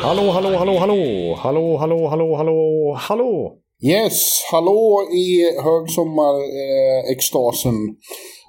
[0.00, 3.52] Hallå, hallå, hallå, hallå, hallå, hallå, hallå, hallå, hallå.
[3.82, 7.74] Yes, hallå i högsommarextasen.
[7.74, 7.80] Eh,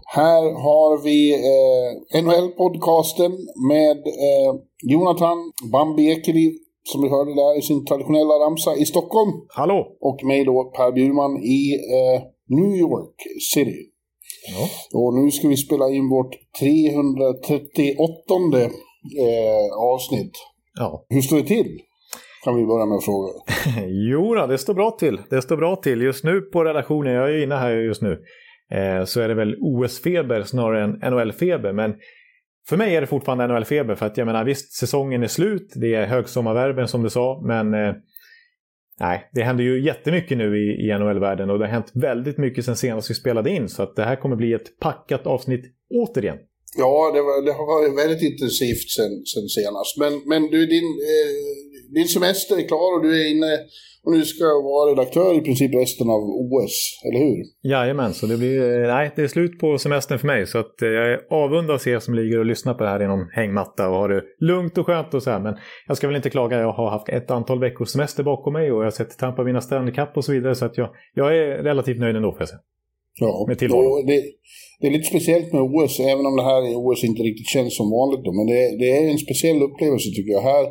[0.05, 1.93] här har vi eh,
[2.23, 3.37] NHL-podcasten
[3.69, 5.37] med eh, Jonathan
[5.71, 6.51] Bambi Ekeliv,
[6.83, 9.31] som vi hörde där i sin traditionella ramsa, i Stockholm.
[9.47, 9.97] Hallå!
[10.01, 12.21] Och mig då, Per Bjurman, i eh,
[12.57, 13.15] New York
[13.53, 13.89] City.
[14.47, 14.69] Ja.
[14.99, 18.33] Och nu ska vi spela in vårt 338
[19.19, 20.31] eh, avsnitt.
[20.79, 21.05] Ja.
[21.09, 21.79] Hur står det till?
[22.43, 23.29] Kan vi börja med att fråga.
[23.87, 25.21] Jo då, det står bra till.
[25.29, 26.01] Det står bra till.
[26.01, 28.23] Just nu på redaktionen, jag är ju inne här just nu,
[28.71, 31.73] eh, så är det väl OS-feber snarare än NHL-feber.
[31.73, 31.95] Men
[32.69, 33.95] för mig är det fortfarande NHL-feber.
[33.95, 35.73] För att jag menar, visst, säsongen är slut.
[35.75, 37.41] Det är högsommarvärmen som du sa.
[37.45, 37.93] Men eh,
[38.99, 41.49] nej, det händer ju jättemycket nu i, i NHL-världen.
[41.49, 43.69] Och det har hänt väldigt mycket sen senast vi spelade in.
[43.69, 46.37] Så att det här kommer bli ett packat avsnitt återigen.
[46.77, 49.97] Ja, det, var, det har varit väldigt intensivt sen, sen senast.
[49.97, 51.31] Men, men du, din, eh,
[51.97, 53.53] din semester är klar och du är inne
[54.03, 56.75] och nu ska vara redaktör i princip resten av OS,
[57.05, 57.69] eller hur?
[57.71, 60.47] Jajamän, så det blir, eh, nej, det är slut på semestern för mig.
[60.47, 63.07] Så att, eh, jag är avundas er som ligger och lyssnar på det här i
[63.07, 65.39] någon hängmatta och har det lugnt och skönt och så här.
[65.39, 65.55] Men
[65.87, 68.79] jag ska väl inte klaga, jag har haft ett antal veckors semester bakom mig och
[68.79, 70.55] jag har sett Tampa vinna Stanley Cup och så vidare.
[70.55, 72.59] Så att jag, jag är relativt nöjd ändå får jag säga.
[73.19, 74.05] Ja, Med tillvaron.
[74.05, 74.23] det,
[74.79, 77.77] det är lite speciellt med OS, även om det här i OS inte riktigt känns
[77.77, 78.31] som vanligt då.
[78.37, 80.41] Men det, det är en speciell upplevelse tycker jag.
[80.41, 80.65] Här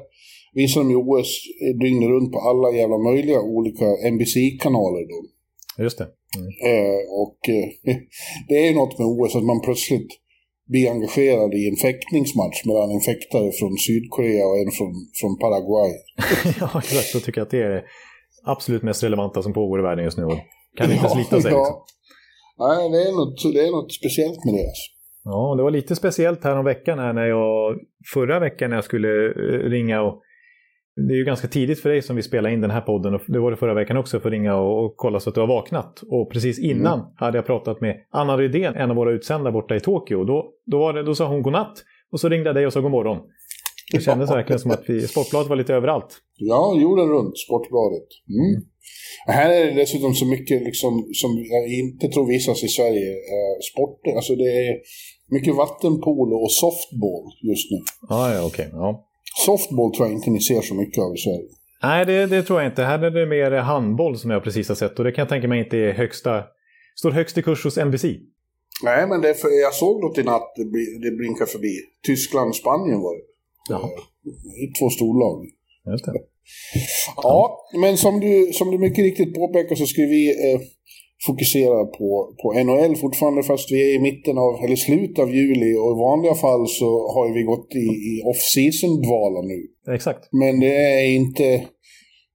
[0.55, 1.31] visar de ju OS
[1.83, 5.19] dygnet runt på alla jävla möjliga olika NBC-kanaler då.
[5.83, 6.08] Just det.
[6.39, 6.51] Mm.
[6.70, 7.67] Eh, och eh,
[8.48, 10.11] det är ju något med OS att man plötsligt
[10.73, 15.92] blir engagerad i en fäktningsmatch mellan en fäktare från Sydkorea och en från, från Paraguay.
[16.61, 17.14] ja, exakt.
[17.14, 17.83] Jag tycker att det är
[18.45, 20.25] absolut mest relevanta som pågår i världen just nu.
[20.77, 21.53] Kan inte slita sig.
[21.53, 21.58] ja.
[21.58, 21.98] Liksom.
[22.58, 24.64] Nej, det är, något, det är något speciellt med det.
[24.70, 24.89] Alltså.
[25.24, 27.79] Ja, det var lite speciellt här om veckan här när jag
[28.14, 30.23] förra veckan när jag skulle eh, ringa och
[31.08, 33.20] det är ju ganska tidigt för dig som vi spelar in den här podden och
[33.27, 35.41] det var det förra veckan också för att ringa och, och kolla så att du
[35.41, 36.02] har vaknat.
[36.11, 37.11] Och precis innan Mm.
[37.17, 40.25] hade jag pratat med Anna Rydén, en av våra utsända borta i Tokyo.
[40.25, 41.73] Då, då, var det, då sa hon godnatt
[42.13, 43.19] och så ringde jag dig och sa god morgon.
[43.93, 46.11] Det kändes verkligen som att vi, Sportbladet var lite överallt.
[46.37, 48.09] Ja, jorden runt, Sportbladet.
[48.39, 48.63] Mm.
[49.27, 53.11] Här är det dessutom så mycket liksom, som jag inte tror visas i Sverige.
[53.13, 54.75] Eh, sporter, alltså det är
[55.31, 57.79] mycket vattenpolo och softball just nu.
[58.09, 58.69] Ja, ja, okej.
[58.73, 59.05] Ja.
[59.47, 61.49] Softball tror jag inte ni ser så mycket av i Sverige.
[61.83, 62.83] Nej, det, det tror jag inte.
[62.83, 65.49] Här är det mer handboll som jag precis har sett och det kan jag tänka
[65.49, 66.45] mig inte är högsta,
[66.97, 68.05] står högst i kurs hos NBC.
[68.85, 71.75] Nej, men för, jag såg något i natt, det, bli- det blinkar förbi.
[72.07, 73.23] Tyskland, Spanien var det.
[73.68, 73.89] Jaha.
[74.79, 75.46] Två storlag.
[75.92, 76.12] Just det.
[77.17, 80.61] Ja, men som du, som du mycket riktigt påpekar så ska vi eh,
[81.27, 85.77] fokusera på, på NHL fortfarande fast vi är i mitten av, eller slutet av juli
[85.77, 89.58] och i vanliga fall så har vi gått i, i off-season-dvala nu.
[89.95, 90.28] Exakt.
[90.33, 91.64] Men det är inte,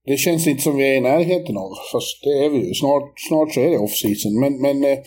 [0.06, 2.74] det känns inte som vi är i närheten av, fast det är vi ju.
[2.74, 4.40] Snart, snart så är det off-season.
[4.40, 5.00] Men, men eh,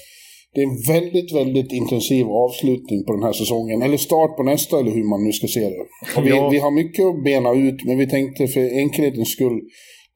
[0.57, 3.83] det är en väldigt, väldigt intensiv avslutning på den här säsongen.
[3.83, 5.85] Eller start på nästa, eller hur man nu ska se det.
[6.23, 6.49] Vi, Ja.
[6.49, 9.61] vi har mycket att bena ut, men vi tänkte för enkelhetens skull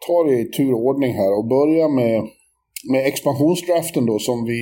[0.07, 2.23] ta det i tur och ordning här och börja med,
[2.93, 4.61] med expansionsdraften då som vi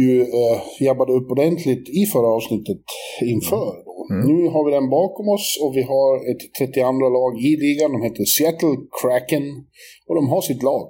[0.00, 2.82] ju eh, jabbade upp ordentligt i förra avsnittet
[3.34, 3.72] inför.
[3.86, 4.06] Då.
[4.28, 7.92] Nu har vi den bakom oss och vi har ett 32 lag i ligan.
[7.92, 9.44] De heter Seattle Kraken
[10.08, 10.86] och de har sitt lag.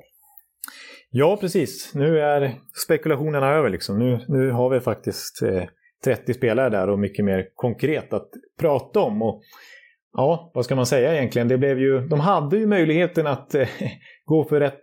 [1.14, 1.94] Ja, precis.
[1.94, 3.70] Nu är spekulationerna över.
[3.70, 3.98] Liksom.
[3.98, 5.62] Nu, nu har vi faktiskt eh,
[6.04, 8.28] 30 spelare där och mycket mer konkret att
[8.60, 9.22] prata om.
[9.22, 9.42] Och,
[10.12, 11.48] ja, vad ska man säga egentligen?
[11.48, 13.68] Det blev ju, de hade ju möjligheten att eh,
[14.24, 14.80] gå för rätt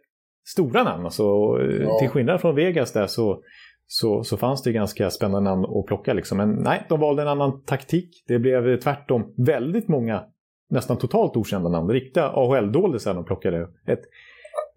[0.47, 1.05] stora namn.
[1.05, 1.23] Alltså,
[1.61, 1.99] eh, Ja.
[1.99, 3.43] Till skillnad från Vegas där så,
[3.87, 6.13] så, så fanns det ganska spännande namn att plocka.
[6.13, 6.37] Liksom.
[6.37, 8.23] Men nej, de valde en annan taktik.
[8.27, 10.23] Det blev tvärtom väldigt många
[10.69, 11.89] nästan totalt okända namn.
[11.89, 13.67] Riktiga AHL-doldisar de plockade.
[13.87, 14.01] Ett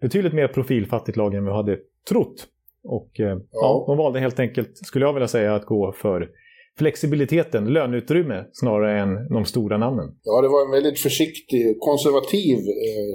[0.01, 1.77] betydligt mer profilfattigt lag än vi hade
[2.09, 2.47] trott.
[2.83, 3.83] Och eh, ja.
[3.87, 6.29] de valde helt enkelt, skulle jag vilja säga, att gå för
[6.77, 10.09] flexibiliteten, löneutrymme, snarare än de stora namnen.
[10.23, 13.13] Ja, det var en väldigt försiktig, konservativ eh,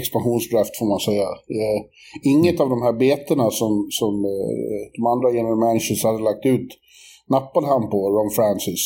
[0.00, 1.28] expansionsdraft får man säga.
[1.58, 1.80] Eh,
[2.32, 6.68] inget av de här betena som, som eh, de andra general managers hade lagt ut
[7.34, 8.82] nappade han på Ron Francis.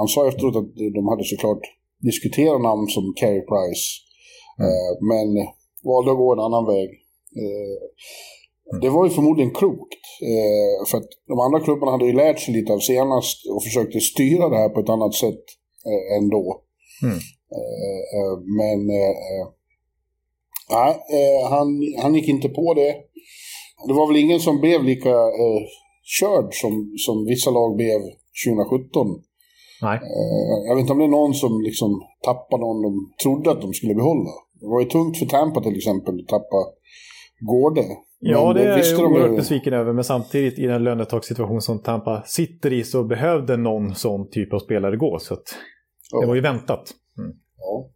[0.00, 1.64] Han sa efteråt att de hade såklart
[2.08, 3.84] diskuterat namn som Carey Price.
[4.58, 4.70] Mm.
[5.10, 5.28] Men
[5.90, 6.88] valde att gå en annan väg.
[7.42, 8.80] Mm.
[8.82, 10.02] Det var ju förmodligen klokt.
[10.90, 14.48] För att de andra klubbarna hade ju lärt sig lite av senast och försökte styra
[14.48, 15.44] det här på ett annat sätt
[16.18, 16.62] ändå.
[17.02, 17.18] Mm.
[18.58, 18.78] Men
[20.70, 20.94] nej,
[21.50, 21.68] han,
[22.02, 22.94] han gick inte på det.
[23.86, 25.62] Det var väl ingen som blev lika eh,
[26.20, 28.00] körd som, som vissa lag blev
[28.46, 29.06] 2017.
[29.82, 29.96] Nej.
[29.96, 31.90] Eh, jag vet inte om det är någon som liksom
[32.22, 32.92] tappade någon de
[33.22, 34.30] trodde att de skulle behålla.
[34.60, 36.60] Det var ju tungt för Tampa till exempel att tappa
[37.40, 37.84] Gårde.
[38.18, 39.36] Ja, det är jag oerhört de...
[39.36, 39.92] besviken över.
[39.92, 44.58] Men samtidigt i den lönetakssituation som Tampa sitter i så behövde någon sån typ av
[44.58, 45.18] spelare gå.
[45.18, 45.36] Så
[46.12, 46.20] ja.
[46.20, 46.84] det var ju väntat.
[47.18, 47.32] Mm.
[47.58, 47.90] Ja.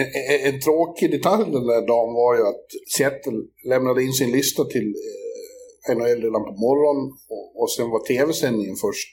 [0.00, 2.66] En, en, en, tråkig detalj den där dagen var ju att
[2.96, 3.40] Seattle
[3.72, 4.88] lämnade in sin lista till
[5.88, 9.12] eh, NHL redan på morgonen och, och sen var tv-sändningen först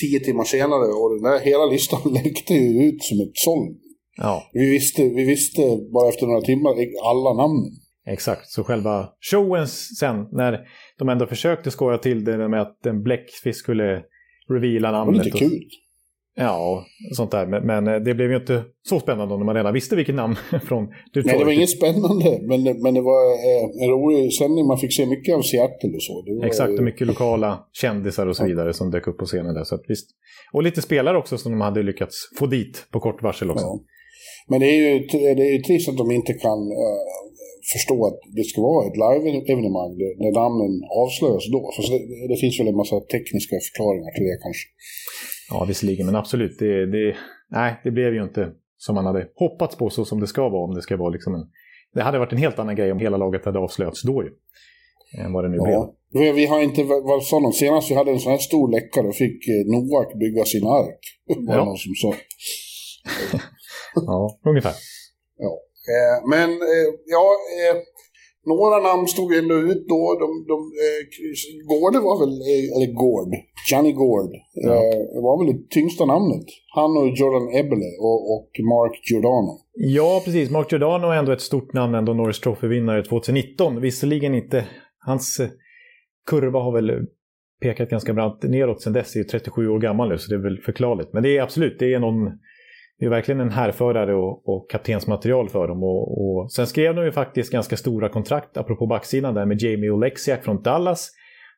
[0.00, 3.66] tio timmar senare och den där hela listan läckte ju ut som ett såll.
[4.16, 4.50] Ja.
[4.52, 5.62] Vi, visste, vi visste
[5.92, 6.70] bara efter några timmar
[7.04, 7.70] alla namnen.
[8.06, 10.60] Exakt, så själva showen sen när
[10.98, 14.02] de ändå försökte skoja till det med att en bläckfisk skulle
[14.48, 15.14] reveala namnet.
[15.14, 15.60] Det var lite kul.
[16.34, 17.46] Ja, sånt där.
[17.46, 20.36] Men, men, eh, det blev ju inte så spännande om man redan visste vilket namn
[20.64, 21.26] från Detroit.
[21.26, 24.66] Nej, det var inget spännande, men, men det var eh, en rolig sändning.
[24.66, 26.24] Man fick se mycket av Seattle och så.
[26.38, 29.64] Var, Exakt, och mycket lokala kändisar och så vidare som dök upp på scenen där.
[29.64, 30.10] Så att, visst.
[30.52, 33.66] Och lite spelare också som de hade lyckats få dit på kort varsel också.
[33.66, 33.80] Ja.
[34.50, 34.92] Men det är ju
[35.38, 37.00] det är ju trist att de inte kan uh,
[37.72, 39.92] förstå att det ska vara ett live-evenemang
[40.22, 40.72] när namnen
[41.02, 41.60] avslöjas då.
[41.76, 44.66] För det, det finns väl en massa tekniska förklaringar till det kanske.
[45.50, 46.58] Ja, visserligen, men absolut.
[46.58, 47.16] Det, det,
[47.50, 48.42] nej, det blev ju inte
[48.76, 50.64] som man hade hoppats på så som det ska vara.
[50.64, 51.44] Om det ska vara liksom en,
[51.94, 54.30] det hade varit en helt annan grej om hela laget hade avslöjats då ju.
[55.24, 55.94] Än vad det nu ja.
[56.12, 56.34] blev.
[56.34, 56.82] Vi har inte,
[57.22, 60.44] sa de, senast vi hade en sån här stor läckare och fick eh, Novak bygga
[60.44, 61.00] sin ark.
[61.46, 61.64] Var ja.
[61.64, 62.14] någon som sa.
[63.94, 64.74] ja, ungefär.
[65.38, 65.52] Ja.
[65.94, 67.26] Eh, men eh, ja,
[67.60, 67.76] eh,
[68.46, 70.02] några namn stod ändå ut då.
[70.22, 71.00] De, de, eh,
[71.72, 73.30] Gård var väl, eh, eller Gård,
[73.70, 74.74] Johnny Gård, ja.
[74.74, 76.46] eh, var väl det tyngsta namnet.
[76.74, 79.52] Han och Jordan Ebele och, och Mark Giordano.
[79.72, 80.50] Ja, precis.
[80.50, 83.80] Mark Giordano är ändå ett stort namn, ändå Norris Trophy-vinnare 2019.
[83.80, 84.64] Visserligen inte,
[84.98, 85.40] hans
[86.26, 87.06] kurva har väl
[87.62, 89.12] pekat ganska brant neråt sen dess.
[89.12, 91.12] Det är 37 år gammal nu, så det är väl förklarligt.
[91.12, 92.30] Men det är absolut, det är någon
[92.98, 95.82] det är verkligen en härförare och, och kaptensmaterial för dem.
[95.82, 99.90] Och, och, sen skrev de ju faktiskt ganska stora kontrakt, apropå backsidan där, med Jamie
[99.90, 101.10] Oleksiak från Dallas.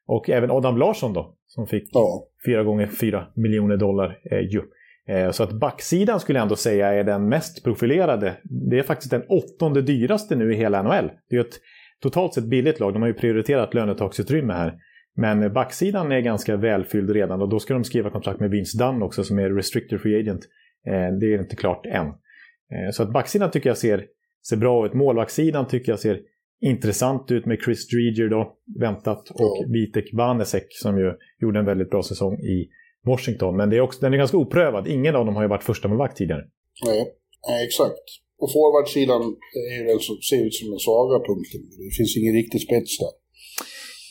[0.07, 2.27] Och även Adam Larsson då, som fick ja.
[2.47, 4.19] fyra gånger fyra miljoner dollar.
[4.31, 4.63] Eh, ju.
[5.09, 8.37] Eh, så att backsidan skulle jag ändå säga är den mest profilerade.
[8.71, 11.11] Det är faktiskt den åttonde dyraste nu i hela NHL.
[11.31, 11.61] Det är ett
[12.03, 12.93] totalt sett billigt lag.
[12.93, 14.75] De har ju prioriterat lönetaksutrymme här.
[15.17, 19.03] Men backsidan är ganska välfylld redan och då ska de skriva kontrakt med Vince Dunn
[19.03, 20.41] också som är restricted free agent.
[20.87, 22.07] Eh, det är inte klart än.
[22.07, 24.07] Eh, så att backsidan tycker jag ser,
[24.49, 24.95] ser bra ut.
[24.95, 26.21] Målvaktssidan tycker jag ser
[26.61, 29.65] intressant ut med Chris Dreger då, väntat, och.
[29.75, 32.69] Vitek Vanesek som ju gjorde en väldigt bra säsong i
[33.07, 33.57] Washington.
[33.57, 34.89] Men det är också, den är ganska oprövad.
[34.89, 36.45] Ingen av dem har ju varit första med vakt tidigare.
[36.87, 37.03] Nej,
[37.49, 38.07] Nej exakt.
[38.43, 39.23] Och forwardsidan
[39.71, 41.61] är ju den som ser ut som den svaga punkten.
[41.85, 43.24] Det finns ingen riktig spets där.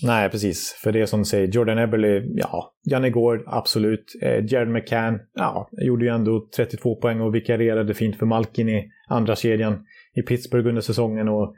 [0.03, 0.79] Nej, precis.
[0.83, 4.05] För det är som du säger, Jordan Eberle, ja, Janne Gård, absolut.
[4.21, 8.89] Eh, Jared McCann, ja, gjorde ju ändå 32 poäng och vikarierade fint för Malkin i
[9.09, 11.29] andra kedjan i Pittsburgh under säsongen.
[11.29, 11.55] Och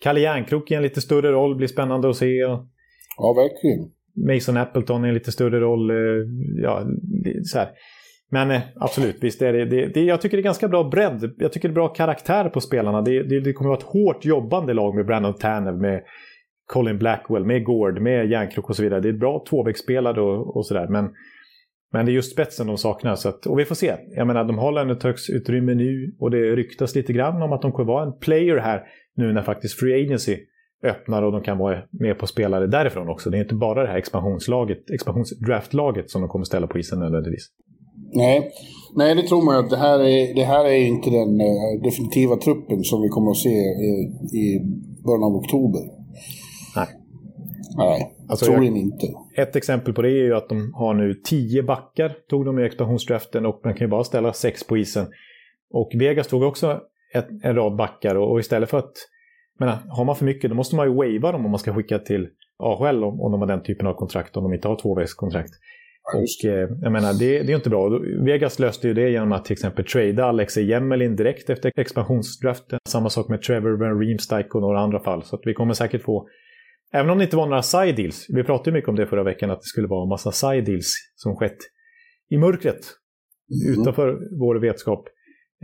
[0.00, 2.36] Kalle Järnkrok i en lite större roll, blir spännande att se.
[3.16, 3.90] Ja, verkligen.
[4.34, 5.90] Mason Appleton i en lite större roll.
[5.90, 5.96] Eh,
[6.62, 6.86] ja,
[7.44, 7.68] så här.
[8.30, 11.34] Men eh, absolut, visst är det, det, det, Jag tycker det är ganska bra bredd.
[11.38, 13.02] Jag tycker det är bra karaktär på spelarna.
[13.02, 16.02] Det, det, det kommer att vara ett hårt jobbande lag med Brandon Tanev, med
[16.66, 19.00] Colin Blackwell, med Gord, med Järnkrok och så vidare.
[19.00, 20.86] Det är ett bra tvåvägsspelare och, och sådär.
[20.88, 21.10] Men,
[21.92, 23.14] men det är just spetsen de saknar.
[23.14, 23.96] Så att, och vi får se.
[24.16, 27.86] Jag menar, de har lönetöksutrymme nu och det ryktas lite grann om att de kommer
[27.86, 28.82] vara en player här
[29.16, 30.36] nu när faktiskt Free Agency
[30.84, 33.30] öppnar och de kan vara med på spelare därifrån också.
[33.30, 37.48] Det är inte bara det här expansionslaget, expansionsdraftlaget som de kommer ställa på isen nödvändigtvis.
[38.14, 38.50] Nej.
[38.96, 41.82] Nej, det tror man ju att det här är, det här är inte den eh,
[41.82, 43.56] definitiva truppen som vi kommer att se
[44.42, 44.44] i
[45.06, 45.80] början av oktober.
[46.76, 46.86] Nej.
[47.76, 49.06] Nej, alltså, troligen inte.
[49.36, 52.64] Ett exempel på det är ju att de har nu tio backar, tog de i
[52.64, 55.06] expansionsdraften och man kan ju bara ställa sex på isen.
[55.70, 56.80] Och Vegas tog också
[57.14, 58.92] ett, en rad backar och, och istället för att
[59.58, 61.98] menar, har man för mycket då måste man ju wava dem om man ska skicka
[61.98, 65.50] till AHL om, om de har den typen av kontrakt, om de inte har tvåvägskontrakt.
[66.14, 68.00] Och eh, jag menar, det, det är inte bra.
[68.24, 72.78] Vegas löste ju det genom att till exempel trada Alexej Jemelin direkt efter expansionsdraften.
[72.88, 75.22] Samma sak med Trevor Van Riemsdyk och några andra fall.
[75.22, 76.28] Så vi kommer säkert få
[76.92, 79.24] även om det inte var några side deals, vi pratade ju mycket om det förra
[79.24, 81.58] veckan, att det skulle vara en massa side deals som skett
[82.34, 82.82] i mörkret,
[83.54, 83.80] mm.
[83.80, 84.06] utanför
[84.42, 85.02] vår vetskap,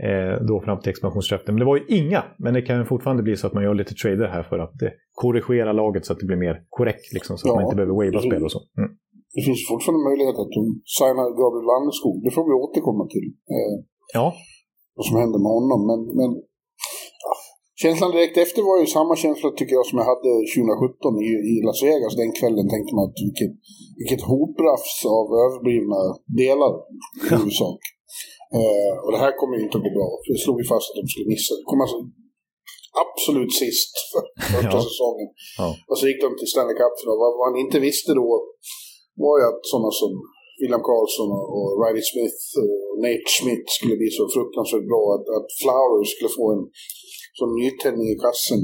[0.07, 1.51] eh, då fram till expansionsdraften.
[1.53, 3.93] Men det var ju inga, men det kan fortfarande bli så att man gör lite
[4.01, 4.89] trader här för att eh,
[5.21, 7.51] korrigera laget så att det blir mer korrekt, liksom, så ja.
[7.51, 8.61] att man inte behöver wava spel och så.
[8.79, 8.89] Mm.
[9.35, 10.63] Det finns fortfarande möjlighet att de
[10.97, 13.27] signar Gabriel Landeskog, det får vi återkomma till.
[13.53, 13.75] Eh,
[14.17, 14.27] ja.
[14.97, 16.29] Vad som händer med honom, men, men
[17.83, 21.55] Känslan direkt efter var ju samma känsla tycker jag som jag hade 2017 i, i
[21.67, 22.13] Las Vegas.
[22.23, 23.53] Den kvällen tänkte man att vilket,
[23.99, 26.01] vilket hoprafs av överblivna
[26.41, 26.71] delar
[27.23, 27.81] i huvudsak.
[28.57, 30.09] eh, och det här kommer ju inte att gå bra.
[30.29, 31.51] Det slog ju fast att de skulle missa.
[31.59, 31.99] Det kom alltså
[33.05, 34.87] absolut sist för första ja.
[34.89, 35.29] säsongen.
[35.61, 35.67] Ja.
[35.89, 36.95] Och så gick de till Stanley Cup.
[36.99, 38.27] För vad man inte visste då
[39.23, 40.11] var ju att sådana som
[40.61, 45.03] William Karlsson och Riley Smith och Nate Schmidt skulle bli så fruktansvärt bra.
[45.15, 46.63] Att, att Flowers skulle få en
[47.39, 48.61] som nytändning i kassen.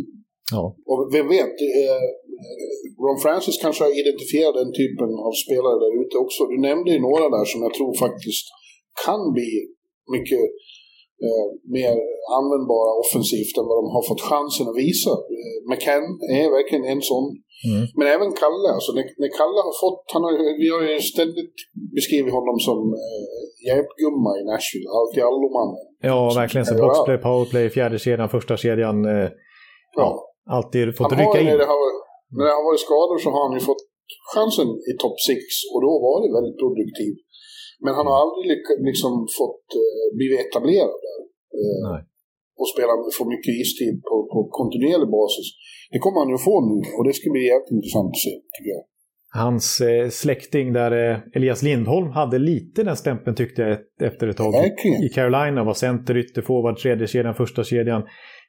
[0.56, 0.64] Ja.
[0.92, 2.06] Och vem vet, eh,
[3.04, 6.42] Ron Francis kanske har identifierat den typen av spelare där ute också.
[6.54, 8.46] Du nämnde ju några där som jag tror faktiskt
[9.06, 9.52] kan bli
[10.16, 10.44] mycket
[11.26, 11.96] eh, mer
[12.40, 15.14] användbara offensivt än vad de har fått chansen att visa.
[15.36, 16.08] Eh, McCann
[16.40, 17.28] är verkligen en sån.
[17.68, 17.84] Mm.
[17.98, 21.56] Men även Kalle, alltså när, när Kalle har fått, han har, vi har ju ständigt
[21.98, 25.86] beskrivit honom som eh, hjälpgumma i Nashville, allt i allo-mannen.
[26.10, 26.66] Ja, verkligen.
[26.70, 28.98] Så boxplay, powerplay, fjärde kedjan, första kedjan.
[29.14, 29.30] Eh,
[30.00, 30.08] ja.
[30.58, 31.48] Alltid fått han rycka in.
[31.52, 31.82] När det, har,
[32.38, 33.84] när det har varit skador så har han ju fått
[34.34, 35.40] chansen i topp 6
[35.74, 37.14] och då var det väldigt produktiv.
[37.84, 38.46] Men han har aldrig
[38.90, 41.20] liksom fått uh, blivit etablerad där.
[41.62, 41.98] Uh,
[42.60, 45.48] och spela, få mycket istid på, på kontinuerlig basis.
[45.94, 48.72] Det kommer han ju få nu och det ska bli jävligt intressant att se, tycker
[48.78, 48.84] jag.
[49.36, 53.78] Hans eh, släkting där, eh, Elias Lindholm, hade lite den stämpeln tyckte jag
[54.08, 54.54] efter ett tag.
[55.04, 58.04] I Carolina var center, ytterforward, tredje kedjan, första kedjan,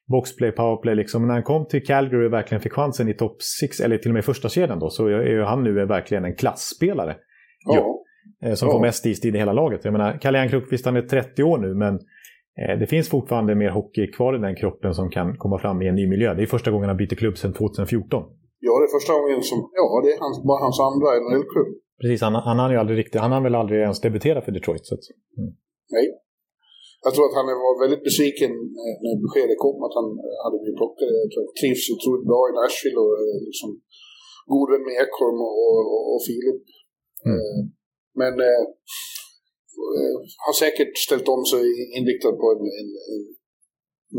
[0.09, 0.95] boxplay, powerplay.
[0.95, 1.23] Liksom.
[1.23, 4.11] Men när han kom till Calgary och verkligen fick chansen i topp 6, eller till
[4.11, 7.17] och med första kedjan då, så är han nu verkligen en klassspelare.
[7.65, 8.03] Ja.
[8.45, 8.73] Eh, som ja.
[8.73, 9.81] får mest istid i hela laget.
[9.85, 11.99] Jag menar, Kalle Krokvist han är 30 år nu, men
[12.79, 15.95] det finns fortfarande mer hockey kvar i den kroppen som kan komma fram i en
[15.95, 16.35] ny miljö.
[16.35, 18.23] Det är första gången han byter klubb sedan 2014.
[18.67, 19.59] Ja, det är första gången som...
[19.81, 21.71] Ja, det är hans, bara hans andra NHL-klubb.
[22.01, 23.21] Precis, han, han har ju aldrig riktigt...
[23.27, 24.85] Han har väl aldrig ens debuterat för Detroit.
[24.91, 24.95] Så
[25.41, 25.53] mm.
[25.97, 26.07] Nej.
[27.05, 28.53] Jag tror att han var väldigt besviken
[29.05, 30.09] när beskedet kom att han
[30.45, 31.09] hade blivit plockad.
[31.25, 33.15] Jag tror att trivs otroligt bra i Nashville och
[33.49, 33.71] liksom
[34.53, 35.57] god vän med Ekholm och,
[35.95, 36.63] och, och Filip.
[37.29, 37.39] Mm.
[37.39, 37.59] Eh,
[38.21, 38.65] men eh,
[39.99, 41.65] eh, har säkert ställt om sig
[41.99, 43.25] inriktad på en, en, en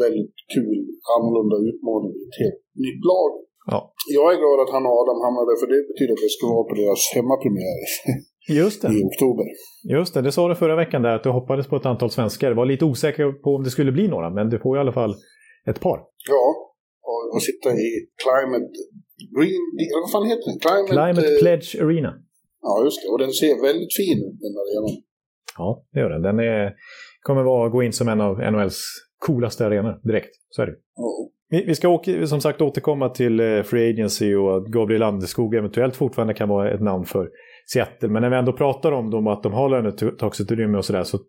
[0.03, 0.79] väldigt kul,
[1.15, 3.32] annorlunda utmaning i ett helt nytt lag.
[3.72, 3.80] Ja.
[4.18, 6.68] Jag är glad att han och Adam hamnade för det betyder att det ska vara
[6.70, 7.80] på deras hemmapremiär.
[8.62, 8.88] Just det.
[8.96, 9.46] I oktober.
[9.98, 12.52] Just det, det sa du förra veckan där att du hoppades på ett antal svenskar.
[12.52, 15.14] Var lite osäker på om det skulle bli några, men du får i alla fall
[15.70, 16.00] ett par.
[16.30, 16.46] Ja,
[17.10, 17.88] och, och sitta i
[18.24, 18.72] Climate
[19.36, 19.64] Green...
[20.04, 20.60] Vad fan heter den?
[20.66, 22.12] Climate, Climate eh, Pledge Arena.
[22.62, 23.08] Ja, just det.
[23.14, 24.96] Och den ser väldigt fin ut, den arenan.
[25.58, 26.22] Ja, det gör den.
[26.22, 26.74] Den är,
[27.22, 28.80] kommer vara, gå in som en av NHLs
[29.26, 30.34] coolaste arenor direkt.
[30.50, 30.76] Så är det.
[30.96, 31.30] Ja.
[31.50, 35.96] Vi ska åka, som sagt återkomma till eh, Free Agency och att Gabriel Landeskog eventuellt
[35.96, 37.30] fortfarande kan vara ett namn för
[37.66, 38.10] Seattle.
[38.10, 41.20] Men när vi ändå pratar om dem och att de har lönetaksutrymme och sådär så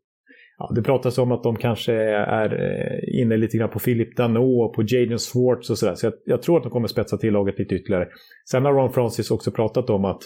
[0.59, 4.63] ja, det pratas om att de kanske är eh, inne lite grann på Philip Dano
[4.63, 5.95] och på Jaden Swartz och sådär.
[5.95, 8.09] Så jag, jag, tror att de kommer spetsa till laget lite ytterligare.
[8.51, 10.23] Sen har Ron Francis också pratat om att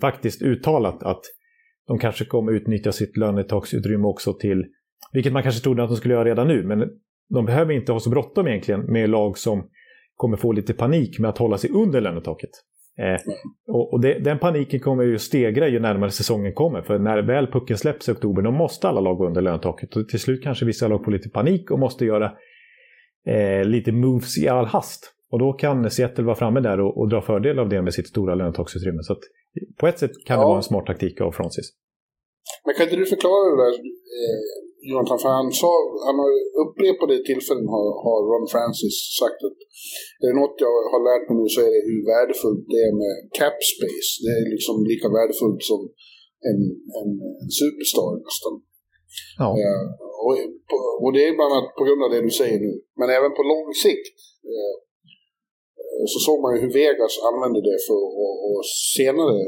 [0.00, 1.20] faktiskt uttalat att
[1.86, 4.64] de kanske kommer utnyttja sitt lönetaksutrymme också till,
[5.12, 6.90] vilket man kanske trodde att de skulle göra redan nu, men
[7.28, 9.68] de behöver inte ha så bråttom egentligen med lag som
[10.16, 12.50] kommer få lite panik med att hålla sig under lönetaket.
[12.98, 13.20] Eh,
[13.68, 16.82] och, och det, den paniken kommer ju stegra ju närmare säsongen kommer.
[16.82, 19.96] För när väl pucken släpps i oktober, då måste alla lag gå under lönetaket.
[19.96, 22.32] Och till slut kanske vissa lag får lite panik och måste göra
[23.26, 25.14] eh, lite moves i all hast.
[25.30, 28.08] Och då kan Seattle vara framme där och, och dra fördel av det med sitt
[28.08, 29.02] stora lönetaksutrymme.
[29.02, 29.20] Så att,
[29.80, 30.40] på ett sätt kan ja.
[30.40, 31.72] det vara en smart taktik av Francis.
[32.64, 35.18] Men kan inte du förklara det där, eh, Jonathan?
[35.24, 35.72] För han, sa,
[36.08, 36.30] han har
[36.62, 39.58] upprepade tillfällen har, har Ron Francis sagt att
[40.22, 42.94] är det något jag har lärt mig nu så är det hur värdefullt det är
[43.02, 44.10] med cap space.
[44.24, 45.80] Det är liksom lika värdefullt som
[46.50, 46.60] en,
[47.00, 47.10] en,
[47.42, 48.54] en superstar nästan.
[49.42, 49.48] Ja.
[49.60, 49.84] Eh,
[50.26, 50.34] och,
[51.02, 52.72] och, det är bland annat på grund av det du säger nu.
[53.00, 54.16] Men även på lång sikt
[54.54, 54.76] eh,
[56.12, 59.38] så såg man ju hur Vegas använde det för att senare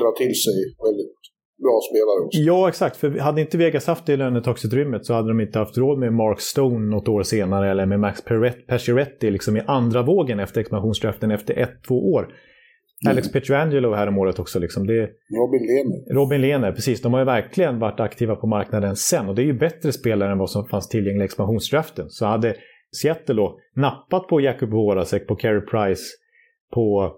[0.00, 1.18] dra till sig väldigt
[1.62, 2.40] bra spelare också.
[2.40, 2.96] Ja, exakt.
[2.96, 6.40] För hade inte Vegas haft det lönetaxutrymmet så hade de inte haft råd med Mark
[6.40, 8.22] Stone något år senare eller med Max
[8.68, 12.22] Pacioretty liksom i andra vågen efter expansionsdraften efter ett, två år.
[13.04, 13.10] Mm.
[13.10, 14.58] Alex Pietrangelo här om året också.
[14.58, 14.86] Liksom.
[14.86, 15.00] Det...
[15.36, 16.14] Robin Lehner.
[16.14, 17.02] Robin Lehner, precis.
[17.02, 19.28] De har ju verkligen varit aktiva på marknaden sen.
[19.28, 22.06] Och det är ju bättre spelare än vad som fanns tillgängliga i expansionsdraften.
[22.08, 22.54] Så hade
[23.02, 26.02] Seattle då nappat på Jakob Voracek, på Carey Price,
[26.74, 27.12] på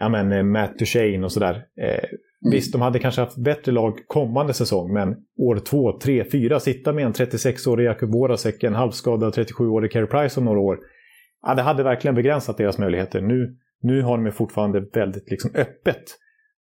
[0.00, 1.66] ja, men, eh, Matt Duchene och sådär.
[1.82, 2.04] Eh.
[2.50, 6.92] Visst, de hade kanske haft bättre lag kommande säsong, men år två, tre, fyra, sitta
[6.92, 10.78] med en 36-årig Jakub Borasek, en halvskadad 37-årig Carey Price om några år.
[11.46, 13.20] Ja, det hade verkligen begränsat deras möjligheter.
[13.20, 16.04] Nu, nu har de fortfarande väldigt liksom, öppet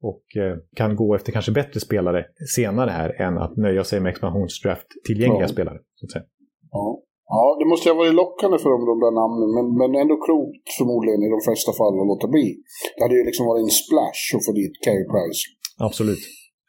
[0.02, 2.26] och eh, kan gå efter kanske bättre spelare
[2.56, 5.48] senare här än att nöja sig med expansionsdraft tillgängliga ja.
[5.48, 5.80] spelare.
[5.96, 6.24] Så att säga.
[6.72, 7.04] Ja.
[7.36, 10.68] Ja, det måste ha varit lockande för dem, de där namnen, men, men ändå klokt
[10.78, 12.48] förmodligen i de flesta fall att låta bli.
[12.96, 15.42] Det hade ju liksom varit en splash att få dit Carey Price.
[15.86, 16.20] Absolut.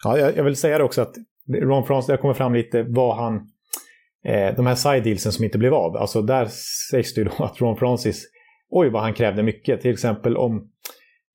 [0.04, 1.14] Ja, jag, jag vill säga det också att
[1.48, 3.34] Ron Francis, det kommer fram lite vad han...
[4.24, 6.46] Eh, de här side dealsen som inte blev av, alltså där
[6.90, 8.24] sägs det ju då att Ron Francis,
[8.70, 9.80] oj vad han krävde mycket.
[9.80, 10.70] Till exempel om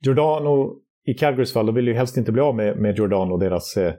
[0.05, 3.77] Giordano i Calgarys fall, då vill ju helst inte bli av med, med Giordano, deras
[3.77, 3.93] eh,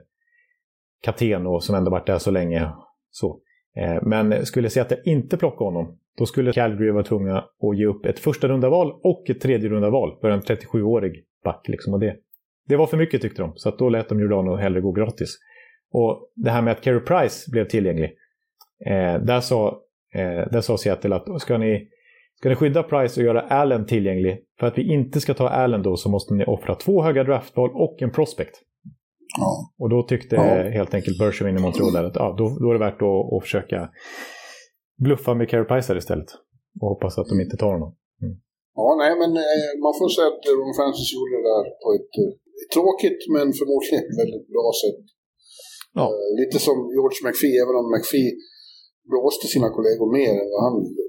[1.01, 2.71] kapten och som ändå varit där så länge.
[3.11, 3.39] Så.
[3.77, 7.37] Eh, men skulle jag säga att jag inte plockar honom, då skulle Calgary vara tvungna
[7.37, 11.23] att ge upp ett första runda val och ett tredje runda val för en 37-årig
[11.43, 11.67] back.
[11.67, 11.93] Liksom.
[11.93, 12.15] Och det,
[12.67, 15.37] det var för mycket tyckte de, så att då lät de Giordano hellre gå gratis.
[15.93, 18.09] Och det här med att Carey Price blev tillgänglig,
[18.85, 19.81] eh, där, sa,
[20.15, 21.87] eh, där sa Seattle att ska ni,
[22.35, 25.81] ska ni skydda Price och göra Allen tillgänglig, för att vi inte ska ta Allen
[25.81, 28.55] då så måste ni offra två höga draftval och en prospect.
[29.39, 29.73] Ja.
[29.79, 30.69] Och då tyckte ja.
[30.79, 33.89] helt enkelt Bergevin i Montreal att ja, då, då är det värt att, att försöka
[34.97, 36.29] bluffa med Carey Price istället.
[36.81, 37.95] Och hoppas att de inte tar honom.
[38.21, 38.35] Mm.
[38.75, 42.13] Ja, nej, men eh, man får säga att Ron Francis gjorde det där på ett
[42.23, 42.40] eh,
[42.75, 45.03] tråkigt men förmodligen väldigt bra sätt.
[45.99, 46.05] Ja.
[46.13, 48.29] Eh, lite som George McPhee, även om McPhee
[49.11, 51.03] blåste sina kollegor mer än vad han gjorde.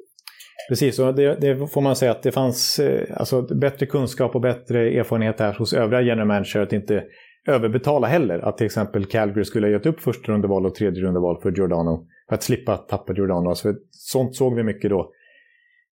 [0.69, 4.41] Precis, och det, det, får man säga att det fanns eh, alltså, bättre kunskap och
[4.41, 7.05] bättre erfarenhet här hos övriga general manager att inte
[7.49, 8.39] överbetala heller.
[8.39, 12.07] Att till exempel Calgary skulle ha gett upp första rundeval och tredje rundeval för Giordano.
[12.29, 13.49] För att slippa tappa Giordano.
[13.49, 15.13] Alltså, sånt såg vi mycket då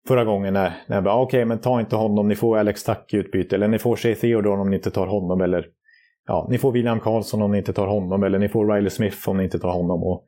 [0.08, 2.58] förra gången när, när jag bara, ah, okej, okay, men ta inte honom, ni får
[2.58, 3.56] Alex Tack i utbyte.
[3.56, 5.42] Eller ni får Shea Theodore om ni inte tar honom.
[5.42, 5.66] Eller
[6.28, 8.24] ja, ni får William Karlsson om ni inte tar honom.
[8.24, 10.04] Eller ni får Riley Smith om ni inte tar honom.
[10.04, 10.26] Och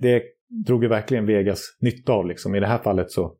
[0.00, 0.22] det
[0.66, 2.26] drog ju verkligen Vegas nytta av.
[2.26, 2.54] Liksom.
[2.54, 3.34] I det här fallet så,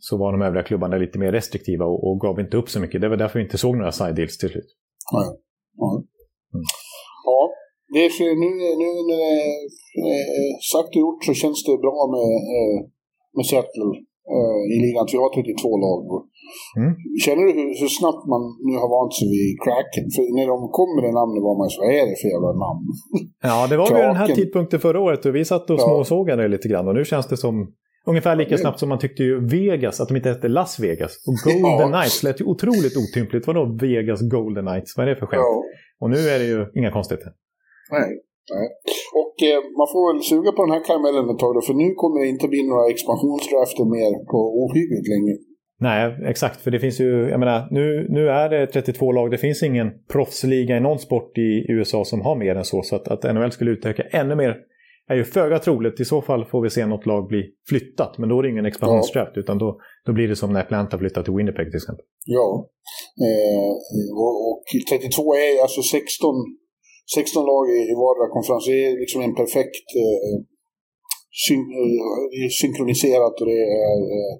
[0.00, 3.00] så var de övriga klubbarna lite mer restriktiva och, och gav inte upp så mycket.
[3.00, 4.76] Det var därför vi inte såg några side deals till slut.
[5.12, 5.28] Nej.
[5.82, 6.04] Nej.
[7.24, 7.50] Ja,
[7.92, 8.50] det är för nu,
[8.82, 9.32] nu när det
[10.10, 12.76] är sagt och gjort så känns det bra med, eh,
[13.36, 13.92] med Seattle
[14.34, 15.04] eh, i ligan.
[15.12, 16.04] Vi har 32 lag.
[16.80, 16.92] Mm.
[17.24, 20.04] Känner du hur, hur, snabbt man nu har vant sig vid Kraken?
[20.14, 22.86] För när de kom med namnet var man så vad är det för jävla namn?
[23.50, 26.50] Ja, det var vid den här tidpunkten förra året och vi satt och småsågade det
[26.56, 27.56] lite grann och nu känns det som
[28.06, 31.12] Ungefär lika snabbt som man tyckte ju Vegas, att de inte hette Las Vegas.
[31.28, 31.88] Och Golden ja.
[31.88, 33.46] Knights lät ju otroligt otympligt.
[33.46, 34.96] Vadå Vegas Golden Knights?
[34.96, 35.40] Vad är det för skämt?
[35.40, 35.64] Ja.
[36.00, 37.32] Och nu är det ju inga konstigheter.
[37.90, 38.20] Nej.
[38.52, 38.66] Nej.
[39.20, 41.88] Och eh, man får väl suga på den här karamellen ett tag då, för nu
[42.00, 45.34] kommer det inte bli några expansionsdrafter mer på ohyggligt länge.
[45.80, 46.02] Nej,
[46.32, 46.60] exakt.
[46.60, 49.30] För det finns ju, jag menar, nu, nu är det 32 lag.
[49.30, 52.82] Det finns ingen proffsliga i någon sport i USA som har mer än så.
[52.82, 54.56] Så att, att NHL skulle utöka ännu mer
[55.08, 56.00] är ju föga troligt.
[56.00, 58.18] I så fall får vi se något lag bli flyttat.
[58.18, 59.32] Men då är det ingen expansionsdraft.
[59.34, 59.40] Ja.
[59.40, 62.04] Utan då, då blir det som när Atlanta flyttar till Winnipeg till exempel.
[62.26, 62.68] Ja.
[63.26, 63.70] Eh,
[64.22, 66.34] och, och 32 är alltså 16,
[67.14, 68.64] 16 lag i, i vardera konferens.
[68.70, 70.34] Det är liksom en perfekt eh,
[71.44, 71.64] syn,
[72.36, 74.34] eh, synkroniserat och det är eh,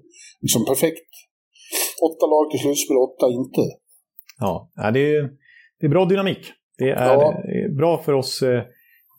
[0.44, 1.10] liksom perfekt.
[2.08, 3.62] Åtta lag till slutspel, åtta inte.
[4.44, 4.52] Ja,
[4.94, 5.22] det är,
[5.78, 6.42] det är bra dynamik.
[6.78, 7.34] Det är ja.
[7.80, 8.62] bra för oss eh,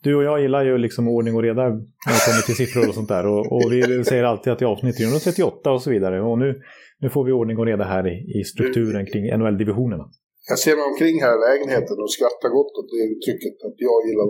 [0.02, 2.94] du och jag gillar ju liksom ordning och reda när det kommer till siffror och
[2.94, 3.26] sånt där.
[3.26, 6.22] Och, och vi säger alltid att det är avsnitt 338 och så vidare.
[6.22, 6.60] Och nu,
[6.98, 10.04] nu får vi ordning och reda här i, i strukturen kring NHL-divisionerna.
[10.50, 13.98] Jag ser mig omkring här i lägenheten och skrattar gott åt det uttrycket att jag
[14.06, 14.26] gillar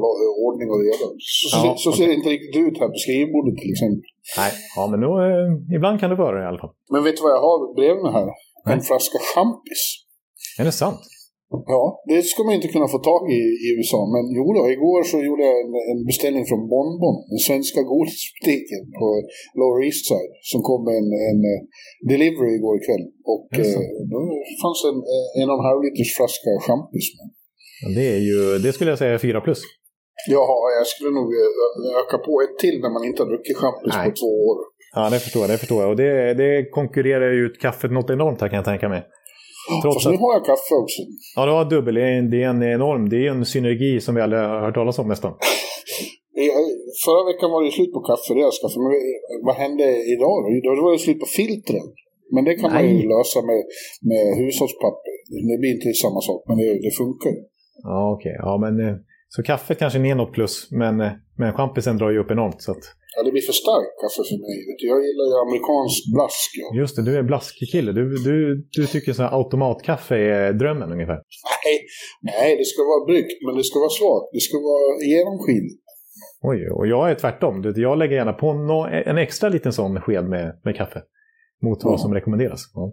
[0.47, 1.07] ordning och reda.
[1.31, 4.09] Så, ja, så ser det inte riktigt ut här på skrivbordet till exempel.
[4.41, 6.75] Nej, ja men då, eh, ibland kan det vara det i alla fall.
[6.93, 8.29] Men vet du vad jag har bredvid mig här?
[8.73, 8.87] En Nej.
[8.89, 9.83] flaska champis.
[10.61, 11.03] Är det sant?
[11.75, 14.01] Ja, det ska man inte kunna få tag i i USA.
[14.15, 18.83] Men jo då, igår så gjorde jag en, en beställning från Bonbon, den svenska godisbutiken
[18.99, 19.07] på
[19.59, 21.61] Lower East Side, som kom med en, en uh,
[22.11, 23.05] delivery igår kväll.
[23.33, 23.81] Och uh,
[24.13, 24.21] då
[24.63, 24.99] fanns en,
[25.41, 27.29] en och en halv liters flaska champis med.
[27.97, 29.61] Det, är ju, det skulle jag säga är 4 plus.
[30.29, 30.47] Ja,
[30.79, 34.11] jag skulle nog eh, öka på ett till när man inte har druckit champis på
[34.21, 34.57] två år.
[34.95, 35.51] Ja, det förstår jag.
[35.51, 35.91] Det förstår jag.
[35.91, 39.03] Och det, det konkurrerar ju ut kaffet något enormt här kan jag tänka mig.
[39.83, 41.01] Trots Fast nu har jag kaffe också.
[41.37, 41.95] Ja, du har dubbel.
[42.33, 45.09] Det är en enorm, det är en synergi som vi aldrig har hört talas om
[45.15, 45.33] nästan.
[47.05, 48.83] Förra veckan var det slut på kaffe, det jag skaffade.
[48.87, 48.93] Men
[49.47, 50.49] vad hände idag då?
[50.79, 51.87] Då var det slut på filtren.
[52.35, 52.83] Men det kan Nej.
[52.83, 53.61] man ju lösa med,
[54.11, 55.13] med hushållspapper.
[55.51, 57.33] Det blir inte samma sak, men det, det funkar
[57.83, 58.31] Ja, okej.
[58.31, 58.39] Okay.
[58.47, 58.97] Ja, men eh,
[59.29, 62.63] Så kaffet kanske är något plus, men, eh, men champisen drar ju upp enormt.
[62.63, 62.85] Så att...
[63.17, 64.57] Ja, det blir för starkt kaffe för mig.
[64.93, 66.51] Jag gillar ju amerikansk blask.
[66.63, 66.67] Ja.
[66.81, 67.91] Just det, du är blaskkille.
[67.99, 68.37] Du, du,
[68.77, 71.19] du tycker så automatkaffe är drömmen ungefär.
[71.65, 71.77] Nej,
[72.31, 74.27] nej, det ska vara bryggt, men det ska vara svagt.
[74.37, 75.83] Det ska vara genomskinligt.
[76.51, 77.55] Oj, och jag är tvärtom.
[77.77, 78.47] Jag lägger gärna på
[79.11, 81.01] en extra liten sån sked med, med kaffe.
[81.67, 82.61] Mot vad som rekommenderas.
[82.75, 82.85] Ja.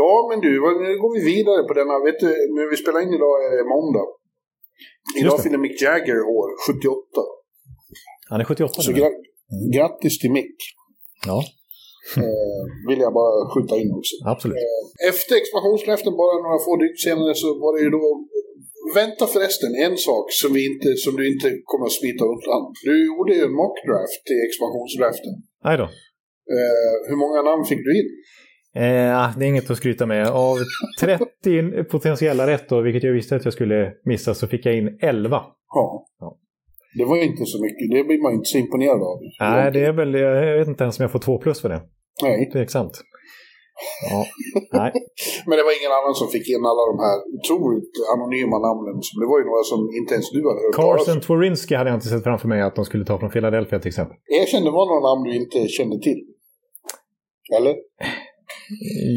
[0.00, 0.50] ja, men du,
[0.86, 1.94] nu går vi vidare på denna.
[2.06, 4.06] Vet du, när vi spelar in idag är måndag.
[5.20, 7.41] Idag fyller Mick Jagger år, 78.
[8.32, 9.10] Han är 78 Så gra
[9.76, 10.56] grattis till Mick.
[11.30, 11.38] Ja.
[12.24, 14.14] eh, vill jag bara skjuta in också.
[14.32, 14.56] Absolut.
[14.62, 18.04] Eh, efter expansionslöften, bara några få dygn senare, så var det ju då...
[19.00, 22.62] Vänta förresten, en sak som, vi inte, som du inte kommer att smita undan.
[22.88, 25.34] Du gjorde ju en mockdraft till expansionsdraften.
[25.66, 25.86] Nej då.
[26.56, 28.08] Eh, hur många namn fick du in?
[28.84, 30.26] Eh, det är inget att skryta med.
[30.28, 30.56] Av
[31.00, 34.98] 30 potentiella rätt, då, vilket jag visste att jag skulle missa, så fick jag in
[35.00, 35.42] 11.
[35.74, 36.06] Ja.
[36.20, 36.38] ja.
[36.98, 37.90] Det var ju inte så mycket.
[37.90, 39.18] Det blir man inte så imponerad av.
[39.40, 41.80] Nej, det är väl, jag vet inte ens om jag får två plus för det.
[42.22, 42.50] Nej.
[42.52, 42.94] Tveksamt.
[44.10, 44.20] Ja,
[44.80, 44.92] nej.
[45.46, 48.96] Men det var ingen annan som fick in alla de här otroligt anonyma namnen.
[49.22, 52.08] Det var ju några som inte ens du hade hört Carson Tworinsky hade jag inte
[52.12, 54.16] sett framför mig att de skulle ta från Philadelphia till exempel.
[54.40, 56.20] Erkänn, det var några namn du inte kände till.
[57.56, 57.74] Eller?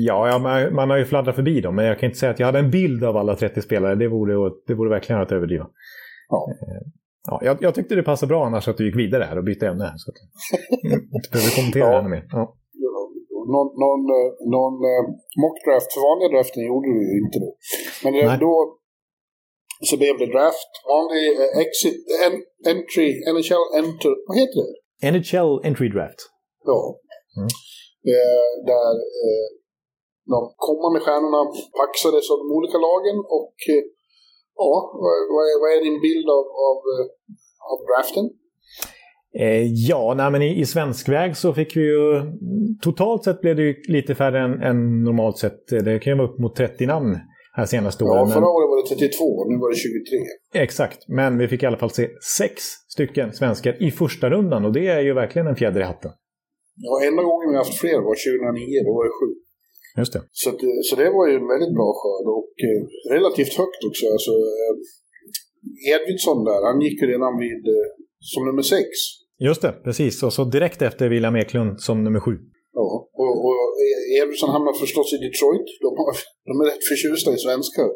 [0.07, 2.39] Ja, ja man, man, har ju fladdrat förbi dem, men jag kan inte säga att
[2.39, 3.95] jag hade en bild av alla 30 spelare.
[3.95, 5.67] Det vore, det vore verkligen att överdriva.
[6.29, 6.47] Ja.
[7.27, 9.43] Eh, ja, jag, jag tyckte det passade bra annars att du gick vidare här och
[9.43, 9.93] bytte ämne.
[9.97, 10.17] Så att,
[11.17, 11.99] inte behöver kommentera ja.
[11.99, 12.25] ännu mer.
[12.31, 12.43] Ja.
[13.55, 15.03] Någon, någon, eh, någon uh,
[15.43, 17.49] mockdraft för vanliga draften gjorde du ju inte då.
[18.03, 18.37] Men Nej.
[18.45, 18.53] då
[19.89, 21.25] så blev det draft, vanlig
[21.65, 22.33] exit, en,
[22.71, 24.73] entry, NHL enter, vad heter det?
[25.11, 26.19] NHL entry draft.
[26.71, 26.79] Ja.
[27.37, 27.49] Mm.
[28.13, 28.93] Eh, där
[29.25, 29.47] eh,
[30.33, 31.41] de kommande stjärnorna
[31.79, 33.83] paxades av de olika lagen och eh,
[34.55, 34.71] ja,
[35.33, 37.05] vad, är, vad är din bild av, av, eh,
[37.71, 38.25] av draften?
[39.39, 42.21] Eh, ja, nej, men i, i svensk väg så fick vi ju...
[42.81, 45.67] Totalt sett blev det ju lite färre än, än normalt sett.
[45.67, 47.17] Det kan ju vara upp mot 30 namn
[47.53, 48.29] här senaste året.
[48.29, 50.63] Ja, förra året var det 32, nu var det 23.
[50.63, 52.53] Exakt, men vi fick i alla fall se sex
[52.87, 56.11] stycken svenskar i första rundan och det är ju verkligen en fjäder i hatten.
[56.75, 59.29] Ja, enda gången vi haft fler var 2009, då var det sju.
[60.01, 60.21] Just det.
[60.41, 62.81] Så, att, så det var ju en väldigt bra skörd och eh,
[63.15, 64.05] relativt högt också.
[64.15, 64.73] Alltså, eh,
[65.93, 67.87] Edvidsson där, han gick ju redan vid eh,
[68.31, 68.89] som nummer sex.
[69.47, 70.23] Just det, precis.
[70.23, 72.31] Och så direkt efter William Eklund som nummer sju.
[72.73, 73.55] Ja, och, och
[74.21, 75.67] Edvidsson hamnar förstås i Detroit.
[75.85, 76.13] De, har,
[76.49, 77.89] de är rätt förtjusta i svenskar.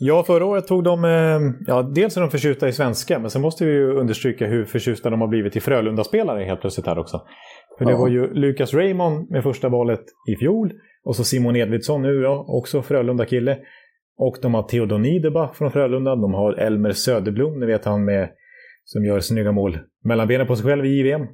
[0.00, 1.04] Ja, förra året tog de...
[1.04, 4.64] Eh, ja, dels är de förtjusta i svenska, men sen måste vi ju understryka hur
[4.64, 7.20] förtjusta de har blivit i Frölunda-spelare helt plötsligt här också.
[7.78, 10.72] För det var ju Lukas Raymond med första valet i fjol.
[11.04, 13.58] Och så Simon Edvidsson nu då, också Frölunda-kille.
[14.18, 16.16] Och de har Theodor Niederbach från Frölunda.
[16.16, 18.30] De har Elmer Söderblom, ni vet han med,
[18.84, 21.22] som gör snygga mål mellan benen på sig själv i JVM.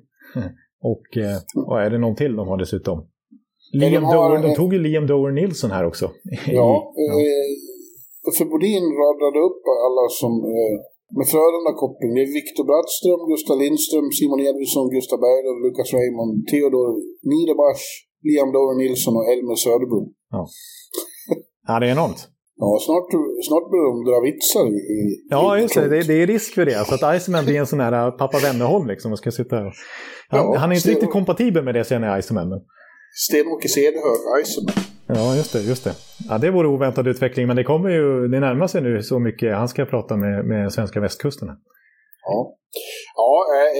[0.92, 3.08] Och eh, vad är det någon till de har dessutom?
[3.72, 6.06] Liam de, har, Dower, de tog ju Liam Dower Nilsson här också.
[6.60, 7.20] Ja, ja.
[7.20, 7.50] Eh,
[8.36, 10.76] för Bodin radade upp alla som eh,
[11.18, 12.10] med Frölunda-koppling.
[12.16, 16.86] Det är Viktor Brattström, Gustav Lindström, Simon Edvinsson, Gustav Berglund, Lukas Raymond, Theodor
[17.30, 17.82] Niederbach,
[18.26, 20.06] Liam Dover Nilsson och Elmer Söderblom.
[20.30, 20.46] Ja.
[21.68, 22.20] ja, det är enormt.
[22.56, 23.08] Ja, snart,
[23.48, 25.24] snart börjar de dra vitsar i...
[25.30, 25.88] Ja, just det.
[25.88, 26.02] det.
[26.02, 26.74] Det är risk för det.
[26.74, 29.72] Alltså att Iceman blir en sån här pappa Wennerholm liksom och ska sitta här.
[30.28, 32.48] Han, ja, han är inte riktigt kompatibel med det sen i Iceman.
[33.14, 34.74] Sten-Åke Cederhök, Iceman.
[35.06, 35.62] Ja, just det.
[35.62, 35.94] Just det.
[36.28, 39.56] Ja, det vore oväntad utveckling, men det kommer ju, det närmar sig nu så mycket.
[39.56, 41.48] Han ska prata med, med svenska västkusten.
[42.26, 42.56] Ja,
[43.16, 43.70] ja äh,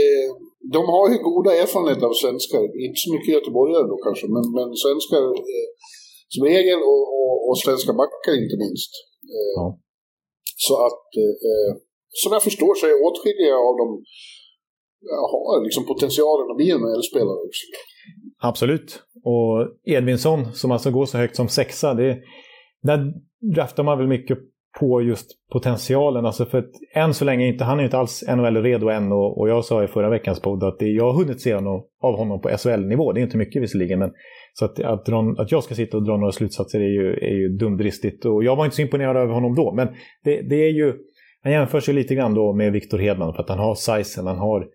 [0.00, 2.62] äh, de har ju goda erfarenheter av svenskar.
[2.86, 5.22] Inte så mycket göteborgare då kanske, men, men svenskar
[5.56, 5.70] äh,
[6.32, 8.92] som regel och, och, och, svenska backar inte minst.
[9.56, 9.78] Ja.
[10.66, 11.06] Så att,
[12.22, 13.92] som jag förstår så är åtskilliga av dem
[15.32, 17.64] har liksom potentialen att bli en NHL-spelare också.
[18.42, 19.02] Absolut.
[19.24, 22.18] Och Edvinsson som alltså går så högt som sexa, det,
[22.82, 22.98] där
[23.54, 24.38] draftar man väl mycket
[24.78, 26.26] på just potentialen.
[26.26, 29.48] Alltså för att än så länge inte, han är inte alls NHL-redo än och, och,
[29.48, 32.40] jag sa i förra veckans podd att det, jag har hunnit se honom, av honom
[32.40, 33.12] på SHL-nivå.
[33.12, 34.10] Det är inte mycket visserligen, men
[34.52, 37.34] så att, att, dra, att jag ska sitta och dra några slutsatser är ju, är
[37.34, 38.24] ju dumdristigt.
[38.24, 39.88] Och jag var inte så imponerad över honom då, men
[40.24, 40.94] det, det är ju,
[41.42, 44.38] han jämförs ju lite grann då med Viktor Hedman för att han har sizen, han
[44.38, 44.66] har,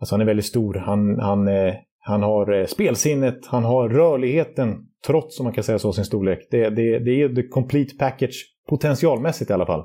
[0.00, 4.76] alltså han är väldigt stor, han, han, eh, han har eh, spelsinnet, han har rörligheten,
[5.06, 6.38] trots om man kan säga så, sin storlek.
[6.50, 9.84] Det, det, det är the complete package, potentialmässigt i alla fall.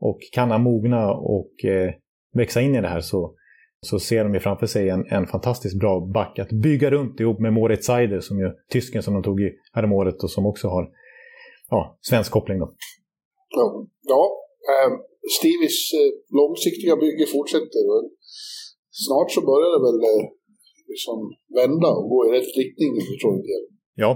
[0.00, 1.90] Och kan han mogna och eh,
[2.34, 3.34] växa in i det här så,
[3.86, 7.38] så ser de ju framför sig en, en fantastiskt bra back att bygga runt ihop
[7.40, 10.84] med Moritz Seider, som ju tysken som de tog i häromåret och som också har
[11.70, 12.58] ja, svensk koppling.
[12.58, 12.74] Då.
[13.56, 14.22] Ja, ja
[14.72, 14.92] eh,
[15.38, 17.82] Stevies eh, långsiktiga bygge fortsätter.
[19.04, 20.24] Snart så börjar det väl eh,
[20.92, 21.18] liksom
[21.58, 23.66] vända och gå i rätt riktning Detroit igen.
[24.04, 24.10] Ja,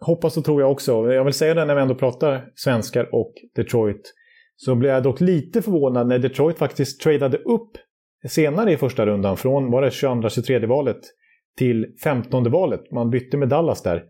[0.00, 1.12] hoppas och tror jag också.
[1.12, 4.12] Jag vill säga det när vi ändå pratar svenskar och Detroit.
[4.56, 7.70] Så blev jag dock lite förvånad när Detroit faktiskt tradade upp
[8.28, 11.00] senare i första rundan från var det 22-23 valet
[11.58, 12.90] till 15 valet.
[12.92, 14.04] Man bytte med Dallas där.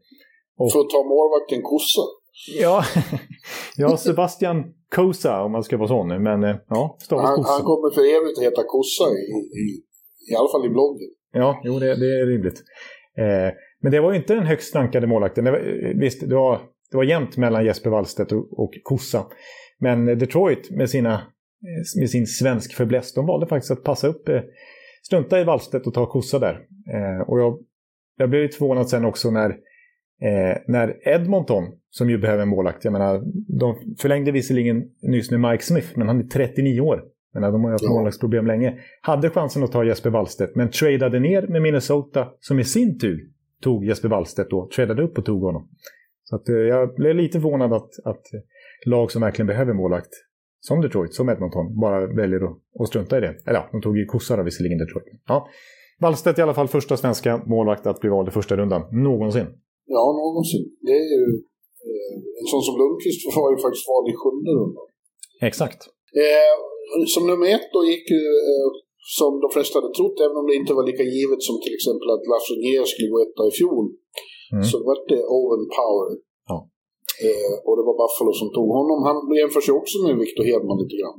[0.59, 0.73] Och...
[0.73, 2.03] För att ta målvakten Kossa?
[2.61, 2.85] Ja,
[3.77, 6.23] ja, Sebastian Kosa om man ska vara sån.
[6.23, 9.65] Men eh, ja, han, han kommer för evigt att heta Kossa i, i,
[10.33, 11.11] i alla fall i bloggen.
[11.33, 12.63] Ja, jo det, det är rimligt.
[13.19, 13.51] Eh,
[13.83, 15.45] men det var ju inte den högst rankade målvakten.
[15.45, 15.61] Det var,
[15.95, 16.61] visst, det var,
[16.91, 19.27] det var jämnt mellan Jesper Wallstedt och, och Kossa.
[19.79, 21.23] Men Detroit med, sina,
[22.01, 24.41] med sin svensk förbläss, de valde faktiskt att passa upp, eh,
[25.03, 26.55] strunta i Wallstedt och ta Kossa där.
[26.93, 27.59] Eh, och jag,
[28.17, 29.51] jag blev lite förvånad sen också när,
[30.23, 33.23] eh, när Edmonton, som ju behöver en målvakt, jag menar,
[33.59, 37.03] de förlängde visserligen nyss med Mike Smith, men han är 39 år.
[37.33, 38.79] Men de har ju haft målvaktsproblem länge.
[39.01, 43.36] Hade chansen att ta Jesper Wallstedt, men tradade ner med Minnesota, som i sin tur
[43.63, 45.69] tog Jesper Wallstedt då, tradade upp och tog honom.
[46.25, 48.23] Så att, jag blev lite förvånad att, att
[48.87, 50.11] lag som verkligen behöver målvakt,
[50.61, 53.35] som Detroit, som Edmonton, bara väljer att, att strunta i det.
[53.47, 55.05] Eller ja, de tog ju kossar visserligen Detroit.
[55.27, 55.49] Ja.
[56.01, 59.47] Wallstedt i alla fall första svenska målvakt att bli vald i första rundan, någonsin.
[59.87, 60.65] Ja, någonsin.
[60.87, 61.25] Det är ju...
[61.89, 64.87] Eh, en sån som Lundqvist var ju faktiskt vald i sjunde rundan.
[65.51, 65.81] Exakt.
[66.23, 66.55] Eh,
[67.15, 68.69] som nummer ett då gick ju, eh,
[69.19, 72.09] som de flesta hade trott, även om det inte var lika givet som till exempel
[72.15, 73.85] att Lafreniere skulle gå etta i fjol,
[74.55, 74.65] mm.
[74.71, 76.11] så var det Owen Power.
[76.51, 76.59] Ja.
[77.27, 78.99] Eh, och det var Buffalo som tog honom.
[79.09, 81.19] Han jämförs ju också med Victor Hedman lite grann.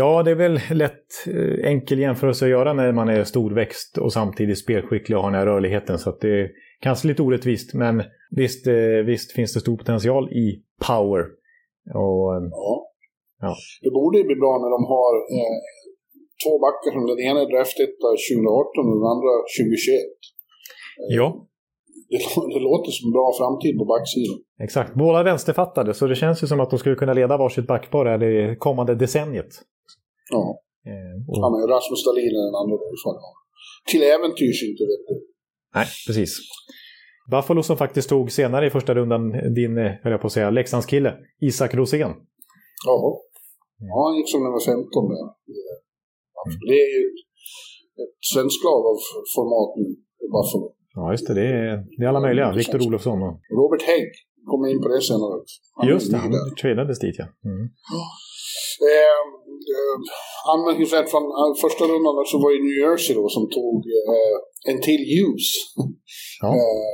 [0.00, 4.12] Ja, det är väl lätt eh, enkel jämförelse att göra när man är storväxt och
[4.12, 5.98] samtidigt spelskicklig och har den här rörligheten.
[5.98, 6.48] Så det är
[6.80, 11.22] kanske lite orättvist, men visst, eh, visst finns det stor potential i power.
[12.02, 12.92] Och, eh, ja.
[13.40, 13.54] ja.
[13.82, 15.58] Det borde ju bli bra när de har eh,
[16.42, 20.16] två backar som den ena är draftetta 2018 och den andra 2021.
[21.18, 21.26] Ja.
[22.12, 22.20] Det,
[22.54, 24.38] det låter som en bra framtid på backsidan.
[24.66, 24.90] Exakt.
[25.04, 28.56] Båda vänsterfattade, så det känns ju som att de skulle kunna leda varsitt backpar det
[28.66, 29.52] kommande decenniet.
[30.34, 30.44] Ja.
[30.90, 31.38] Eh, och...
[31.44, 32.76] Han är Rasmus Dahlin är den andra.
[33.90, 35.14] Till äventyrs inte, vet du.
[35.74, 36.30] Nej, precis.
[37.30, 39.22] Buffalo som faktiskt tog senare i första rundan
[39.54, 42.12] din, eh, höll jag på att säga, Leksandskille, Isak Rosén.
[42.86, 43.20] Ja.
[43.78, 45.26] ja, han gick som nummer 15 där.
[46.46, 46.58] Mm.
[46.70, 47.04] Det är ju
[48.02, 48.98] ett svenskt lag av
[49.36, 49.86] format nu,
[50.34, 50.66] Buffalo.
[50.96, 51.34] Ja, just det.
[51.40, 52.46] Det är, det är alla möjliga.
[52.62, 53.34] Viktor Olofsson och...
[53.60, 54.08] Robert Hägg
[54.50, 55.34] kommer in på det senare.
[55.76, 56.32] Han just det, han
[56.62, 57.26] tradades dit ja.
[57.50, 57.64] Mm.
[58.88, 59.22] Eh,
[59.74, 59.96] eh,
[60.52, 64.36] anmärkningsvärt från eh, första rundan så var det New Jersey då som tog eh,
[64.70, 65.48] en till Hughes.
[66.42, 66.48] Ja.
[66.58, 66.92] Eh,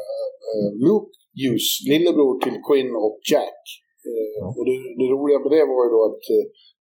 [0.50, 3.62] eh, Luke Hughes, lillebror till Quinn och Jack.
[4.08, 4.46] Eh, ja.
[4.56, 6.24] Och det, det, roliga med det var ju då att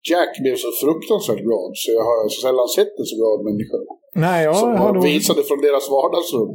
[0.09, 3.79] Jack blev så fruktansvärt glad så jag har sällan sett en så glad människa.
[4.27, 6.53] Nej, jag som har visade från deras vardagsrum.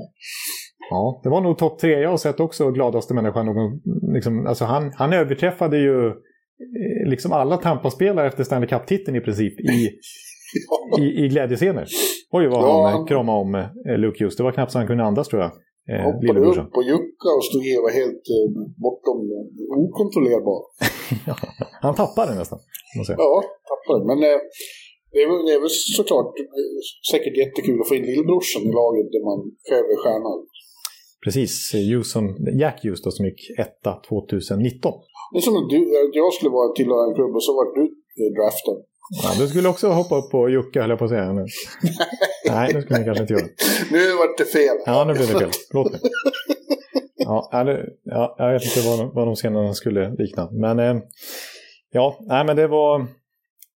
[0.90, 3.46] Ja, det var nog topp tre jag har sett också, gladaste människan.
[3.46, 3.82] Någon,
[4.16, 9.60] liksom, alltså han, han överträffade ju eh, liksom alla Tampa-spelare efter Stanley Cup-titeln i princip
[9.60, 9.90] i,
[10.92, 11.04] ja.
[11.04, 11.86] i, i glädjescener.
[12.32, 14.36] Oj vad ja, han kramade om eh, Luke Hughes.
[14.36, 15.52] Det var knappt så han kunde andas tror jag.
[15.92, 18.48] Eh, hoppade upp på Jukka och stod i var helt eh,
[18.86, 20.62] bortom eh, okontrollerbar.
[21.86, 22.60] han tappade nästan.
[23.18, 23.34] Ja,
[23.72, 24.02] tappade.
[24.10, 24.40] Men eh,
[25.12, 26.80] det är, det är väl såklart eh,
[27.12, 30.40] säkert jättekul att få in lillbrorsan i laget där man själv är stjärnan.
[31.24, 31.52] Precis,
[32.14, 32.24] som,
[32.62, 34.94] Jack då, som gick etta 2019.
[35.32, 35.80] Det är som att du,
[36.22, 37.84] jag skulle vara tillhöra en klubb och så var du
[38.38, 38.78] draftad.
[39.10, 41.34] Ja, du skulle också hoppa upp på Jocke, höll jag på att säga.
[41.34, 41.46] Nu.
[42.50, 43.48] Nej, det skulle ni kanske inte göra.
[43.92, 44.78] Nu vart det fel.
[44.86, 45.50] Ja, nu blev det fel.
[45.72, 46.02] Förlåt mig.
[47.18, 50.50] Ja, det, ja, jag vet inte vad, vad de scenerna skulle likna.
[50.52, 50.96] Men eh,
[51.92, 53.06] ja, nej, men det var,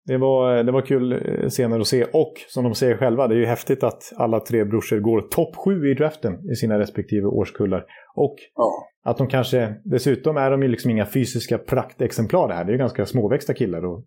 [0.06, 2.04] det var, det var kul eh, scener att se.
[2.04, 5.56] Och som de säger själva, det är ju häftigt att alla tre brorsor går topp
[5.56, 7.84] sju i draften i sina respektive årskullar.
[8.14, 8.88] Och ja.
[9.04, 12.64] att de kanske, dessutom är de ju liksom inga fysiska praktexemplar det här.
[12.64, 13.84] Det är ju ganska småväxta killar.
[13.84, 14.04] Och,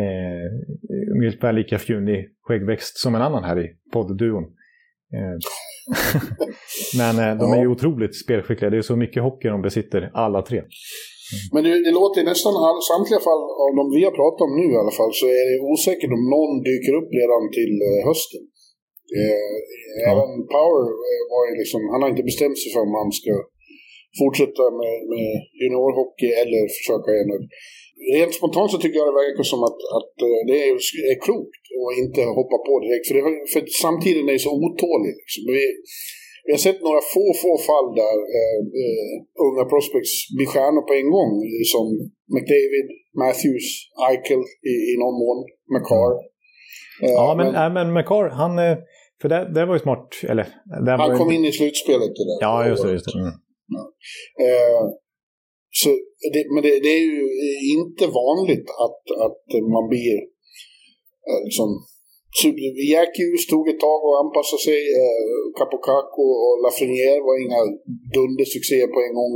[0.00, 0.46] eh,
[1.14, 4.44] ungefär lika fjunig skäggväxt som en annan här i poddduon.
[5.16, 5.36] Eh,
[7.00, 8.70] men eh, de är ju otroligt spelskickliga.
[8.70, 10.62] Det är så mycket hockey de besitter, alla tre.
[11.54, 14.52] Men det, det låter i nästan all, samtliga fall av de vi har pratat om
[14.60, 18.00] nu i alla fall så är det osäkert om någon dyker upp redan till eh,
[18.08, 18.42] hösten.
[19.18, 19.56] Eh,
[20.02, 20.10] ja.
[20.10, 23.32] Även Power eh, var ju liksom, han har inte bestämt sig för om han ska
[24.20, 25.28] fortsätta med, med
[25.60, 27.30] juniorhockey eller försöka igen.
[28.16, 30.72] Rent spontant så tycker jag det verkar som att, att eh, det är,
[31.12, 33.06] är klokt att inte hoppa på direkt.
[33.08, 35.12] För, det, för samtiden är så otålig.
[35.20, 35.40] Liksom.
[35.56, 35.64] Vi,
[36.46, 39.14] vi har sett några få, få fall där eh, eh,
[39.46, 41.32] unga prospects blir stjärnor på en gång.
[41.74, 41.86] Som
[42.34, 42.88] McDavid,
[43.22, 43.68] Matthews,
[44.08, 45.38] Eichel i, i någon mån,
[45.74, 46.12] McCarr.
[47.04, 48.52] Eh, ja, men, men, men McCarr, han...
[48.66, 48.76] Eh,
[49.20, 50.08] för det, det var ju smart.
[50.30, 50.46] Eller,
[51.02, 52.12] han kom in i slutspelet.
[52.18, 52.38] Det där.
[52.46, 52.92] Ja, just det.
[52.92, 53.18] Just det.
[53.18, 53.32] Mm.
[53.72, 55.01] Ja.
[55.80, 55.88] Så
[56.32, 57.22] det, men det, det, är ju
[57.78, 59.42] inte vanligt att, att
[59.76, 60.14] man blir
[61.28, 61.68] eh, liksom,
[62.92, 64.80] Jackius tog ett tag och anpassade sig.
[65.00, 67.62] Eh, Capocaco och Lafreniere var inga
[68.16, 69.32] dundersuccéer på en gång.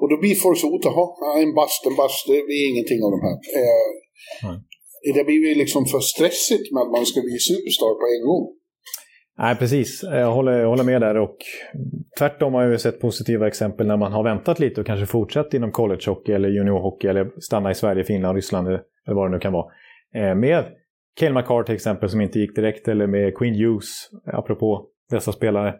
[0.00, 1.06] Och då blir folk så otaha,
[1.42, 3.36] en bast, en bast, det blir ingenting av de här.
[4.44, 4.58] Mm.
[5.16, 8.44] Det blir ju liksom för stressigt med att man ska bli superstar på en gång.
[9.38, 10.02] Nej, precis.
[10.02, 11.16] Jag håller, jag håller med där.
[11.16, 11.36] Och
[12.18, 15.72] tvärtom har jag sett positiva exempel när man har väntat lite och kanske fortsatt inom
[15.72, 19.66] collegehockey eller juniorhockey eller stanna i Sverige, Finland, Ryssland eller vad det nu kan vara.
[20.14, 20.64] Eh, med
[21.20, 23.90] Cale McCarr till exempel som inte gick direkt eller med Queen Hughes,
[24.40, 25.74] apropå dessa spelare.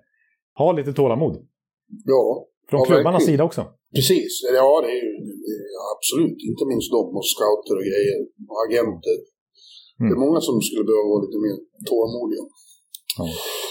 [0.59, 1.35] Ha lite tålamod.
[2.05, 2.47] Ja.
[2.71, 3.63] Från ja, klubbarnas sida också.
[3.95, 5.13] Precis, ja det är ju
[5.95, 6.39] absolut.
[6.51, 8.19] Inte minst de och scouter och grejer
[8.51, 9.17] och agenter.
[10.01, 10.07] Mm.
[10.09, 11.57] Det är många som skulle behöva vara lite mer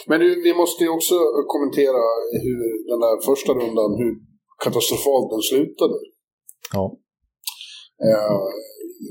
[0.10, 1.16] Men du, vi måste ju också
[1.54, 2.02] kommentera
[2.46, 2.60] hur
[2.92, 4.14] den där första rundan, hur
[4.64, 5.98] katastrofalt den slutade.
[6.76, 6.86] Ja.
[8.08, 8.40] Eh,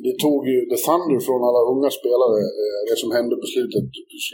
[0.06, 3.86] det tog ju The Thunder från alla unga spelare, eh, det som hände på slutet.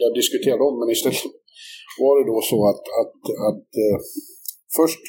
[0.04, 1.22] Jag diskuterade om, men istället
[2.02, 3.98] var det då så att, att, att eh,
[4.78, 5.04] först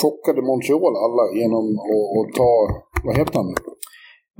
[0.00, 2.52] chockade Montreal alla genom att, att ta,
[3.06, 3.50] vad heter han?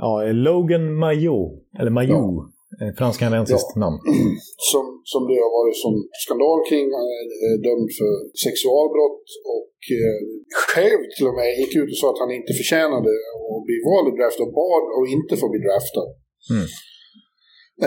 [0.02, 0.12] Ja,
[0.46, 2.18] Logan Maillot, eller Maillot.
[2.18, 2.55] Ja.
[2.80, 3.80] Eh, fransk-kanadensiskt ja.
[3.84, 3.98] namn.
[4.70, 6.86] Som, som det har varit som skandal kring.
[6.98, 8.12] Han är eh, dömd för
[8.44, 9.26] sexualbrott
[9.56, 10.18] och eh,
[10.64, 13.12] själv till och med gick ut och sa att han inte förtjänade
[13.54, 16.08] att bli vald i draft och bad och inte få bli draftad.
[16.54, 16.66] Mm.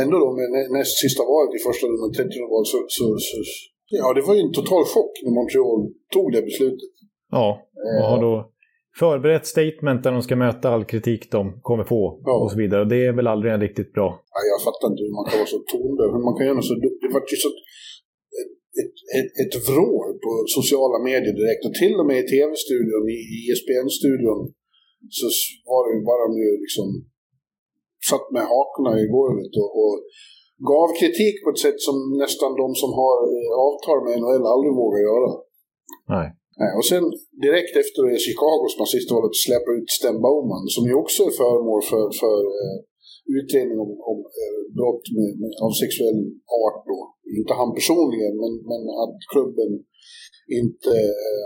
[0.02, 3.38] Ändå då med näst sista valet i första rundan, 30 val, så, så, så,
[4.00, 5.82] ja det var ju en total chock när Montreal
[6.16, 6.94] tog det beslutet.
[7.38, 7.48] Ja,
[7.86, 8.34] och har då
[9.04, 12.36] förberett statement där de ska möta all kritik de kommer få ja.
[12.44, 12.82] och så vidare.
[12.82, 14.08] Och det är väl aldrig en riktigt bra...
[14.36, 16.12] Ja, jag fattar inte hur man kan vara så tondöv.
[16.30, 16.74] Man kan göra så...
[17.04, 17.50] Det var ju så...
[18.82, 21.64] Ett, ett, ett vrål på sociala medier direkt.
[21.68, 24.42] Och till och med i tv-studion, i ISBN-studion,
[25.18, 25.28] så
[25.70, 26.88] var det bara de ju liksom...
[28.10, 29.96] Satt med hakorna i golvet och, och
[30.72, 34.74] gav kritik på ett sätt som nästan de som har eh, avtal med NHL aldrig
[34.84, 35.30] vågar göra.
[36.16, 36.28] Nej.
[36.64, 37.04] Eh, och sen
[37.46, 41.22] direkt efter det Chicago som har sista valet släppa ut Sten Bowman som ju också
[41.30, 42.76] är föremål för, för uh,
[43.40, 46.20] utredning om, om uh, brott med, med, av sexuell
[46.64, 47.00] art då.
[47.40, 49.72] Inte han personligen men, men att klubben
[50.62, 50.94] inte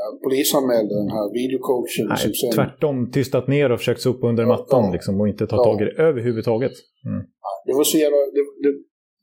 [0.03, 2.05] uh, polisanmälde den här videocoachen.
[2.09, 2.51] Nej, som sen...
[2.57, 5.63] Tvärtom tystat ner och försökt sopa under mattan ja, liksom, och inte ta ja.
[5.67, 6.75] tag i det överhuvudtaget.
[7.09, 7.21] Mm.
[7.67, 8.19] Det var så jävla...
[8.35, 8.71] Det, det,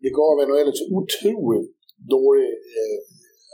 [0.04, 1.70] det gav NHL ett så otroligt
[2.14, 2.48] dålig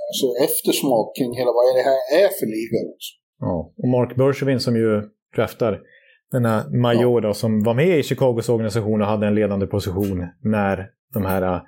[0.08, 2.78] alltså eftersmak kring hela vad det här är för liga.
[3.40, 5.02] Ja, och Mark Bergevin som ju
[5.36, 5.72] draftar
[6.34, 6.54] denna
[6.86, 7.28] major ja.
[7.28, 10.18] då, som var med i Chicagos organisation och hade en ledande position
[10.56, 10.76] när
[11.14, 11.60] de här uh,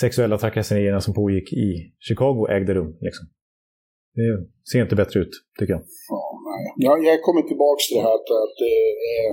[0.00, 1.68] sexuella trakasserierna som pågick i
[2.08, 2.92] Chicago ägde rum.
[3.06, 3.24] Liksom.
[4.18, 4.30] Det
[4.70, 5.82] ser inte bättre ut, tycker jag.
[6.14, 6.22] Ja.
[6.86, 8.72] Jag, jag kommer tillbaka till det här att, att det,
[9.20, 9.30] är,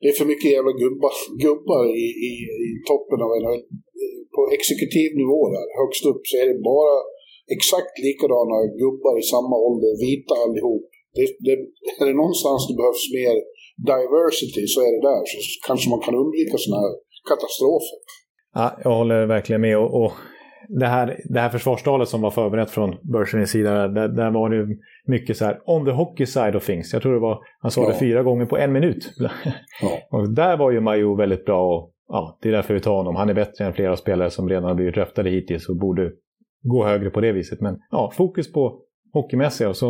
[0.00, 1.12] det är för mycket jävla gubbar,
[1.46, 2.32] gubbar i, i,
[2.66, 3.44] i toppen av en...
[4.36, 6.94] På exekutiv nivå där, högst upp, så är det bara
[7.56, 10.86] exakt likadana gubbar i samma ålder, vita allihop.
[11.16, 11.52] Det, det,
[12.00, 13.36] är det någonstans det behövs mer
[13.90, 15.22] diversity så är det där.
[15.30, 15.36] Så
[15.68, 16.94] kanske man kan undvika sådana här
[17.30, 17.98] katastrofer.
[18.58, 19.78] Ja, jag håller verkligen med.
[19.78, 20.12] Och, och
[20.68, 24.76] det, här, det här försvarstalet som var förberett från börsens sida, där, där var det
[25.06, 26.92] mycket så här on the hockey side of things.
[26.92, 27.88] Jag tror det var, han sa ja.
[27.88, 29.10] det fyra gånger på en minut.
[29.82, 30.18] Ja.
[30.18, 31.76] och där var ju Majo väldigt bra.
[31.76, 33.16] Och, ja, det är därför vi tar honom.
[33.16, 36.10] Han är bättre än flera spelare som redan har blivit draftade hittills och borde
[36.72, 37.60] gå högre på det viset.
[37.60, 38.62] Men ja, fokus på
[39.12, 39.88] hockeymässiga och så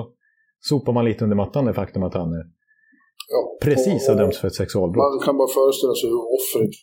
[0.70, 2.30] sopar man lite under mattan det faktum att han
[3.34, 5.04] ja, precis har dömts för ett sexualbrott.
[5.14, 6.74] Man kan bara föreställa sig hur offret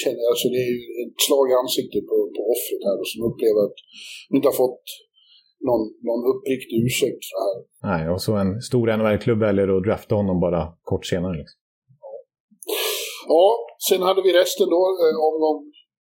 [0.00, 0.24] känner.
[0.32, 3.78] Alltså det är ett slag i ansiktet på, på offret här som upplever att
[4.28, 4.86] de inte har fått
[5.68, 7.56] någon, någon uppriktig ursäkt det här.
[7.88, 11.36] Nej, och så en stor NHL-klubb väljer att drafta honom bara kort senare.
[11.40, 11.58] Liksom.
[13.34, 13.46] Ja,
[13.88, 15.58] sen hade vi resten då, eh, omgång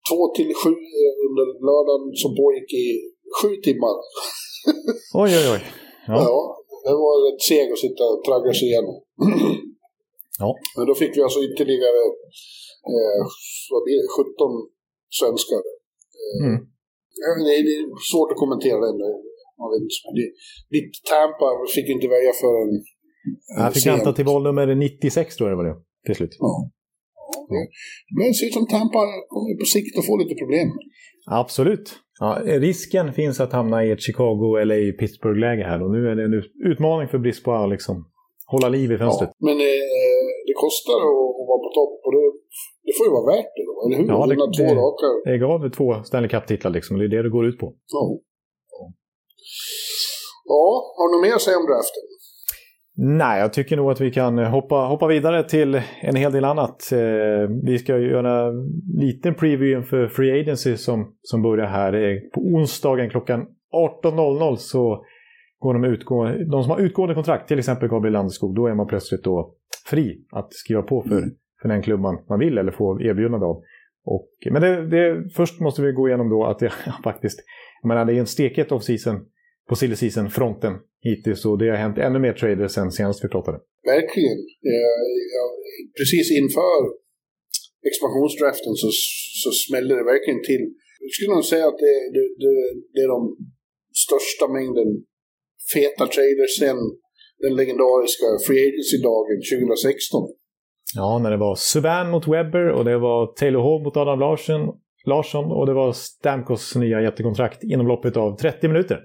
[0.08, 2.88] två till sju eh, under lördagen som pågick i
[3.38, 3.96] sju timmar.
[5.24, 5.62] oj, oj, oj.
[6.12, 6.18] Ja.
[6.30, 6.40] ja
[6.86, 8.96] det var ett seg att sitta och tragga sig igenom.
[10.44, 10.50] ja.
[10.76, 12.02] Men då fick vi alltså ytterligare
[12.94, 13.22] eh,
[13.72, 14.28] vad blir det, 17
[15.20, 15.62] svenskar.
[16.22, 16.58] Eh, mm.
[17.46, 18.80] det, är, det är svårt att kommentera.
[20.18, 20.28] Det,
[20.76, 22.74] ditt Tampa fick inte välja för en...
[23.58, 26.34] Jag fick vänta till val nummer 96 tror jag det var det, till slut.
[26.40, 26.52] Ja.
[28.18, 29.02] Det ser ut som Tampa
[29.34, 30.68] kommer på sikt att få lite problem.
[31.42, 31.88] Absolut.
[32.20, 36.24] Ja, risken finns att hamna i ett Chicago eller Pittsburgh-läge här och nu är det
[36.24, 37.96] en utmaning för Brisbois att liksom
[38.54, 39.30] hålla liv i fönstret.
[39.38, 39.84] Ja, men eh,
[40.48, 42.24] det kostar att, att, vara på topp och det,
[42.86, 44.08] det, får ju vara värt det då, eller hur?
[44.14, 45.08] Ja, det, två det, raka.
[45.26, 47.68] det gav två Stanley Cup-titlar liksom, det är det det går ut på.
[47.96, 48.04] Ja.
[50.54, 50.66] Ja,
[50.98, 52.04] har du något mer att säga om draften?
[53.00, 56.92] Nej, jag tycker nog att vi kan hoppa, hoppa vidare till en hel del annat.
[56.92, 58.70] Eh, vi ska göra en
[59.00, 62.20] liten preview inför Free Agency som, som börjar här.
[62.34, 63.48] På onsdagen klockan
[64.04, 65.06] 18.00 så
[65.60, 68.88] går de utgående, de som har utgående kontrakt, till exempel Gabriel Landeskog, då är man
[68.88, 69.54] plötsligt då
[69.86, 71.24] fri att skriva på för,
[71.62, 73.62] för den klubban man vill eller få erbjudande av.
[74.06, 76.70] Och, men det, det, först måste vi gå igenom då att det
[77.04, 77.40] faktiskt,
[77.82, 79.20] jag menar, det är en stekhet off-season
[79.70, 80.74] på silly season-fronten
[81.08, 83.58] hittills och det har hänt ännu mer traders sen senast vi pratade.
[83.94, 84.40] Verkligen.
[86.00, 86.80] Precis inför
[87.90, 88.90] expansionsdraften så,
[89.44, 90.64] så smäller det verkligen till.
[91.04, 92.54] Jag skulle nog säga att det, det, det,
[92.94, 93.22] det är de
[94.06, 94.90] största mängden
[95.74, 96.80] feta traders sen
[97.44, 100.22] den legendariska Free Agency-dagen 2016.
[100.96, 104.62] Ja, när det var Subban mot Webber och det var Taylor Hall mot Adam Larsson,
[105.06, 109.00] Larsson och det var Stamkos nya jättekontrakt inom loppet av 30 minuter.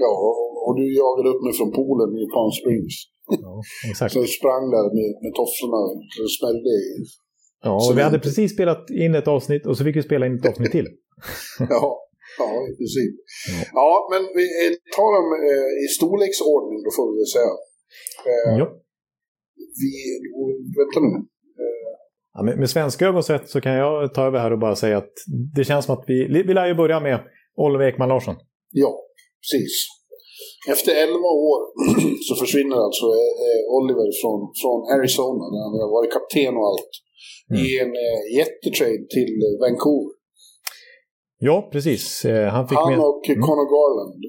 [0.00, 0.37] Ja,
[0.68, 2.96] och du jagade upp mig från poolen i Palm Springs.
[3.44, 3.54] Ja,
[3.90, 4.12] exakt.
[4.12, 5.80] så jag sprang där med, med tofflorna
[6.12, 6.84] så det smällde i.
[7.66, 10.34] Ja, och vi hade precis spelat in ett avsnitt och så fick vi spela in
[10.38, 10.88] ett avsnitt till.
[11.74, 11.84] ja,
[12.38, 13.14] ja, i princip.
[13.52, 14.46] Ja, ja men vi
[14.96, 17.54] tar dem eh, i storleksordning då får vi väl säga.
[18.30, 18.66] Eh, ja.
[19.80, 19.92] Vi,
[20.78, 21.12] vänta nu.
[21.64, 21.90] Eh.
[22.34, 24.98] Ja, med, med svenska ögon sett så kan jag ta över här och bara säga
[24.98, 25.12] att
[25.56, 27.20] det känns som att vi, vi lär ju börja med
[27.56, 28.36] Oliver Ekman Larsson.
[28.70, 29.00] Ja,
[29.42, 29.97] precis.
[30.74, 31.14] Efter 11
[31.50, 31.58] år
[32.26, 33.06] så försvinner alltså
[33.46, 36.92] eh, Oliver från, från Arizona, där han har varit kapten och allt,
[37.50, 37.58] mm.
[37.64, 39.32] i en eh, jättetrade till
[39.64, 40.12] Vancouver.
[41.48, 42.04] Ja, precis.
[42.30, 42.98] Eh, han, fick han med...
[43.08, 43.40] och mm.
[43.46, 44.22] Connor Garland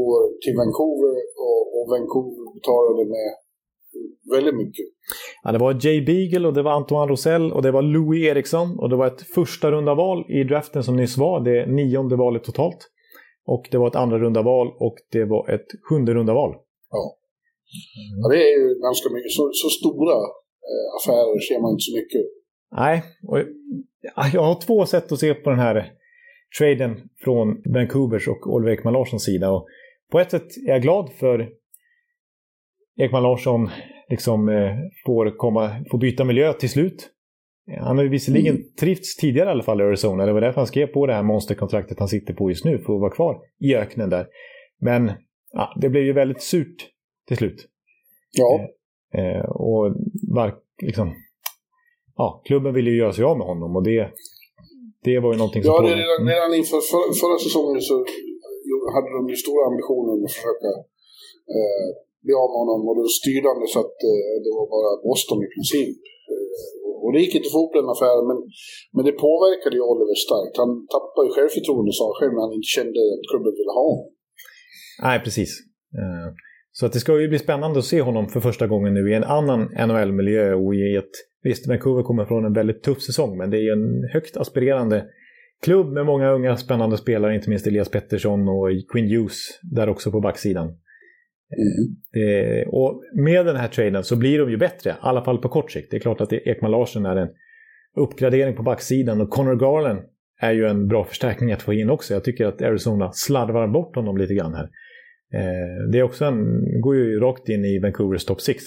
[0.00, 1.14] går till Vancouver
[1.48, 3.30] och, och Vancouver betalade med
[4.34, 4.86] väldigt mycket.
[5.42, 8.78] Ja, det var Jay Beagle och det var Antoine Rosell och det var Louis Eriksson
[8.78, 12.44] och det var ett första runda val i draften som nyss var, det nionde valet
[12.44, 12.90] totalt.
[13.46, 16.54] Och det var ett andra runda val och det var ett sjunde runda val.
[16.90, 17.16] Ja.
[18.22, 19.30] ja det är ju ganska mycket.
[19.30, 20.16] Så, så stora
[20.70, 22.24] eh, affärer ser man inte så mycket.
[22.76, 23.38] Nej, och
[24.32, 25.92] jag har två sätt att se på den här
[26.58, 29.50] traden från Vancouvers och Oliver Ekman Larssons sida.
[29.50, 29.66] Och
[30.12, 31.48] på ett sätt är jag glad för
[33.00, 33.70] Ekman Larsson
[34.08, 34.76] liksom eh,
[35.06, 37.10] får, komma, får byta miljö till slut.
[37.66, 38.68] Han har ju visserligen mm.
[38.80, 40.26] trivts tidigare i alla fall i Arizona.
[40.26, 42.94] Det var därför han skrev på det här monsterkontraktet han sitter på just nu för
[42.94, 44.26] att vara kvar i öknen där.
[44.80, 45.12] Men
[45.52, 46.78] ja, det blev ju väldigt surt
[47.28, 47.66] till slut.
[48.32, 48.60] Ja.
[49.20, 49.94] Eh, och
[50.36, 51.14] var, liksom,
[52.16, 54.10] ja, klubben ville ju göra sig av med honom och det,
[55.04, 55.72] det var ju någonting som...
[55.74, 57.94] Ja, det, redan, redan inför för, förra säsongen så
[58.94, 60.70] hade de ju stora ambitioner att försöka
[61.56, 61.86] eh,
[62.24, 64.90] bli av med honom och då styrde han det så att eh, det var bara
[65.06, 65.98] Boston i princip.
[67.02, 68.38] Och det gick inte att få ihop den affären, men,
[68.94, 70.54] men det påverkade ju Oliver starkt.
[70.62, 74.10] Han tappade ju självförtroende sa själv när han inte kände att klubben ville ha honom.
[75.06, 75.50] Nej, precis.
[76.00, 76.28] Eh,
[76.78, 79.14] så att det ska ju bli spännande att se honom för första gången nu i
[79.14, 81.14] en annan NHL-miljö och i ett...
[81.42, 85.04] Visst, Vancouver kommer från en väldigt tuff säsong, men det är ju en högt aspirerande
[85.62, 90.10] klubb med många unga spännande spelare, inte minst Elias Pettersson och Quinn Hughes där också
[90.10, 90.68] på backsidan.
[91.52, 91.96] Mm.
[92.26, 95.48] Eh, och med den här traden så blir de ju bättre, i alla fall på
[95.48, 95.90] kort sikt.
[95.90, 97.28] Det är klart att Ekman Larsson är en
[97.96, 100.00] uppgradering på backsidan och Connor Garland
[100.40, 102.14] är ju en bra förstärkning att få in också.
[102.14, 104.70] Jag tycker att Arizona slarvar bort honom lite grann här.
[105.34, 108.64] Eh, det är också en, går ju rakt in i Vancouvers topp 6.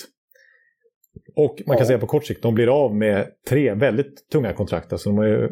[1.36, 1.88] Och man kan ja.
[1.88, 4.94] säga på kort sikt, de blir av med tre väldigt tunga kontrakt.
[4.94, 5.50] Alltså de har ju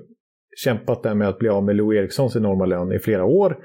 [0.63, 3.57] kämpat där med att bli av med Lou Erikssons enorma lön i flera år.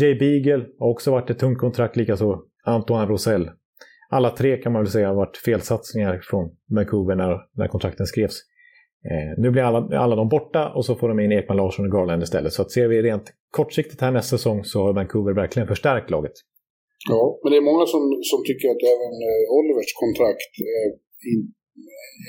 [0.00, 3.50] Jay Beagle har också varit ett tungt kontrakt, likaså Antoine Rosell.
[4.10, 8.36] Alla tre kan man väl säga har varit felsatsningar från Vancouver när, när kontrakten skrevs.
[9.10, 11.92] Eh, nu blir alla, alla de borta och så får de in Ekman Larsson och
[11.92, 12.52] Garland istället.
[12.52, 16.36] Så att ser vi rent kortsiktigt här nästa säsong så har Vancouver verkligen förstärkt laget.
[17.10, 20.52] Ja, men det är många som, som tycker att även eh, Olivers kontrakt
[20.82, 20.88] är,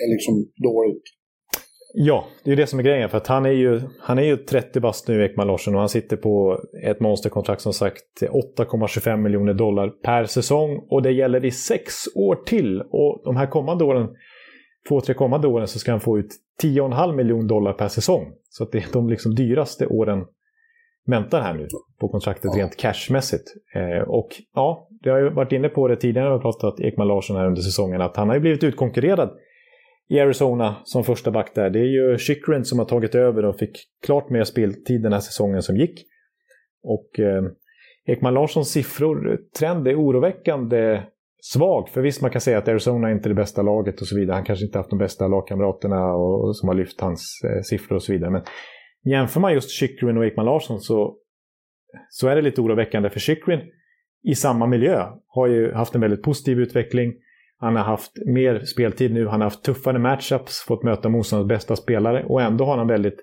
[0.04, 0.34] är liksom
[0.70, 1.06] dåligt.
[1.96, 3.10] Ja, det är det som är grejen.
[3.10, 5.90] För att han är ju, han är ju 30 bast nu, Ekman Larsson, och han
[5.90, 10.88] sitter på ett monsterkontrakt som sagt 8,25 miljoner dollar per säsong.
[10.90, 12.82] Och det gäller i sex år till.
[12.82, 14.10] Och de här kommande åren,
[14.90, 18.34] två, tre kommande åren, så ska han få ut 10,5 miljoner dollar per säsong.
[18.50, 20.26] Så det är de liksom dyraste åren
[21.06, 21.68] väntar här nu
[22.00, 22.62] på kontraktet ja.
[22.62, 23.54] rent cashmässigt.
[23.76, 27.08] Eh, och ja, det har ju varit inne på det tidigare när vi pratat Ekman
[27.08, 29.30] Larsson här under säsongen, att han har ju blivit utkonkurrerad
[30.10, 31.70] i Arizona som första back där.
[31.70, 35.20] Det är ju Chikrin som har tagit över och fick klart mer speltid den här
[35.20, 36.06] säsongen som gick.
[36.84, 37.44] Och eh,
[38.06, 41.02] Ekman Larssons siffror, trend är oroväckande
[41.42, 41.90] svag.
[41.90, 44.36] För visst, man kan säga att Arizona är inte det bästa laget och så vidare.
[44.36, 47.96] Han kanske inte haft de bästa lagkamraterna och, och som har lyft hans eh, siffror
[47.96, 48.32] och så vidare.
[48.32, 48.42] Men
[49.06, 51.18] jämför man just Chikrin och Ekman Larsson så,
[52.10, 53.10] så är det lite oroväckande.
[53.10, 53.60] För Chikrin
[54.24, 57.14] i samma miljö har ju haft en väldigt positiv utveckling.
[57.64, 61.76] Han har haft mer speltid nu, han har haft tuffare matchups, fått möta motståndarnas bästa
[61.76, 63.20] spelare och ändå har han väldigt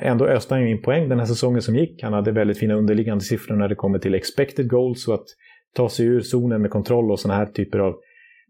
[0.00, 2.02] Ändå öste han in poäng den här säsongen som gick.
[2.02, 5.26] Han hade väldigt fina underliggande siffror när det kommer till expected goals och att
[5.74, 7.94] ta sig ur zonen med kontroll och sådana här typer av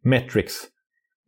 [0.02, 0.54] metrics.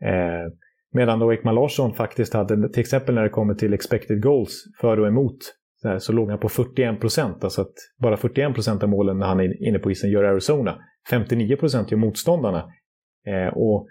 [0.05, 0.53] Eh,
[0.93, 5.01] medan då Ekman Larsson faktiskt hade, till exempel när det kommer till expected goals för
[5.01, 5.37] och emot,
[5.83, 7.45] så, här, så låg han på 41 procent.
[7.45, 10.79] Alltså att bara 41 procent av målen när han är inne på isen gör Arizona.
[11.11, 12.65] 59 procent gör motståndarna.
[13.27, 13.87] Eh, och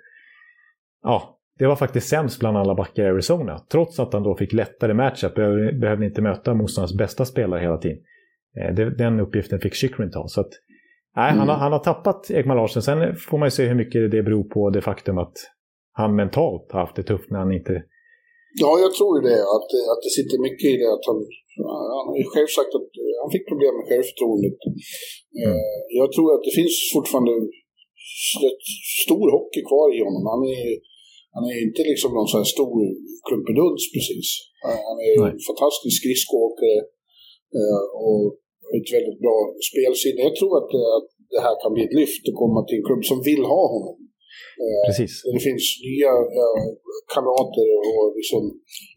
[1.03, 3.59] ja, det var faktiskt sämst bland alla backar i Arizona.
[3.71, 5.36] Trots att han då fick lättare matchup,
[5.81, 7.97] behövde inte möta motståndarens bästa spelare hela tiden.
[8.59, 10.27] Eh, den uppgiften fick Chychrun ta.
[10.27, 10.51] Så att,
[11.15, 11.39] nej, mm.
[11.39, 12.81] han, har, han har tappat Ekman Larsson.
[12.81, 15.38] Sen får man ju se hur mycket det beror på det faktum att
[15.93, 17.73] han mentalt har haft det tufft när han inte...
[18.63, 19.39] Ja, jag tror ju det.
[19.55, 20.89] Att, att det sitter mycket i det.
[20.95, 21.19] Att han,
[21.97, 22.89] han har ju själv sagt att
[23.21, 24.57] han fick problem med självförtroendet.
[25.45, 25.57] Mm.
[26.01, 27.34] Jag tror att det finns fortfarande
[29.03, 30.23] stor hockey kvar i honom.
[30.33, 30.67] Han är,
[31.35, 32.75] han är inte liksom någon sån här stor
[33.27, 34.27] klumpeduns precis.
[34.89, 35.31] Han är Nej.
[35.33, 36.79] en fantastisk skridskoåkare
[37.59, 38.23] eh, och
[38.77, 39.37] ett väldigt bra
[39.69, 40.19] spelsinne.
[40.29, 43.03] Jag tror att, att det här kan bli ett lyft att komma till en klubb
[43.11, 43.95] som vill ha honom.
[44.63, 45.13] Eh, Precis.
[45.35, 46.13] Det finns nya
[47.13, 48.41] kamrater och liksom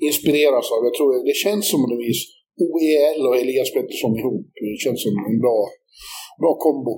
[0.08, 0.80] inspireras av.
[0.88, 2.20] Jag tror det känns som vis
[2.66, 4.46] OEL och Elias Pettersson ihop.
[4.64, 5.58] Det känns som en bra,
[6.40, 6.94] bra kombo.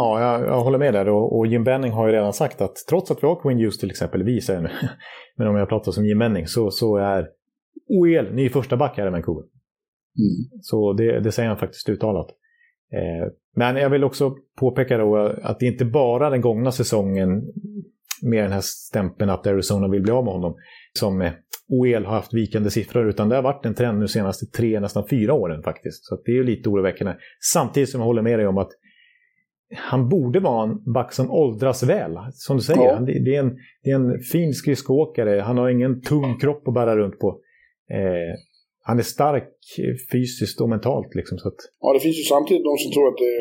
[0.00, 1.08] Ja, jag, jag, håller med där.
[1.08, 3.78] Och, och, Jim Benning har ju redan sagt att trots att vi har Queen Hughes
[3.78, 4.70] till exempel, vi säger nu,
[5.36, 7.28] men om jag pratar som Jim Benning, så, så är
[7.88, 9.42] OEL ny första back här i Vancouver.
[9.42, 10.60] Mm.
[10.62, 12.26] Så det, det, säger han faktiskt uttalat.
[12.92, 17.42] Eh, men jag vill också påpeka då att det inte bara den gångna säsongen
[18.22, 20.54] med den här stämpeln att Arizona vill bli av med honom
[20.98, 21.32] som eh,
[21.68, 25.04] OEL har haft vikande siffror utan det har varit en trend nu senaste tre, nästan
[25.10, 26.04] fyra åren faktiskt.
[26.04, 27.14] Så det är ju lite oroväckande.
[27.52, 28.70] Samtidigt som jag håller med dig om att
[29.76, 32.12] han borde vara en back som åldras väl.
[32.32, 33.00] Som du säger, ja.
[33.00, 33.52] det, är en,
[33.82, 35.40] det är en fin skridskoåkare.
[35.40, 37.28] Han har ingen tung kropp att bära runt på.
[37.96, 38.32] Eh,
[38.88, 39.52] han är stark
[40.12, 41.10] fysiskt och mentalt.
[41.18, 41.60] Liksom, så att...
[41.82, 43.32] Ja, det finns ju samtidigt de som tror att det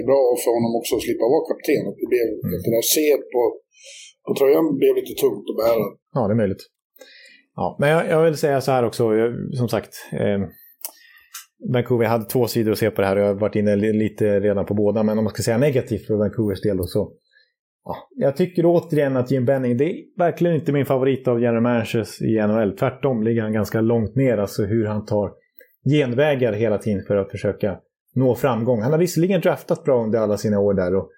[0.00, 1.82] är bra för honom också att slippa vara kapten.
[1.90, 2.54] Att det, blev, mm.
[2.56, 2.96] att det där C
[3.34, 3.42] på,
[4.26, 5.84] på tröjan blev lite tungt att bära.
[6.16, 6.64] Ja, det är möjligt.
[7.60, 9.28] Ja, men jag, jag vill säga så här också, jag,
[9.60, 9.92] som sagt.
[10.22, 10.40] Eh,
[11.72, 13.76] Vancouver, jag hade två sidor att se på det här och jag har varit inne
[13.76, 15.02] lite redan på båda.
[15.02, 17.12] Men om man ska säga negativt för Vancouvers del då, så...
[17.84, 21.62] Ja, jag tycker återigen att Jim Benning, det är verkligen inte min favorit av general
[21.62, 22.76] managers i NHL.
[22.76, 25.32] Tvärtom ligger han ganska långt ner, alltså hur han tar
[25.90, 27.78] genvägar hela tiden för att försöka
[28.14, 28.82] nå framgång.
[28.82, 30.94] Han har visserligen draftat bra under alla sina år där.
[30.94, 31.10] Och,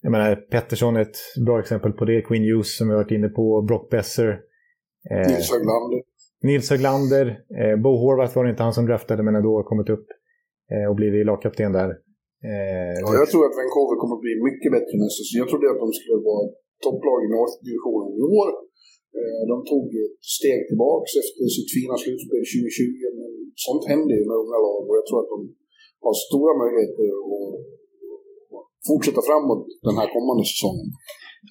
[0.00, 2.22] jag menar, Pettersson är ett bra exempel på det.
[2.22, 3.62] Queen Hughes som vi har varit inne på.
[3.62, 4.40] Brock Besser.
[5.10, 6.02] Eh, Nils Höglander.
[6.48, 7.26] Nils Höglander,
[7.60, 10.06] eh, Bo Horvath var det inte han som draftade men ändå har kommit upp
[10.72, 11.90] eh, och blivit lagkapten där.
[12.50, 15.40] Eh, ja, jag tror att Vancouver kommer att bli mycket bättre nästa säsong.
[15.42, 16.44] Jag trodde att de skulle vara
[16.84, 18.48] topplag i North-divisionen i år.
[19.18, 23.30] Eh, de tog ett steg tillbaks efter sitt fina slutspel 2020, men
[23.66, 25.40] sånt händer ju med unga lag och jag tror att de
[26.04, 27.56] har stora möjligheter att
[28.88, 30.88] fortsätta framåt den här kommande säsongen.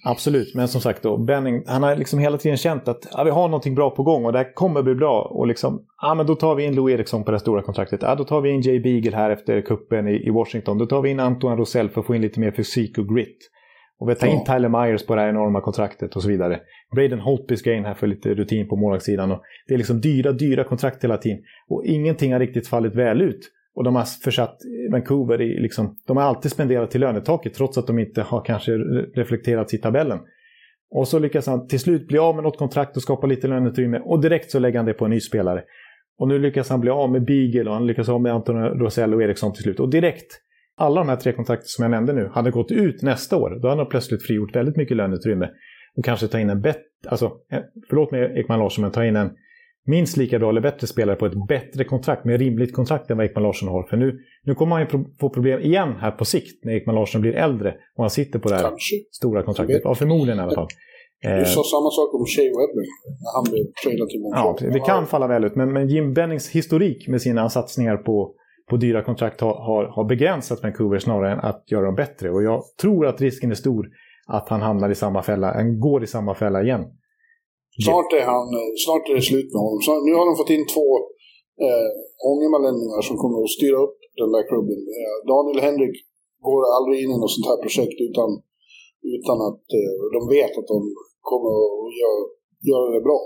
[0.03, 3.29] Absolut, men som sagt då, Benning, han har liksom hela tiden känt att ja, vi
[3.29, 5.21] har någonting bra på gång och det här kommer bli bra.
[5.21, 8.01] Och liksom, ja men då tar vi in Lou Eriksson på det stora kontraktet.
[8.01, 10.77] Ja, då tar vi in Jay Beagle här efter kuppen i, i Washington.
[10.77, 13.51] Då tar vi in Antoine Rosell för att få in lite mer fysik och grit.
[13.99, 16.59] Och vi tar in Tyler Myers på det här enorma kontraktet och så vidare.
[16.95, 19.29] Braden Holtby ska in här för lite rutin på målvaktssidan.
[19.67, 21.39] det är liksom dyra, dyra kontrakt hela tiden.
[21.67, 23.51] Och ingenting har riktigt fallit väl ut.
[23.76, 24.57] Och de har försatt
[24.91, 28.71] Vancouver i, liksom, de har alltid spenderat till lönetaket trots att de inte har kanske
[29.15, 30.19] reflekterat i tabellen.
[30.91, 33.99] Och så lyckas han till slut bli av med något kontrakt och skapa lite löneutrymme
[33.99, 35.63] och direkt så lägger han det på en ny spelare.
[36.19, 39.13] Och nu lyckas han bli av med Beagle och han lyckas av med Anton Rosell
[39.13, 39.80] och Eriksson till slut.
[39.80, 40.41] Och direkt,
[40.78, 43.59] alla de här tre kontrakten som jag nämnde nu, hade gått ut nästa år.
[43.61, 45.49] Då hade han plötsligt frigjort väldigt mycket löneutrymme.
[45.97, 47.32] Och kanske ta in en bättre, alltså,
[47.89, 49.32] förlåt mig Ekman Larsson, men ta in en
[49.86, 53.25] minst lika bra eller bättre spelare på ett bättre kontrakt, med rimligt kontrakt än vad
[53.25, 53.83] Ekman Larsson har.
[53.83, 57.21] För nu, nu kommer han ju få problem igen här på sikt när Ekman Larsson
[57.21, 58.95] blir äldre och han sitter på det här Kanske.
[59.11, 59.81] stora kontraktet.
[59.83, 60.67] Ja, förmodligen i alla fall.
[61.21, 62.86] Du sa eh, samma sak om Shea Weber
[63.23, 64.55] när han blev tradad till Montreal.
[64.61, 68.33] Ja, det kan falla väl ut, men, men Jim Bennings historik med sina satsningar på,
[68.69, 72.31] på dyra kontrakt har, har, har begränsat Vancouver snarare än att göra dem bättre.
[72.31, 73.89] Och jag tror att risken är stor
[74.27, 76.86] att han hamnar i samma fälla, han går i samma fälla igen.
[77.86, 78.47] Snart är, han,
[78.86, 79.80] snart är det slut med honom.
[79.86, 80.88] Så nu har de fått in två
[81.65, 81.89] eh,
[82.32, 84.80] ångermanlänningar som kommer att styra upp den där klubben.
[84.99, 85.95] Eh, Daniel Henrik
[86.47, 88.30] går aldrig in i något sånt här projekt utan,
[89.15, 90.80] utan att eh, de vet att de
[91.32, 91.51] kommer
[91.86, 92.21] att göra,
[92.71, 93.21] göra det bra.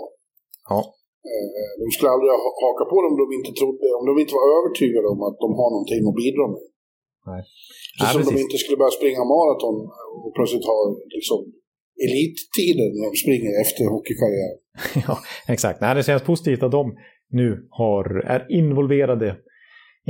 [0.70, 0.80] Ja.
[1.30, 2.30] Eh, de skulle aldrig
[2.64, 5.48] haka på dem om de inte, trodde, om de inte var övertygade om att de
[5.60, 6.64] har någonting att bidra med.
[7.30, 7.42] Nej.
[7.98, 8.44] Så Ja, som de precis.
[8.44, 9.76] inte skulle börja springa maraton
[10.24, 10.78] och plötsligt ha
[11.16, 11.40] liksom,
[12.06, 14.58] elittiden när de springer efter hockeykarriären.
[15.08, 15.14] ja,
[15.54, 15.80] exakt.
[15.80, 16.84] Nej, det känns positivt att de
[17.40, 19.36] nu har, är involverade,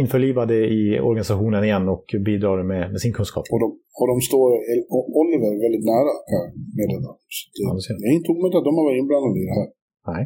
[0.03, 3.45] införlivade i organisationen igen och bidrar med, med sin kunskap.
[3.53, 3.68] Och de,
[3.99, 4.88] och de står El-
[5.20, 6.45] Oliver väldigt nära jag
[6.78, 7.11] meddela.
[7.36, 8.01] Så det, ser jag.
[8.03, 9.68] det är inte omöjligt att de har varit inblandade i det här.
[10.11, 10.22] Nej.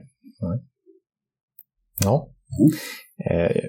[0.47, 0.59] Nej.
[2.05, 2.17] Ja.
[3.31, 3.62] Eh,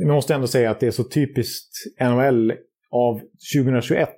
[0.00, 2.52] vi måste ändå säga att det är så typiskt NHL
[2.90, 3.20] av
[3.56, 4.08] 2021.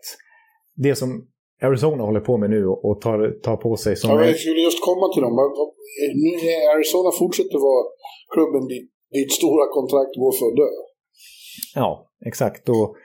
[0.77, 1.29] Det som
[1.63, 4.11] Arizona håller på med nu och tar, tar på sig som...
[4.11, 5.35] Ja, jag skulle just komma till dem.
[6.25, 7.85] Nu är Arizona fortsätter vara
[8.35, 10.71] klubben dit, dit stora kontrakt går för att dö.
[11.75, 12.69] Ja, exakt.
[12.69, 12.97] Och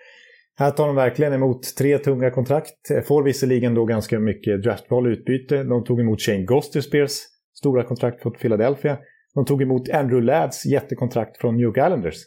[0.56, 3.08] här tar de verkligen emot tre tunga kontrakt.
[3.08, 5.64] Får visserligen då ganska mycket draftval utbyte.
[5.64, 7.12] De tog emot Shane Gostisbeers
[7.60, 8.98] stora kontrakt från Philadelphia.
[9.34, 12.18] De tog emot Andrew Ladds jättekontrakt från New York Islanders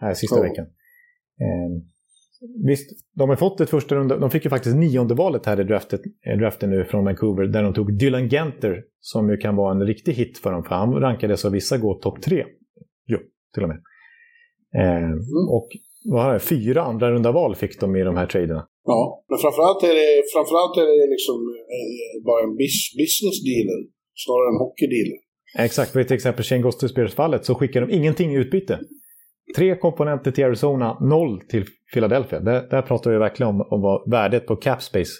[0.00, 0.42] här sista Ja.
[0.42, 0.66] veckan.
[1.40, 1.82] Eh,
[2.66, 4.16] visst, de har fått ett första runda.
[4.16, 7.62] De fick ju faktiskt nionde valet här i draftet, eh, draften nu från Vancouver där
[7.62, 10.94] de tog Dylan Genter som ju kan vara en riktig hit för dem för han
[10.94, 12.44] rankades av vissa gå topp tre.
[13.06, 13.18] Jo,
[13.54, 13.78] till och med.
[14.80, 15.10] Eh,
[15.50, 15.68] Och
[16.04, 18.66] vad har jag, fyra andra runda val fick de i de här traderna.
[18.84, 21.38] Ja, men framförallt är det, framförallt är det liksom
[21.76, 23.80] eh, bara en bis, business dealer
[24.24, 25.18] snarare än hockey dealer.
[25.66, 28.80] Exakt, för till exempel Shane Gostisbeers-fallet så skickar de ingenting i utbyte.
[29.56, 32.40] Tre komponenter till Arizona, noll till Philadelphia.
[32.40, 35.12] Där, där pratar vi verkligen om, om vad värdet på cap space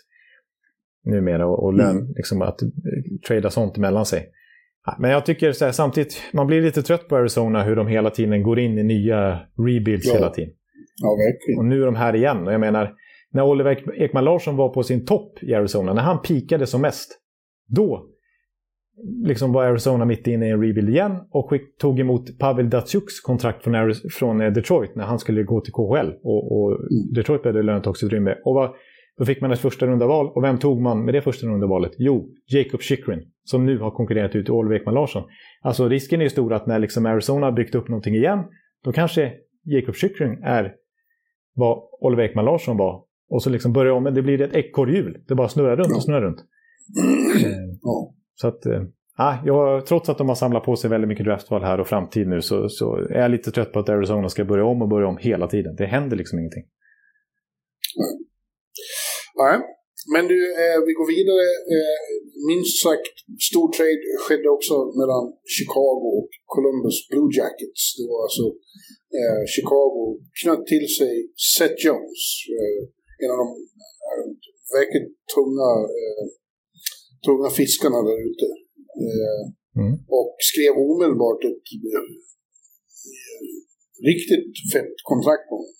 [1.04, 2.12] numera och, och lön, Mm.
[2.16, 2.68] liksom att eh,
[3.28, 4.26] trada sånt mellan sig.
[4.98, 8.10] Men jag tycker så här, samtidigt, man blir lite trött på Arizona hur de hela
[8.10, 10.14] tiden går in i nya rebuilds Ja.
[10.14, 10.50] hela tiden.
[11.02, 11.58] Ja, verkligen.
[11.58, 12.46] Och nu är de här igen.
[12.46, 12.92] Och jag menar,
[13.32, 16.80] när Oliver Ek- Ekman Larsson var på sin topp i Arizona, när han pikade som
[16.80, 17.18] mest,
[17.68, 18.06] då
[19.24, 23.64] liksom var Arizona mitt inne i en rebuild igen och tog emot Pavel Datsyuks kontrakt
[23.64, 26.12] från, från eh, Detroit när han skulle gå till KHL.
[26.22, 26.78] Och, och
[27.14, 28.34] Detroit behövde lönetaksutrymme.
[28.44, 28.74] Och vad,
[29.18, 30.26] då fick man ett första runda val.
[30.34, 31.92] Och vem tog man med det första runda valet?
[31.98, 35.22] Jo, Jacob Chikrin, som nu har konkurrerat ut Oliver Ekman Larsson.
[35.62, 38.44] Alltså risken är ju stor att när liksom Arizona byggt upp någonting igen,
[38.84, 39.32] då kanske
[39.64, 40.74] Jacob Chikrin är
[41.54, 43.04] vad Oliver Ekman Larsson var.
[43.30, 45.24] Och så liksom börjar om, men det blir ett ekorrhjul.
[45.28, 46.44] Det bara snurrar runt och snurrar runt.
[47.82, 48.82] Ja så att, eh,
[49.26, 52.26] ah, jag, trots att de har samlat på sig väldigt mycket draftval här och framtid
[52.28, 52.86] nu så, så
[53.16, 55.72] är jag lite trött på att Arizona ska börja om och börja om hela tiden.
[55.80, 56.64] Det händer liksom ingenting.
[59.42, 59.56] Nej.
[60.14, 61.46] Men du, eh, vi går vidare.
[61.74, 61.98] Eh,
[62.50, 63.14] minst sagt,
[63.50, 65.24] stor trade skedde också mellan
[65.56, 67.82] Chicago och Columbus Blue Jackets.
[67.98, 68.46] Det var alltså
[69.18, 70.02] eh, Chicago
[70.40, 71.14] knöt till sig
[71.54, 72.22] Seth Jones.
[72.58, 72.80] Eh,
[73.22, 73.48] en av de
[74.08, 74.24] eh,
[74.76, 75.70] verkligt tunga,
[76.00, 76.24] eh,
[77.26, 78.46] tunga fiskarna där ute.
[79.04, 79.42] Eh,
[79.76, 79.94] Mm.
[80.18, 82.04] Och skrev omedelbart ett eh,
[84.10, 85.74] riktigt fett kontrakt på honom.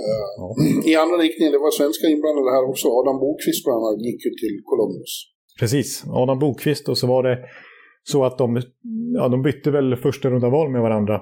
[0.00, 0.46] Eh, Ja.
[0.90, 2.86] I andra riktningen, det var svenska inblandade här också.
[3.00, 5.12] Adam Bokvist bland annat gick ju till Columbus.
[5.60, 7.36] Precis, Adam Bokvist och så var det
[8.12, 8.62] så att de,
[9.18, 11.20] ja, de bytte väl första runda val med varandra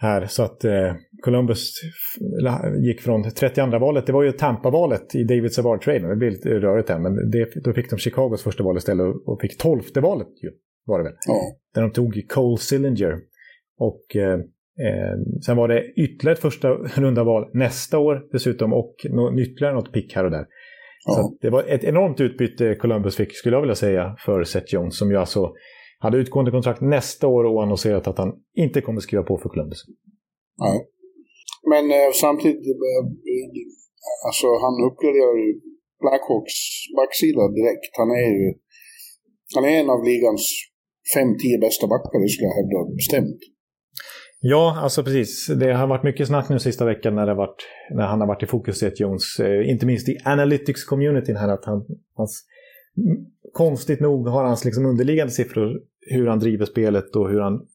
[0.00, 0.26] här.
[0.26, 0.92] Så att eh,
[1.22, 1.72] Columbus
[2.86, 6.08] gick från 32 valet, det var ju Tampa-valet i David Savard-traden.
[6.08, 9.40] Det blev lite rörigt här, men det, då fick de Chicagos första val istället och-
[9.40, 10.50] fick 12 valet ju,
[10.86, 11.12] var det väl.
[11.26, 11.34] Ja.
[11.74, 13.18] Där de tog Cole Sillinger.
[13.78, 14.32] Och eh,
[14.86, 15.16] eh,
[15.46, 18.94] sen var det ytterligare ett första runda val nästa år dessutom och
[19.38, 20.46] ytterligare något pick här och där.
[21.00, 21.20] Så Ja.
[21.20, 24.98] att det var ett enormt utbyte Columbus fick, skulle jag vilja säga, för Seth Jones
[24.98, 25.52] som ju alltså
[25.98, 29.78] hade utgående kontrakt nästa år och annonserat att han inte kommer skriva på för Columbus.
[30.60, 30.80] Nej.
[31.72, 33.04] Men eh, samtidigt, eh,
[34.28, 35.50] alltså han uppgraderar ju
[36.02, 36.56] Blackhawks
[36.98, 37.92] backsida direkt.
[38.02, 38.48] Han är ju
[39.54, 40.42] han är en av ligans
[41.16, 43.40] 5-10 bästa backar, det skulle jag hävda bestämt.
[44.40, 45.46] Ja, alltså precis.
[45.46, 48.42] Det har varit mycket snack nu sista veckan när, det varit, när han har varit
[48.42, 49.40] i fokus, Seth Jones.
[49.40, 51.48] Eh, inte minst i analytics-communityn här.
[51.48, 52.44] Att han, hans,
[53.52, 57.66] konstigt nog har hans liksom underliggande siffror, hur han driver spelet och hur han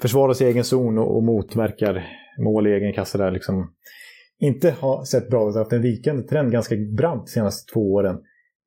[0.00, 2.06] försvarar sig i egen zon och, och motverkar
[2.38, 3.30] mål i egen kasse där.
[3.30, 3.72] Liksom,
[4.40, 5.56] inte har sett bra ut.
[5.56, 8.16] Haft en vikande trend ganska brant de senaste två åren.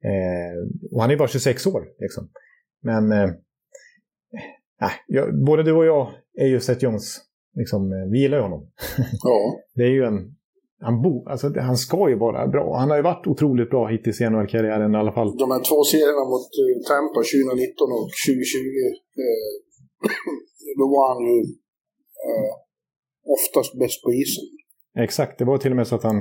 [0.04, 1.88] Eh, och han är bara 26 år.
[2.00, 2.30] Liksom.
[2.84, 3.30] Men eh,
[4.82, 7.18] äh, jag, både du och jag är ju Seth Jones.
[7.56, 8.72] Liksom, eh, vi gillar ju honom.
[9.24, 10.36] Ja, Det är ju en...
[10.82, 12.78] han, bo, alltså, han ska ju vara bra.
[12.78, 15.38] Han har ju varit otroligt bra hittills i NHL-karriären i alla fall.
[15.38, 18.58] De här två serierna mot uh, Tampa 2019 och 2020,
[19.26, 19.52] uh,
[20.80, 21.39] då var han ju
[22.30, 22.54] uh,
[23.36, 24.47] oftast bäst på isen.
[25.06, 26.18] Exakt, det var till och med så att han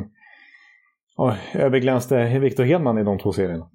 [1.17, 3.71] oh, överglänste Victor Hedman i de två serierna.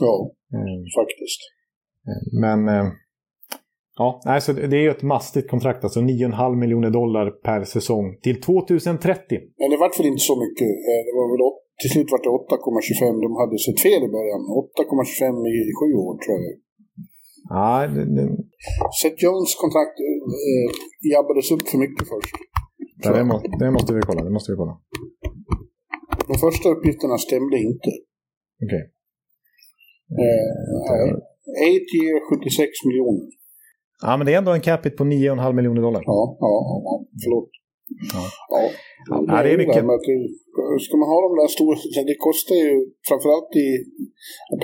[0.00, 0.14] Ja,
[0.52, 0.84] mm.
[0.98, 1.40] faktiskt.
[2.40, 2.60] Men
[4.02, 8.38] Ja, alltså det är ju ett mastigt kontrakt, alltså 9,5 miljoner dollar per säsong till
[8.40, 9.38] 2030.
[9.60, 10.70] Men det vart väl inte så mycket.
[10.90, 11.42] Eh, det var väl,
[11.80, 13.20] till slut var det 8,25.
[13.26, 14.42] De hade sett fel i början.
[14.46, 16.54] 8,25 i sju år tror jag.
[17.54, 18.24] Ja, det, det...
[18.98, 20.68] Seth Jones kontrakt äh,
[21.12, 22.34] jabbades upp för mycket först.
[23.04, 24.22] Ja, det, må, det, måste vi kolla.
[24.28, 24.74] Det måste vi kolla.
[26.30, 27.90] De första uppgifterna stämde inte.
[28.64, 28.66] Okej.
[28.66, 28.84] Okay.
[30.22, 30.48] Eh,
[31.58, 33.28] 8 year 76 miljoner.
[34.04, 36.02] Ja, men det är ändå en capita på 9,5 miljoner dollar.
[36.12, 36.52] Ja, ja,
[36.86, 37.50] ja förlåt.
[38.14, 38.24] Ja.
[38.54, 38.60] Ja,
[39.28, 39.74] ja, det är mycket.
[39.74, 41.74] Där, ska man ha de där stora,
[42.10, 42.72] det kostar ju
[43.08, 43.68] framförallt i,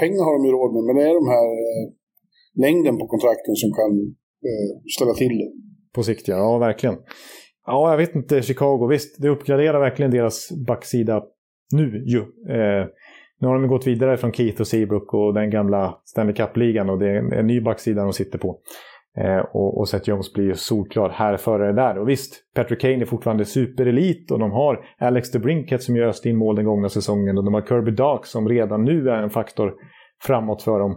[0.03, 1.85] pengar har de ju råd med, men det är de här eh,
[2.55, 3.92] längden på kontrakten som kan
[4.48, 5.50] eh, ställa till det.
[5.94, 6.96] På sikt ja, ja verkligen.
[7.66, 11.22] Ja, jag vet inte, Chicago, visst, det uppgraderar verkligen deras backsida
[11.72, 12.18] nu ju.
[12.55, 12.86] Eh,
[13.40, 16.98] nu har de gått vidare från Keith och Seabrook och den gamla Stanley Cup-ligan och
[16.98, 18.61] det är en ny backsida de sitter på.
[19.18, 21.98] Eh, och, och Seth Jones blir ju solklar här före det där.
[21.98, 26.36] Och visst, Patrick Kane är fortfarande superelit och de har Alex DeBrinket som gör in
[26.36, 29.74] mål den gångna säsongen och de har Kirby Dark som redan nu är en faktor
[30.22, 30.96] framåt för dem.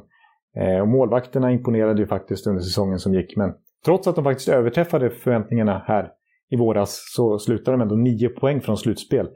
[0.59, 3.35] Eh, och målvakterna imponerade ju faktiskt under säsongen som gick.
[3.35, 3.53] Men
[3.85, 6.09] trots att de faktiskt överträffade förväntningarna här
[6.49, 9.27] i våras så slutar de ändå nio poäng från slutspel.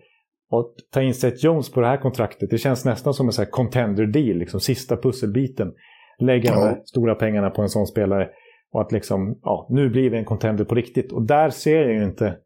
[0.51, 3.45] Och ta in Seth Jones på det här kontraktet, det känns nästan som en här
[3.45, 5.73] contender deal, liksom sista pusselbiten.
[6.19, 8.29] Lägga de stora pengarna på en sån spelare.
[8.73, 11.11] Och att liksom, ja, nu blir vi en contender på riktigt.
[11.11, 12.37] Och där ser jag ju inte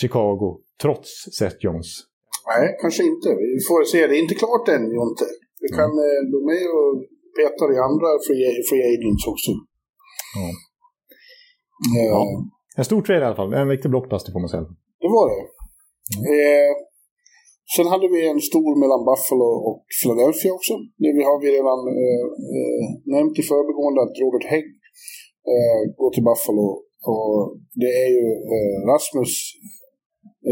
[0.00, 1.08] Chicago, trots
[1.38, 1.86] Seth Jones.
[2.46, 3.28] Nej, kanske inte.
[3.28, 4.06] Vi får se.
[4.06, 5.24] Det är inte klart än, Jonte.
[5.60, 6.30] Det kan, mm.
[6.34, 6.74] de är ju
[7.38, 9.50] petar i andra free, free agents också.
[10.38, 10.48] Ja.
[11.96, 12.20] Eh, ja.
[12.76, 13.52] En stor trade i alla fall.
[13.62, 14.66] En riktig blockbuster får man säga.
[15.02, 15.42] Det var det.
[16.14, 16.24] Mm.
[16.32, 16.72] Eh,
[17.74, 20.74] sen hade vi en stor mellan Buffalo och Philadelphia också.
[21.02, 22.24] Det har vi redan eh,
[22.54, 24.68] eh nämnt i förbigående att Robert Hägg
[25.52, 26.66] eh, gå till Buffalo.
[27.12, 27.34] Och
[27.82, 28.26] det är ju
[28.90, 29.34] Rasmus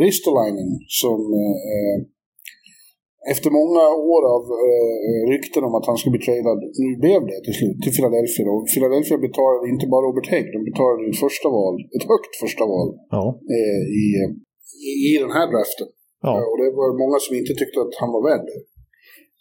[0.05, 0.71] Ristolainen
[1.03, 1.21] som
[3.33, 7.39] efter många år av eh, rykten om att han skulle bli tradad, nu blev det
[7.47, 8.45] till slut, till Philadelphia.
[8.55, 12.65] Och Philadelphia betalade inte bara Robert Hägg, de betalade ett första val, ett högt första
[12.73, 13.25] val ja.
[13.57, 14.05] eh, i,
[15.11, 15.89] i, den här draften.
[16.27, 16.33] Ja.
[16.51, 18.61] och det var många som inte tyckte att han var värd det.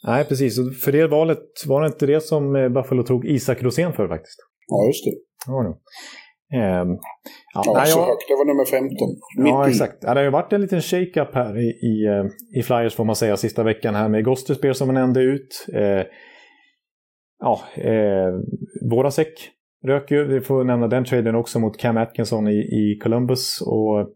[0.10, 0.54] Nej, precis.
[0.60, 4.08] Och för det valet var det inte det som eh, Buffalo tog Isak Rosén för
[4.14, 4.40] faktiskt.
[4.72, 5.16] Ja, just det.
[5.48, 5.82] Ja.
[6.54, 7.00] Um,
[7.54, 8.28] ja, ja, så jag, högt.
[8.28, 8.98] Det var nummer 15.
[9.38, 9.98] ja, exakt.
[10.02, 13.06] Ja, det har ju varit en liten shake-up här i, i, eh, i, Flyers får
[13.06, 15.68] man säga sista veckan här med Gostisbeer som man nämnde ut.
[15.74, 16.06] Eh,
[17.40, 18.34] ja, eh,
[18.90, 19.50] Vorasek
[19.88, 20.24] rök ju.
[20.24, 23.62] Vi får nämna den traden också mot Cam Atkinson i, i Columbus.
[23.62, 24.10] Och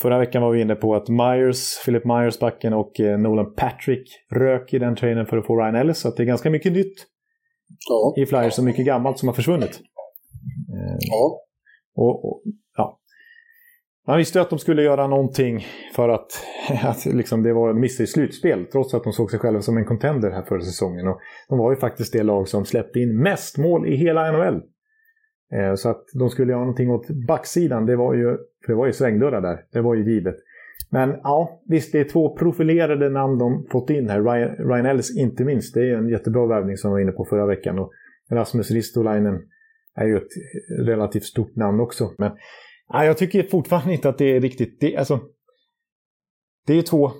[0.00, 4.08] förra veckan var vi inne på att Myers, Philip Myers backen och eh, Nolan Patrick
[4.30, 5.98] rök i den traden för att få Ryan Ellis.
[5.98, 7.06] Så det är ganska mycket nytt
[7.88, 8.22] ja.
[8.22, 9.80] i Flyers och mycket gammalt som har försvunnit.
[10.98, 11.45] Ja.
[11.96, 12.42] Och, och,
[12.76, 13.00] ja.
[14.06, 16.30] Man visste att de skulle göra någonting för att,
[16.84, 18.66] att liksom det var en miss i slutspel.
[18.66, 21.08] Trots att de såg sig själva som en contender här förra säsongen.
[21.08, 24.62] Och de var ju faktiskt det lag som släppte in mest mål i hela NHL.
[25.52, 28.36] Eh, så att de skulle göra någonting åt backsidan, det var ju,
[28.66, 29.64] för det var ju svängdörrar där.
[29.72, 30.36] Det var ju givet.
[30.90, 34.22] Men ja, visst det är två profilerade namn de fått in här.
[34.22, 35.74] Ryan, Ryan Ellis inte minst.
[35.74, 37.78] Det är en jättebra värvning som vi var inne på förra veckan.
[37.78, 37.92] Och
[38.30, 39.40] Rasmus Ristolainen
[39.96, 40.30] är ju ett
[40.86, 42.12] relativt stort namn också.
[42.18, 42.32] Men
[42.92, 44.80] nej, jag tycker fortfarande inte att det är riktigt...
[44.80, 45.20] Det, alltså,
[46.66, 47.10] det är två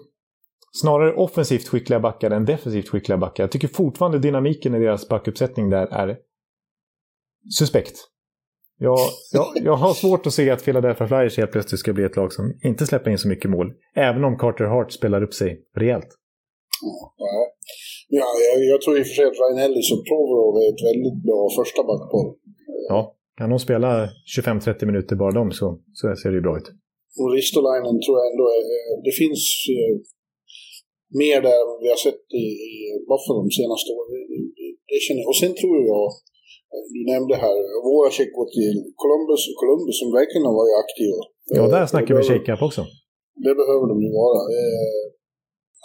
[0.82, 3.44] snarare offensivt skickliga backar än defensivt skickliga backar.
[3.44, 6.18] Jag tycker fortfarande dynamiken i deras backuppsättning där är
[7.58, 7.96] suspekt.
[8.78, 8.98] Jag,
[9.32, 12.32] jag, jag har svårt att se att Philadelphia Flyers helt plötsligt ska bli ett lag
[12.32, 13.72] som inte släpper in så mycket mål.
[13.94, 16.08] Även om Carter Hart spelar upp sig rejält.
[18.08, 20.84] Ja, jag, jag tror i och för sig att Ryan Ellis och Provorov är ett
[20.90, 22.24] väldigt bra första backpar.
[22.88, 23.00] Ja,
[23.38, 23.90] kan de spela
[24.36, 25.66] 25-30 minuter bara de så,
[25.98, 26.68] så ser det ju bra ut.
[27.20, 28.62] Och Ristolainen tror jag ändå är,
[29.06, 29.42] det finns
[29.76, 29.92] eh,
[31.22, 32.72] mer där än vi har sett i, i
[33.10, 34.10] Buffalo de senaste åren.
[34.58, 35.28] Det, det, känner jag.
[35.32, 36.04] Och sen tror jag,
[36.94, 37.56] du nämnde här,
[37.90, 41.22] våra gått till Columbus, Columbus som verkligen har varit aktiva.
[41.56, 42.82] Ja, där eh, snackar vi shake-up också.
[43.46, 44.40] Det behöver de ju vara.
[44.56, 45.02] Eh,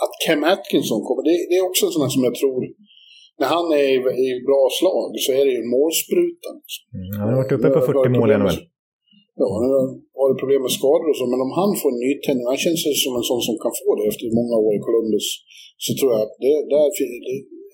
[0.04, 2.60] att Cam Atkinson kommer, det, det är också en sån här som jag tror
[3.42, 6.50] när han är i, i bra slag så är det ju en målspruta.
[6.98, 8.60] Mm, han har varit uppe på 40 mål i NHL.
[9.42, 9.72] Ja, han
[10.20, 13.14] har problem med skador och så, men om han får en nytändning, han känns som
[13.20, 15.28] en sån som kan få det efter många år i Columbus,
[15.86, 16.86] så tror jag att det, där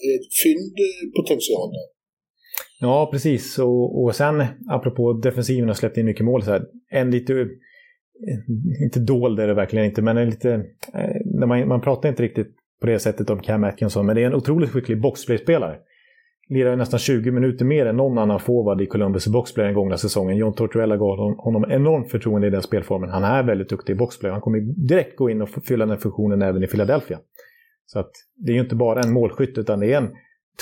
[0.01, 1.88] det är ett fyndpotential där.
[2.86, 3.43] Ja, precis.
[3.68, 4.36] Och, och sen,
[4.78, 6.63] apropå defensiven har släppt in mycket mål, så här,
[6.99, 7.34] en lite
[8.86, 10.51] inte dold är det verkligen inte, men en lite,
[10.93, 14.26] eh, man, man pratar inte riktigt på det sättet om Cam Atkinson, men det är
[14.26, 15.78] en otroligt skicklig boxplay-spelare.
[16.50, 19.98] Lirar nästan 20 minuter mer än någon annan forward i Columbus i boxplay den gångna
[19.98, 20.38] säsongen.
[20.38, 23.10] John Tortorella gav honom enormt förtroende i den spelformen.
[23.10, 24.32] Han är väldigt duktig i boxplay.
[24.32, 24.60] Han kommer
[24.90, 27.20] direkt gå in och fylla den funktionen även i Philadelphia.
[27.86, 30.10] Så att det är ju inte bara en målskytt, utan det är en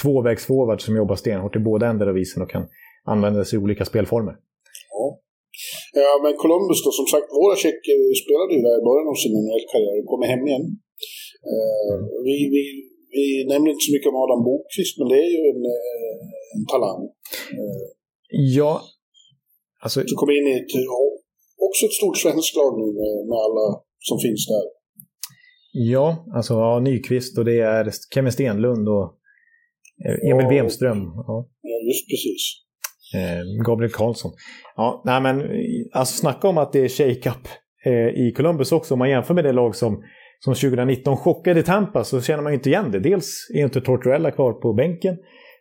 [0.02, 2.66] tvåvägsforward som jobbar stenhårt i båda ändar av isen och kan
[3.04, 4.36] användas i olika spelformer.
[4.92, 5.06] Ja.
[5.94, 9.34] Ja, men Columbus då, som sagt, våra tjecker spelade ju där i början av sin
[9.46, 10.66] NHL-karriär och kommer hem igen.
[11.54, 12.62] Uh, vi, vi,
[13.16, 16.20] vi nämnde inte så mycket om Adam Bokvist, men det är ju en, eh,
[16.56, 17.02] en talang.
[17.60, 17.86] Uh,
[18.60, 18.72] ja,
[19.84, 19.98] alltså...
[20.10, 20.74] Som kommer in i ett,
[21.68, 23.66] också ett stort svenskt lag nu med, med alla
[24.10, 24.66] som finns där.
[25.94, 29.08] Ja, alltså ja, Nyqvist och det är Kevin Stenlund och
[30.32, 30.98] Emil ja, Wemström.
[30.98, 31.50] Ja.
[31.62, 32.44] ja, just precis.
[33.68, 34.32] Gabriel Karlsson.
[34.76, 35.42] Ja, nej men
[35.94, 37.48] alltså snacka om att det är shake-up
[38.16, 38.94] i Columbus också.
[38.94, 40.04] Om man jämför med det lag som,
[40.46, 43.00] som 2019 chockade Tampa så känner man ju inte igen det.
[43.00, 45.18] Dels är inte Tortorella kvar på bänken.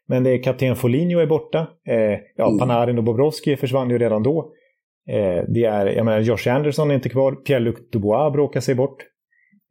[0.06, 1.58] Men det är kapten Foligno är borta.
[1.88, 2.58] Eh, ja, mm.
[2.58, 4.52] Panarin och Bobrovski försvann ju redan då.
[5.08, 7.32] Eh, det är, jag menar, Josh Anderson är inte kvar.
[7.32, 9.02] Pierre-Luc Dubois bråkar sig bort.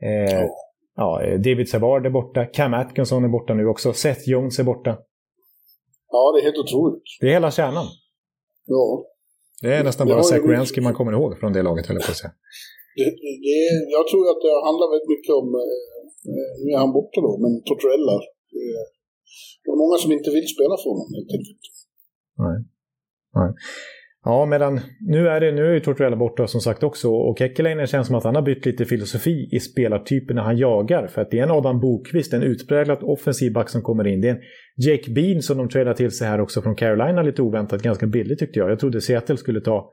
[0.04, 0.50] Eh, oh.
[0.96, 2.46] ja, David Savard är borta.
[2.46, 3.94] Cam Atkinson är borta nu också.
[3.94, 4.98] Seth Jones är borta.
[6.12, 7.04] Ja, det är helt otroligt.
[7.22, 7.86] Det är hela kärnan.
[8.66, 9.06] Ja.
[9.62, 12.12] Det är nästan bara Zach Wierenski man kommer ihåg från det laget, höll jag på
[12.12, 12.32] att säga.
[12.98, 13.10] Det,
[13.46, 13.58] det,
[13.98, 15.82] jag tror att det handlar väldigt mycket om, eh,
[16.32, 18.18] eh, nu är han borta då, men Tortorella.
[19.64, 21.64] Det är många som inte vill spela för honom helt enkelt.
[22.44, 22.58] Nej.
[23.40, 23.52] Nej.
[24.26, 27.88] Ja, medan nu är, det, nu är ju Tortorella borta som sagt också och Kekkeläinen
[27.88, 31.08] känns som att han har bytt lite filosofi i spelartyperna han jagar.
[31.08, 34.22] För att det är en Adam Bokvist, en utpräglat offensiv back som kommer in.
[34.22, 34.42] Det är en
[34.78, 38.40] Jake Bean som de tradar till sig här också från Carolina lite oväntat, ganska billigt
[38.40, 38.72] tyckte jag.
[38.72, 39.90] Jag trodde Seattle skulle ta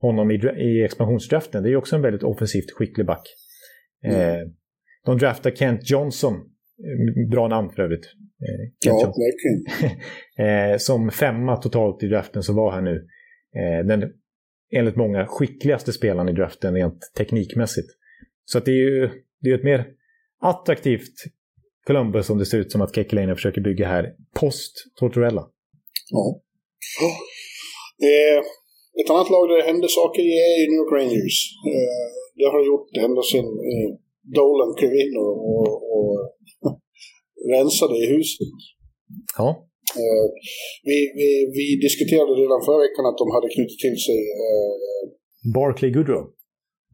[0.00, 1.62] honom i, i expansionsdraften.
[1.62, 3.22] Det är också en väldigt offensivt skicklig back.
[4.04, 4.20] Mm.
[4.20, 4.48] Eh,
[5.04, 6.34] de draftar Kent Johnson,
[7.30, 8.04] bra namn för övrigt.
[8.48, 10.00] Eh, ja, verkligen.
[10.72, 13.06] eh, som femma totalt i draften så var han nu
[13.56, 14.12] eh, den
[14.72, 17.88] enligt många skickligaste spelaren i draften rent teknikmässigt.
[18.44, 19.86] Så att det är ju det är ett mer
[20.40, 21.14] attraktivt
[21.86, 25.46] Columbus som det ser ut som att Kekkelainen försöker bygga här post Tortorella.
[26.10, 26.42] Ja.
[28.02, 28.44] Eh,
[29.00, 31.38] ett annat lag där det händer saker i är New York Rangers.
[31.72, 32.06] Eh,
[32.38, 33.88] det har gjort ända sedan eh,
[34.36, 36.14] Dolan klev in och, och, och
[37.54, 38.54] rensade i huset.
[39.40, 39.48] Ja.
[40.02, 40.26] Eh,
[40.88, 45.02] vi, vi, vi, diskuterade redan förra veckan att de hade knutit till sig eh,
[45.56, 46.24] Barclay Goodrow.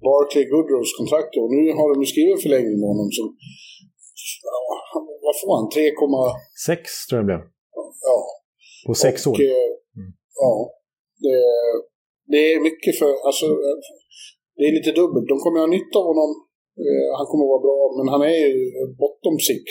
[0.09, 3.27] Barclay Goodrows kontrakt och nu har de skrivit en förlängning med honom som
[4.53, 4.59] ja,
[5.27, 5.67] vad får han?
[5.77, 7.43] 3,6 tror jag det blev.
[8.09, 8.19] Ja.
[8.87, 9.37] På sex och, år.
[9.41, 10.11] Mm.
[10.45, 10.53] Ja.
[11.25, 11.39] Det,
[12.33, 13.47] det, är mycket för, alltså
[14.57, 15.29] det är lite dubbelt.
[15.33, 16.31] De kommer ha nytta av honom.
[17.19, 18.53] Han kommer att vara bra, men han är ju
[19.03, 19.67] bottom six.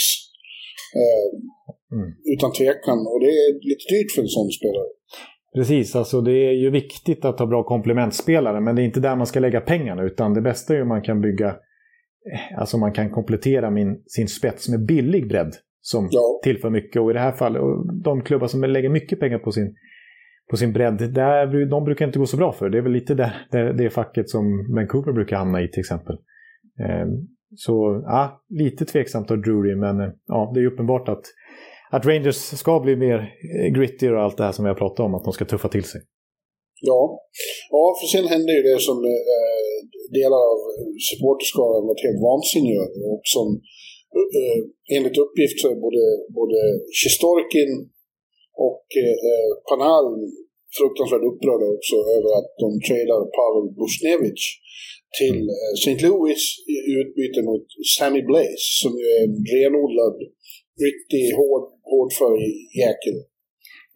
[1.95, 2.09] Mm.
[2.33, 2.99] Utan tvekan.
[3.11, 4.89] Och det är lite dyrt för en sån spelare.
[5.55, 8.61] Precis, alltså det är ju viktigt att ha bra komplementspelare.
[8.61, 10.03] Men det är inte där man ska lägga pengarna.
[10.03, 11.47] Utan det bästa är ju man kan bygga...
[12.31, 15.53] Eh, alltså man kan komplettera min, sin spets med billig bredd.
[15.81, 16.39] Som ja.
[16.43, 17.01] tillför mycket.
[17.01, 17.61] Och i det här fallet,
[18.03, 19.75] de klubbar som lägger mycket pengar på sin,
[20.49, 22.69] på sin bredd, där, de brukar inte gå så bra för.
[22.69, 26.15] Det är väl lite där, där det facket som Vancouver brukar hamna i till exempel.
[26.85, 27.09] Ehm,
[27.55, 31.23] så ja, lite tveksamt av Drury, men eh, ja, det är uppenbart att
[31.95, 33.19] att Rangers ska bli mer
[33.55, 35.69] eh, gritty och allt det här som vi har pratat om, att de ska tuffa
[35.75, 36.01] till sig.
[36.91, 37.01] Ja,
[37.75, 39.75] ja för sen hände ju det som eh,
[40.19, 40.59] delar av
[41.07, 42.83] supporterskaran varit helt vansinniga
[43.13, 43.47] och som
[44.17, 44.59] eh, eh,
[44.95, 46.03] enligt uppgift så är både,
[46.39, 46.57] både
[46.97, 47.71] Sjistorkin
[48.67, 50.23] och eh, Panarin
[50.77, 54.45] fruktansvärt upprörda också över att de tradar Pavel Bushnevich
[55.19, 55.97] till eh, St.
[56.05, 56.43] Louis
[56.75, 60.17] i utbyte mot Sammy Blaze som ju är en renodlad
[60.87, 62.33] riktig hård, hård för
[62.83, 63.17] jäkel.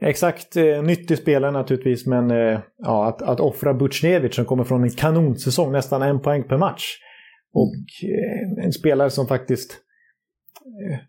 [0.01, 4.84] Exakt, eh, nyttig spelare naturligtvis, men eh, ja, att, att offra Butjnevic som kommer från
[4.84, 6.84] en kanonsäsong, nästan en poäng per match.
[7.53, 9.78] Och eh, en spelare som faktiskt...
[10.86, 10.99] Eh,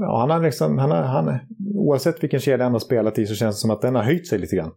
[0.00, 1.38] ja, han har liksom, han har, han,
[1.74, 4.28] oavsett vilken kedja han har spelat i så känns det som att den har höjt
[4.28, 4.72] sig lite grann.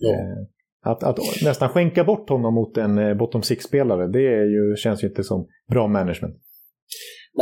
[0.00, 0.12] Ja.
[0.12, 4.76] Eh, att, att, nästan skänka bort honom mot en eh, bottom six-spelare, det är ju,
[4.76, 6.36] känns ju inte som bra management.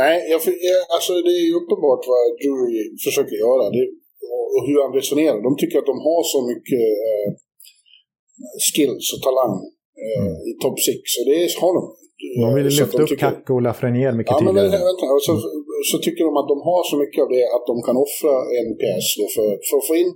[0.01, 0.39] Nej, jag,
[0.95, 3.85] alltså det är ju uppenbart vad Drury försöker göra det,
[4.55, 5.37] och hur han resonerar.
[5.47, 7.29] De tycker att de har så mycket eh,
[8.65, 9.55] skills och talang
[10.03, 10.35] eh, mm.
[10.49, 10.97] i topp 6.
[11.19, 11.83] Och det har de.
[12.43, 13.29] De vill lyfta upp tycker...
[13.29, 14.69] Kacko och Lafreniere mycket ja, tidigare.
[14.73, 15.33] Men, vänta, så,
[15.91, 18.69] så tycker de att de har så mycket av det att de kan offra en
[18.81, 20.11] pjäs för, för att få in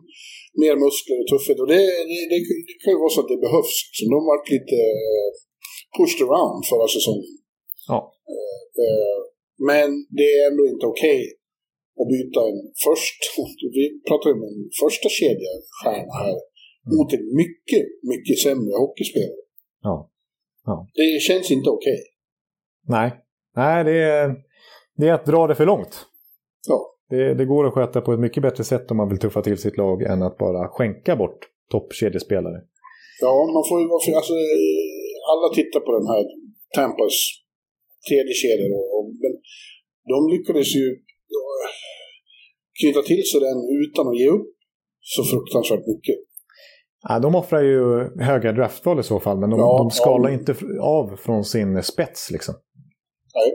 [0.63, 1.59] mer muskler och tuffhet.
[1.63, 2.39] Och det, det, det,
[2.69, 3.75] det kan ju vara så att det behövs.
[3.95, 5.29] Så de har varit lite uh,
[5.97, 7.33] pushed around förra säsongen.
[7.91, 7.99] Ja.
[8.33, 9.19] Uh, uh,
[9.69, 9.87] men
[10.17, 11.37] det är ändå inte okej okay
[11.99, 13.19] att byta en först,
[13.77, 16.37] vi pratar ju om en första kedja stjärna här,
[16.85, 16.91] mm.
[16.97, 19.43] mot en mycket, mycket sämre hockeyspelare.
[19.87, 19.95] Ja.
[20.65, 20.75] ja.
[20.99, 21.99] Det känns inte okej.
[22.01, 22.95] Okay.
[22.95, 23.09] Nej,
[23.55, 24.27] Nej det, är,
[24.97, 26.05] det är att dra det för långt.
[26.67, 26.93] Ja.
[27.09, 29.57] Det, det, går att sköta på ett mycket bättre sätt om man vill tuffa till
[29.57, 31.39] sitt lag än att bara skänka bort
[31.71, 32.59] toppkedjespelare.
[33.21, 34.33] Ja, man får ju vara alltså,
[35.31, 36.23] alla tittar på den här
[36.75, 37.17] Tampas
[38.07, 39.33] tredje kedjan och, och, men
[40.11, 40.85] de lyckades ju
[42.79, 44.49] knyta till sig den utan att ge upp
[44.99, 46.17] så fruktansvärt mycket.
[47.07, 50.35] Ja, de offrar ju höga draftval i så fall, men de, ja, de skalar ja.
[50.35, 52.31] inte av från sin spets.
[52.31, 52.55] Liksom.
[53.35, 53.53] Nej.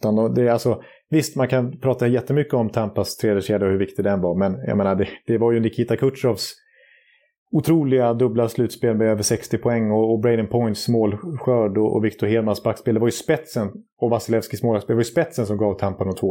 [0.00, 3.78] Utan det är alltså, visst, man kan prata jättemycket om Tampas tredje kedja och hur
[3.78, 6.54] viktig den var, men jag menar, det, det var ju Nikita Kutjovs
[7.50, 12.26] otroliga dubbla slutspel med över 60 poäng och, och Braden Points målskörd och, och Victor
[12.26, 12.94] Hedmans backspel.
[12.94, 13.68] Det var ju spetsen
[14.02, 14.88] och Vasilevskis målspel.
[14.88, 16.30] Det var ju spetsen som gav Tampa de två.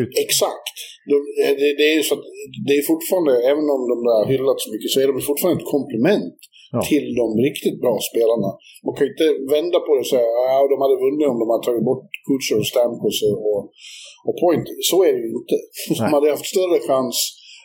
[0.00, 0.12] Ut.
[0.26, 0.74] Exakt.
[1.10, 1.16] De,
[1.60, 2.24] det, det, är ju så att
[2.66, 5.70] det är fortfarande, även om de har hyllats så mycket, så är de fortfarande ett
[5.76, 6.38] komplement
[6.76, 6.80] ja.
[6.90, 8.50] till de riktigt bra spelarna.
[8.86, 11.38] Man kan ju inte vända på det och säga att ah, de hade vunnit om
[11.42, 13.18] de hade tagit bort Kutcher och Stamkos
[13.48, 13.60] och,
[14.28, 14.66] och Point.
[14.90, 15.56] Så är det ju inte.
[16.00, 17.16] De hade haft större chans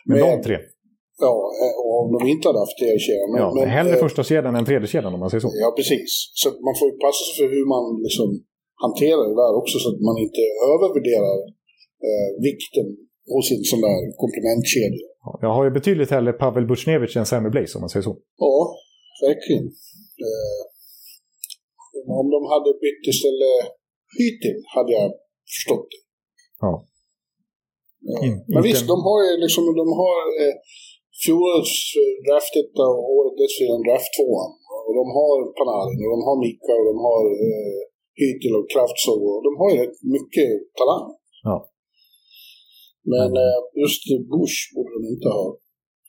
[0.10, 0.57] med, med de tre.
[1.28, 3.30] Ja, eh, och om de inte hade haft tredje kedjan.
[3.34, 5.51] Men, ja, men, hellre eh, första kedjan än tredje kedjan om man säger så.
[5.64, 6.10] Ja, precis.
[6.41, 8.28] Så man får ju passa sig för hur man liksom
[8.86, 10.43] hanterar det där också så att man inte
[10.74, 11.38] övervärderar
[12.07, 12.88] eh, vikten
[13.34, 15.07] hos en sån där komplementkedja.
[15.26, 18.14] Ja, jag har ju betydligt hellre Pavel Buchnevich än Sammy Blaze om man säger så.
[18.38, 18.55] Ja,
[19.28, 19.65] verkligen.
[20.26, 20.61] Eh,
[22.20, 23.59] om de hade bytt istället
[24.17, 25.09] Hytin hade jag
[25.53, 26.01] förstått det.
[26.63, 26.72] Ja.
[28.11, 28.17] ja.
[28.26, 30.55] In, Men visst, de har ju liksom, de har eh,
[31.22, 34.51] fjolårets eh, draftetta och året dessförinnan draft tvåan.
[34.88, 37.80] Och de har Panarin och de har Mika och de har eh,
[38.20, 40.49] Hytil och Kraftsov och de har ju rätt mycket
[40.80, 41.07] talang.
[41.47, 41.55] Ja.
[43.13, 43.43] Men mm.
[43.43, 44.03] eh, just
[44.34, 45.45] Bush borde de inte ha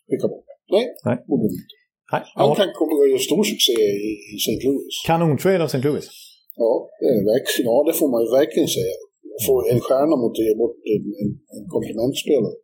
[0.08, 0.48] skickat bort.
[0.74, 1.16] Nej, Nej.
[1.28, 1.76] borde de inte.
[2.12, 3.76] Nej, Han kan komma att göra stor succé
[4.08, 4.61] i, i St.
[4.66, 4.94] Louis.
[5.11, 5.82] Kanontrade av St.
[5.86, 6.06] Louis.
[6.62, 8.96] Ja, det är verkligen, ja, det får man ju verkligen säga.
[9.46, 12.56] Få en stjärna mot att ge bort en, en, en komplementspelare.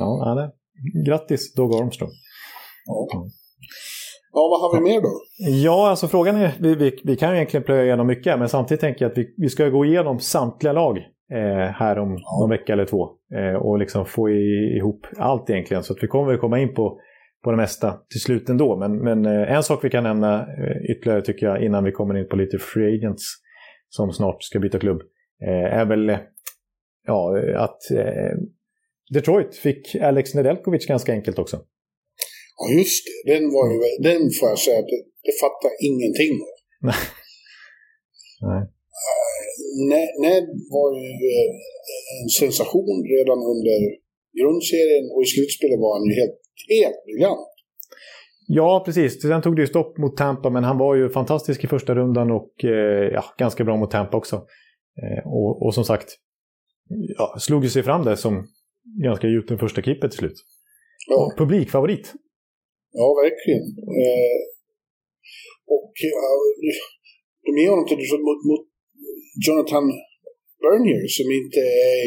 [0.00, 0.46] ja, ja, det
[1.06, 2.10] Grattis Doug Armstrong.
[2.86, 3.08] Ja.
[4.32, 5.12] ja, vad har vi mer då?
[5.64, 8.80] Ja, alltså frågan är, vi, vi, vi kan ju egentligen plöja igenom mycket, men samtidigt
[8.80, 10.98] tänker jag att vi, vi ska gå igenom samtliga lag
[11.32, 12.40] eh, här om ja.
[12.40, 13.08] någon vecka eller två.
[13.34, 16.98] Eh, och liksom få i, ihop allt egentligen, så att vi kommer komma in på,
[17.44, 18.76] på det mesta till slut ändå.
[18.76, 22.18] Men, men eh, en sak vi kan nämna eh, ytterligare tycker jag innan vi kommer
[22.18, 23.24] in på lite free agents
[23.88, 25.00] som snart ska byta klubb,
[25.46, 26.18] eh, är väl
[27.06, 27.80] ja, att
[29.14, 31.56] Detroit fick Alex Nedeljkovic ganska enkelt också.
[32.58, 33.32] Ja, just det.
[33.32, 33.78] Den, var ju,
[34.08, 36.54] den får jag säga att det, det fattar ingenting av.
[38.48, 38.62] Nej.
[40.22, 41.08] Ned var ju
[42.22, 44.03] en sensation redan under
[44.40, 46.38] grundserien och i slutspelet var han ju helt,
[46.72, 47.54] helt briljant.
[48.46, 49.22] Ja, precis.
[49.22, 52.30] Sen tog det ju stopp mot Tampa, men han var ju fantastisk i första rundan
[52.30, 54.36] och eh, ja, ganska bra mot Tampa också.
[55.02, 56.08] Eh, och, och, som sagt,
[57.18, 58.46] ja, slog ju sig fram där som
[59.02, 60.38] ganska gjuten första kippet till slut.
[61.08, 61.34] Ja.
[61.38, 62.12] Publikfavorit.
[62.92, 63.64] Ja, verkligen.
[64.02, 64.38] Eh,
[65.76, 66.26] och ja,
[67.46, 68.64] de ger honom till mot, mot
[69.46, 69.84] Jonathan
[70.62, 72.06] Bernier som inte är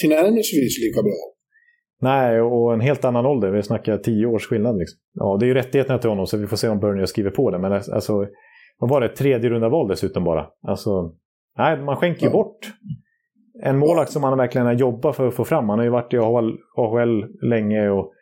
[0.00, 1.38] tillnärmelsevis lika bra.
[2.00, 3.50] Nej, och en helt annan ålder.
[3.50, 4.78] Vi snackar tio års skillnad.
[4.78, 4.98] Liksom.
[5.14, 7.50] Ja, det är ju rättigheterna till honom, så vi får se om Bernier skriver på
[7.50, 7.58] det.
[7.58, 8.26] Men alltså,
[8.78, 9.08] vad var det?
[9.08, 10.46] Tredje runda val dessutom bara.
[10.62, 11.14] Alltså,
[11.58, 12.32] nej, man skänker ju ja.
[12.32, 12.58] bort
[13.62, 15.68] en målvakt som han verkligen har jobbat för att få fram.
[15.68, 18.12] Han har ju varit i AHL, AHL länge och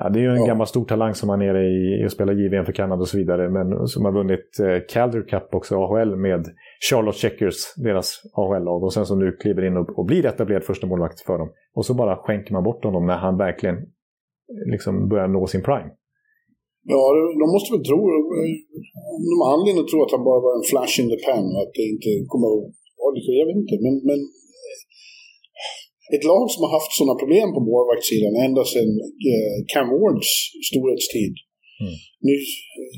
[0.00, 0.46] ja, det är ju en ja.
[0.46, 3.50] gammal stor talang som är nere i, och spelar JVM för Kanada och så vidare.
[3.56, 6.42] Men som har vunnit eh, Calder Cup också, AHL, med
[6.88, 8.82] Charlotte Checkers, deras AHL-lag.
[8.84, 11.50] Och sen som nu kliver in och, och blir etablerad första målvakt för dem.
[11.76, 13.76] Och så bara skänker man bort honom när han verkligen
[14.72, 15.90] liksom börjar nå sin prime.
[16.92, 17.02] Ja,
[17.42, 18.00] de måste väl tro,
[19.30, 21.72] de har anledning att tro att han bara var en flash in the pan, att
[21.76, 22.64] det inte kommer att,
[23.40, 24.20] jag vet inte, men, men
[26.16, 28.90] ett lag som har haft sådana problem på målvaktssidan ända sedan
[29.30, 30.30] eh, Cam Wards
[30.68, 31.34] storhetstid.
[31.82, 31.96] Mm.
[32.26, 32.34] Nu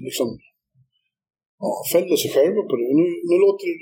[0.06, 0.28] liksom
[1.62, 2.88] ja, fäller sig själva på det.
[3.00, 3.76] Nu, nu låter det,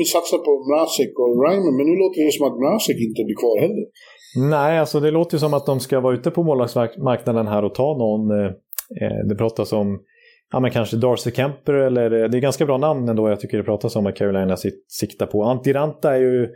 [0.00, 3.38] vi satsar på Mrazek och Ryman, men nu låter det som att Mrazek inte blir
[3.42, 3.86] kvar heller.
[4.56, 7.74] Nej, alltså det låter ju som att de ska vara ute på målvaktsmarknaden här och
[7.74, 8.22] ta någon.
[8.38, 8.50] Eh,
[9.02, 9.88] eh det pratas om
[10.52, 13.64] ja, men kanske Darcy Kemper eller det är ganska bra namn ändå jag tycker det
[13.64, 14.56] pratas om att Carolina
[14.88, 15.42] siktar på.
[15.42, 16.48] Antiranta är ju,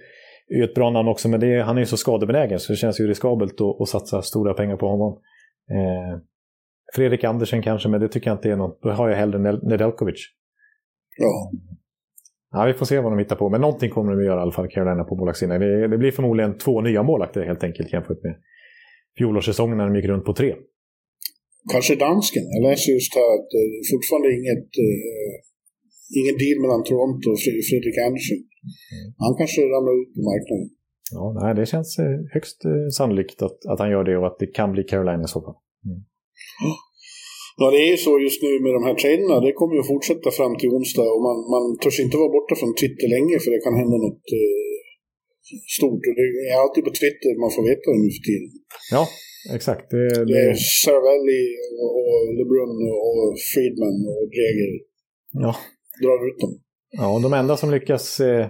[0.49, 3.01] är ett bra namn också men det, han är ju så skadebenägen så det känns
[3.01, 5.13] ju riskabelt att, att satsa stora pengar på honom.
[5.71, 6.21] Eh,
[6.95, 8.83] Fredrik Andersen kanske, men det tycker jag inte är något.
[8.83, 10.21] Då har jag hellre Nedeljkovic.
[11.19, 11.51] Ja.
[12.51, 14.43] Ja, vi får se vad de hittar på, men någonting kommer de att göra i
[14.43, 15.61] alla fall, Carolina, på målvaktssidan.
[15.61, 18.37] Det, det blir förmodligen två nya målvakter helt enkelt jämfört med
[19.19, 20.55] fjolårssäsongen när de gick runt på tre.
[21.73, 22.43] Kanske dansken.
[22.55, 25.33] Jag läser just här att det är fortfarande inget, uh,
[26.19, 28.41] ingen deal mellan Toronto och Fredrik Andersen.
[28.95, 29.07] Mm.
[29.25, 30.69] Han kanske ramlar ut på marknaden.
[31.17, 34.39] Ja, nej, det känns eh, högst eh, sannolikt att, att han gör det och att
[34.43, 35.57] det kan bli Carolina i så fall.
[35.89, 36.01] Mm.
[37.61, 39.37] Ja, det är ju så just nu med de här traderna.
[39.47, 42.55] Det kommer ju att fortsätta fram till onsdag och man, man törs inte vara borta
[42.61, 44.69] från Twitter länge för det kan hända något eh,
[45.77, 46.03] stort.
[46.09, 48.51] Och det är alltid på Twitter man får veta det nu för tiden.
[48.97, 49.03] Ja,
[49.59, 49.85] exakt.
[49.95, 50.25] Det, det...
[50.33, 51.43] det är Saravelli
[51.83, 52.77] och, och LeBrun
[53.11, 54.73] och Friedman och Dreger.
[55.47, 55.53] Ja.
[56.03, 56.53] Drar ut dem.
[56.91, 58.21] Ja, och de enda som lyckas...
[58.21, 58.47] Eh,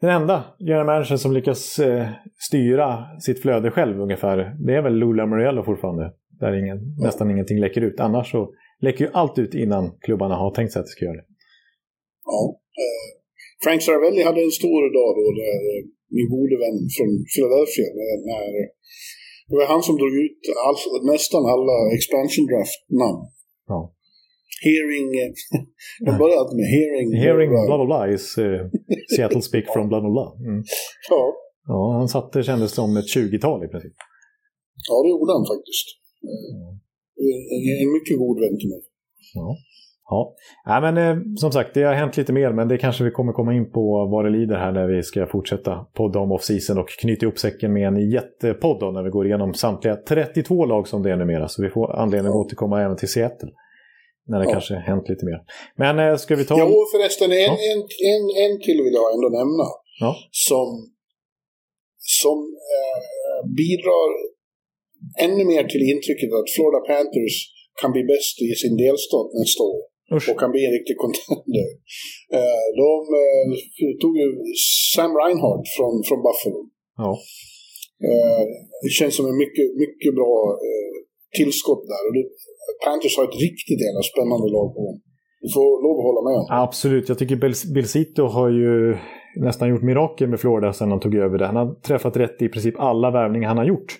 [0.00, 2.08] den enda general manager som lyckas eh,
[2.48, 2.88] styra
[3.20, 6.12] sitt flöde själv ungefär, det är väl Lula Muriello fortfarande.
[6.40, 7.06] Där ingen, ja.
[7.06, 8.00] nästan ingenting läcker ut.
[8.00, 8.40] Annars så
[8.80, 11.28] läcker ju allt ut innan klubbarna har tänkt sig att det ska göra det.
[12.32, 12.40] Ja.
[12.82, 13.06] Eh,
[13.64, 15.82] Frank Saravelli hade en stor dag då, där eh,
[16.16, 17.88] min gode vän från Philadelphia,
[18.28, 18.44] när,
[19.48, 20.78] det var han som drog ut all,
[21.12, 23.22] nästan alla expansion draft-namn.
[23.72, 23.80] Ja.
[24.64, 25.32] Hearing, eh,
[26.06, 27.08] jag började med hearing.
[27.24, 28.60] Hearing blah blah blah is uh,
[29.16, 30.30] Seattle speak from blah blah blah.
[30.48, 30.62] Mm.
[31.10, 31.22] Ja.
[31.68, 33.96] Ja, han satte kändes som ett 20-tal i princip.
[34.88, 35.86] Ja, det gjorde han faktiskt.
[36.32, 36.72] Mm.
[37.82, 38.82] En mycket god vän till mig.
[39.34, 39.56] Ja.
[40.08, 40.34] Ja,
[40.64, 43.32] ja men eh, som sagt, det har hänt lite mer, men det kanske vi kommer
[43.32, 46.88] komma in på vad det lider här när vi ska fortsätta podda om off-season och
[46.88, 51.10] knyta ihop säcken med en jättepodd när vi går igenom samtliga 32 lag som det
[51.10, 51.48] är numera.
[51.48, 53.48] Så vi får anledning att återkomma även till Seattle.
[54.30, 54.52] När det ja.
[54.56, 55.40] kanske hänt lite mer.
[55.82, 56.54] Men eh, ska vi ta...
[56.62, 57.58] Jo, förresten, en, ja.
[57.70, 57.80] en,
[58.12, 59.66] en, en till vill jag ändå nämna.
[60.04, 60.10] Ja.
[60.48, 60.68] Som,
[62.20, 62.38] som
[62.74, 64.10] eh, bidrar
[65.26, 67.36] ännu mer till intrycket att Florida Panthers
[67.80, 69.80] kan bli bäst i sin delstat nästa år.
[70.16, 70.28] Usch.
[70.30, 71.68] Och kan bli en riktig contender.
[72.38, 72.90] Uh, de
[73.22, 74.28] uh, tog ju
[74.94, 76.60] Sam Reinhardt från, från Buffalo.
[77.02, 77.10] Ja.
[78.08, 78.44] Uh,
[78.82, 80.34] det känns som en mycket, mycket bra
[81.40, 82.02] tillskott där.
[82.06, 82.24] Och det,
[82.84, 84.98] Panthers har ett riktigt jävla spännande lag på gång.
[85.42, 86.46] Du får lov att hålla med om.
[86.66, 88.96] Absolut, jag tycker Bill, Bill Zito har ju
[89.48, 91.46] nästan gjort mirakel med Florida sedan han tog över det.
[91.46, 93.90] Han har träffat rätt i princip alla värvningar han har gjort.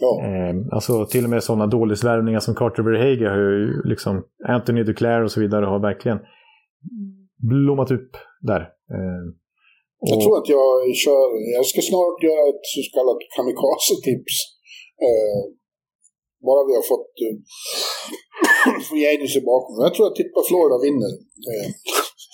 [0.00, 0.12] Ja.
[0.26, 4.12] Eh, alltså till och med sådana dålisvärvningar som Carter Verhage har ju liksom,
[4.48, 6.18] Anthony Duclair och så vidare har verkligen
[7.50, 8.62] blommat upp där.
[8.96, 9.24] Eh,
[10.02, 10.08] och...
[10.12, 10.66] Jag tror att jag
[11.04, 11.24] kör,
[11.56, 14.36] jag ska snart göra ett så kallat kamikaze-tips.
[15.06, 15.40] Eh,
[16.48, 17.34] bara vi har fått eh,
[18.88, 19.74] free agency bakom.
[19.86, 21.12] Jag tror att tippa Florida vinner.
[21.50, 21.66] Eh,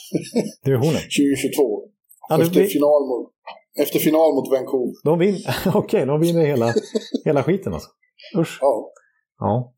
[0.67, 1.03] Divisionen?
[1.19, 1.89] 2022.
[2.29, 2.67] Ja, Efter blir...
[2.79, 3.27] final mot
[3.83, 4.95] efter final mot Vancouver.
[5.05, 6.75] De vinner, okej, okay, de vinner hela,
[7.25, 7.89] hela skiten alltså.
[8.39, 8.59] Usch.
[8.61, 8.93] Ja.
[9.39, 9.73] Ja.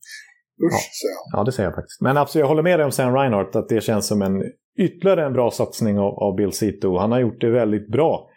[0.66, 0.78] Usch, ja.
[0.78, 1.41] säger jag.
[1.41, 2.01] Ja, det säger jag faktiskt.
[2.01, 4.43] Men absolut, jag håller med dig om Sam Reinhardt, att det känns som en
[4.78, 6.97] ytterligare en bra satsning av, av Bill Zito.
[6.97, 8.30] Han har gjort det väldigt bra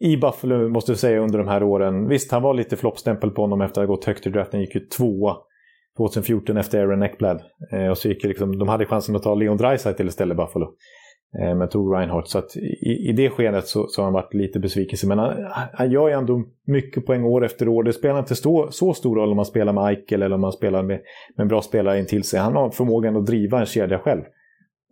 [0.00, 2.08] i Buffalo, måste jag säga, under de här åren.
[2.08, 4.60] Visst, han var lite floppstämpel på honom efter att ha gått högt i draften.
[4.60, 5.36] gick ju tvåa
[5.96, 7.42] 2014 efter Aaron Eckblad.
[7.72, 10.66] Eh, och så gick liksom, de hade chansen att ta Leon Draisaitl istället, Buffalo.
[11.42, 12.28] Eh, men tog Reinhardt.
[12.28, 15.06] Så att i, i det skedet så, så har han varit lite besvikelse.
[15.06, 15.34] Men han,
[15.72, 17.82] han gör ju ändå mycket poäng år efter år.
[17.82, 20.52] Det spelar inte stå, så stor roll om man spelar med Eichel eller om man
[20.52, 21.00] spelar med,
[21.36, 22.40] med en bra spelare in till sig.
[22.40, 24.22] Han har förmågan att driva en kedja själv.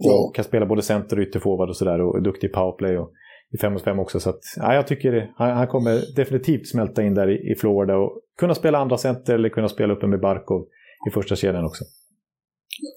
[0.05, 2.01] Och kan spela både center och ytterforward och sådär.
[2.01, 3.11] Och är duktig i powerplay och
[3.55, 4.21] i 5 mot 5 också.
[4.21, 7.97] Så att, ja, jag tycker han, han, kommer definitivt smälta in där i, i Florida
[7.97, 10.67] och kunna spela andra center eller kunna spela uppe med Barkov
[11.09, 11.85] i första kedjan också.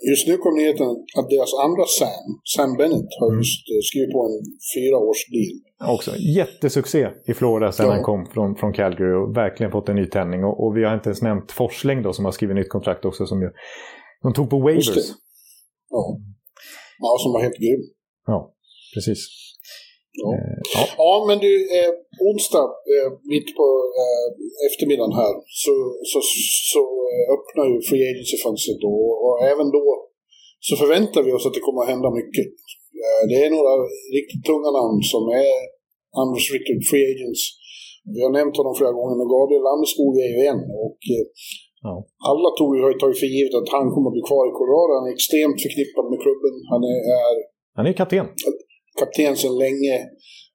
[0.10, 0.88] Just nu kom nyheten
[1.18, 3.39] att deras andra Sam, Sam Bennett, har mm.
[3.39, 3.82] just mm.
[3.89, 4.38] skrivit på en
[4.76, 5.55] fyra års deal.
[5.95, 7.91] Också jättesuccé i Florida sen ja.
[7.91, 10.43] han kom från, från Calgary och verkligen fått en ny tändning.
[10.43, 13.25] Och, och, vi har inte ens nämnt Forsling då som har skrivit nytt kontrakt också
[13.25, 13.50] som ju,
[14.24, 14.97] de tog på waivers.
[15.89, 16.20] Ja.
[17.00, 17.84] ja, som var helt grym.
[18.25, 18.54] Ja,
[18.93, 19.20] precis.
[20.23, 20.29] Ja.
[20.37, 20.83] Eh, ja.
[21.03, 21.11] ja.
[21.27, 21.91] men du, eh,
[22.29, 23.67] onsdag eh, mitt på
[24.01, 24.27] eh,
[24.67, 25.33] eftermiddagen här
[25.63, 25.73] så,
[26.11, 26.19] så,
[26.73, 26.83] så
[27.13, 28.95] eh, öppnar ju Free Agency-fönstret då
[29.25, 29.85] och även då
[30.67, 32.47] så förväntar vi oss att det kommer att hända mycket.
[33.03, 33.73] Eh, det är några
[34.17, 35.55] riktigt tunga namn som är
[36.21, 37.41] unrestricted free agents.
[38.15, 40.61] Vi har nämnt honom flera gånger, men Gabriel Landeskog är ju en.
[40.85, 41.25] Och, eh,
[41.85, 41.93] ja.
[42.31, 44.91] Alla tog, har ju tagit för givet att han kommer att bli kvar i Colorado.
[44.97, 46.53] Han är extremt förknippad med klubben.
[46.71, 47.35] Han är, är
[47.77, 48.25] han är kapten
[49.01, 49.95] kapten sedan länge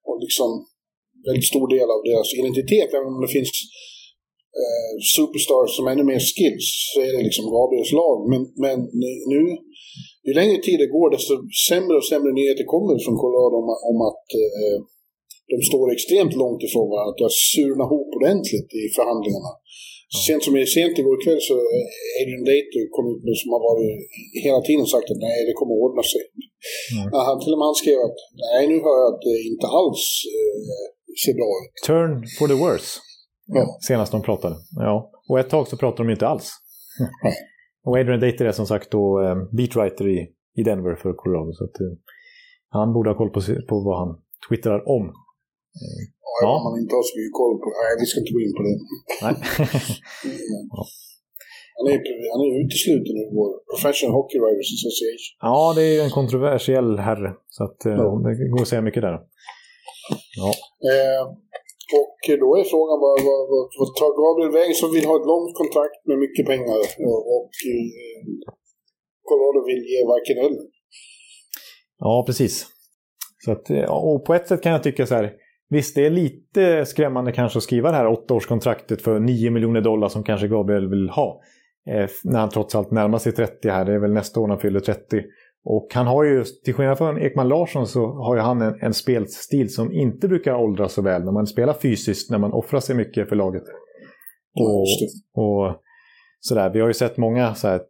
[0.08, 0.50] och liksom
[1.26, 3.52] väldigt stor del av deras identitet, även om det finns
[4.60, 8.18] eh, superstars som har ännu mer skills, så är det liksom Gabriels lag.
[8.32, 8.78] Men, men
[9.32, 9.40] nu
[10.26, 11.34] ju längre tid det går desto
[11.68, 14.78] sämre och sämre nyheter kommer från Colorado om, om att eh,
[15.52, 17.10] de står extremt långt ifrån varandra.
[17.12, 19.52] Att det har surnat ihop ordentligt i förhandlingarna.
[20.26, 21.54] Sent som sent igår kväll så
[22.20, 23.92] Adrian Dater kom ut med som har varit
[24.46, 26.22] hela tiden sagt att nej, det kommer ordna sig.
[26.94, 27.06] Mm.
[27.28, 30.02] Han till och med han skrev att nej, nu hör jag att det inte alls
[30.38, 30.72] eh,
[31.22, 31.72] ser bra ut.
[31.90, 32.90] Turn for the worse.
[33.58, 33.64] Ja.
[33.88, 34.56] Senast de pratade.
[34.88, 34.94] Ja.
[35.28, 36.46] Och ett tag så pratade de inte alls.
[37.86, 40.18] Och Adrian Dater är som sagt då eh, beatwriter i,
[40.60, 41.52] i Denver för Colorado.
[41.52, 41.92] Så att, eh,
[42.68, 45.12] han borde ha koll på, på vad han twittrar om.
[45.80, 46.52] Eh, ja, ja.
[46.66, 47.66] man inte har så mycket koll på.
[47.80, 48.76] Nej, vi ska inte gå in på det.
[49.24, 49.34] Nej.
[50.74, 50.82] ja.
[51.76, 51.98] Han är,
[52.32, 55.32] han är utesluten ur vår Professional Hockey Writers Association.
[55.48, 57.30] Ja, det är en kontroversiell herre.
[57.56, 58.08] Så att, eh, ja.
[58.24, 59.16] det går att säga mycket där.
[60.40, 60.50] Ja.
[60.90, 61.22] Eh,
[62.00, 65.30] och då är frågan vad, vad, vad, vad tar Gabriel vägen som vill ha ett
[65.32, 66.78] långt kontrakt med mycket pengar
[67.08, 67.88] och, och eh,
[69.28, 70.64] Colorado vill ge varken eller.
[71.98, 72.54] Ja, precis.
[73.44, 75.26] Så att, eh, och på ett sätt kan jag tycka så här,
[75.72, 80.08] visst det är lite skrämmande kanske att skriva det här åttaårskontraktet för 9 miljoner dollar
[80.08, 81.42] som kanske Gabriel vill ha.
[81.90, 84.58] Eh, när han trots allt närmar sig 30 här, det är väl nästa år han
[84.58, 85.22] fyller 30.
[85.64, 88.94] Och han har ju, till skillnad från Ekman Larsson, så har ju han en, en
[88.94, 91.24] spelstil som inte brukar åldras så väl.
[91.24, 93.62] När man spelar fysiskt, när man offrar sig mycket för laget.
[94.54, 94.86] Och,
[95.42, 95.76] och
[96.40, 96.70] sådär.
[96.70, 97.80] Vi har ju sett många så här, eh,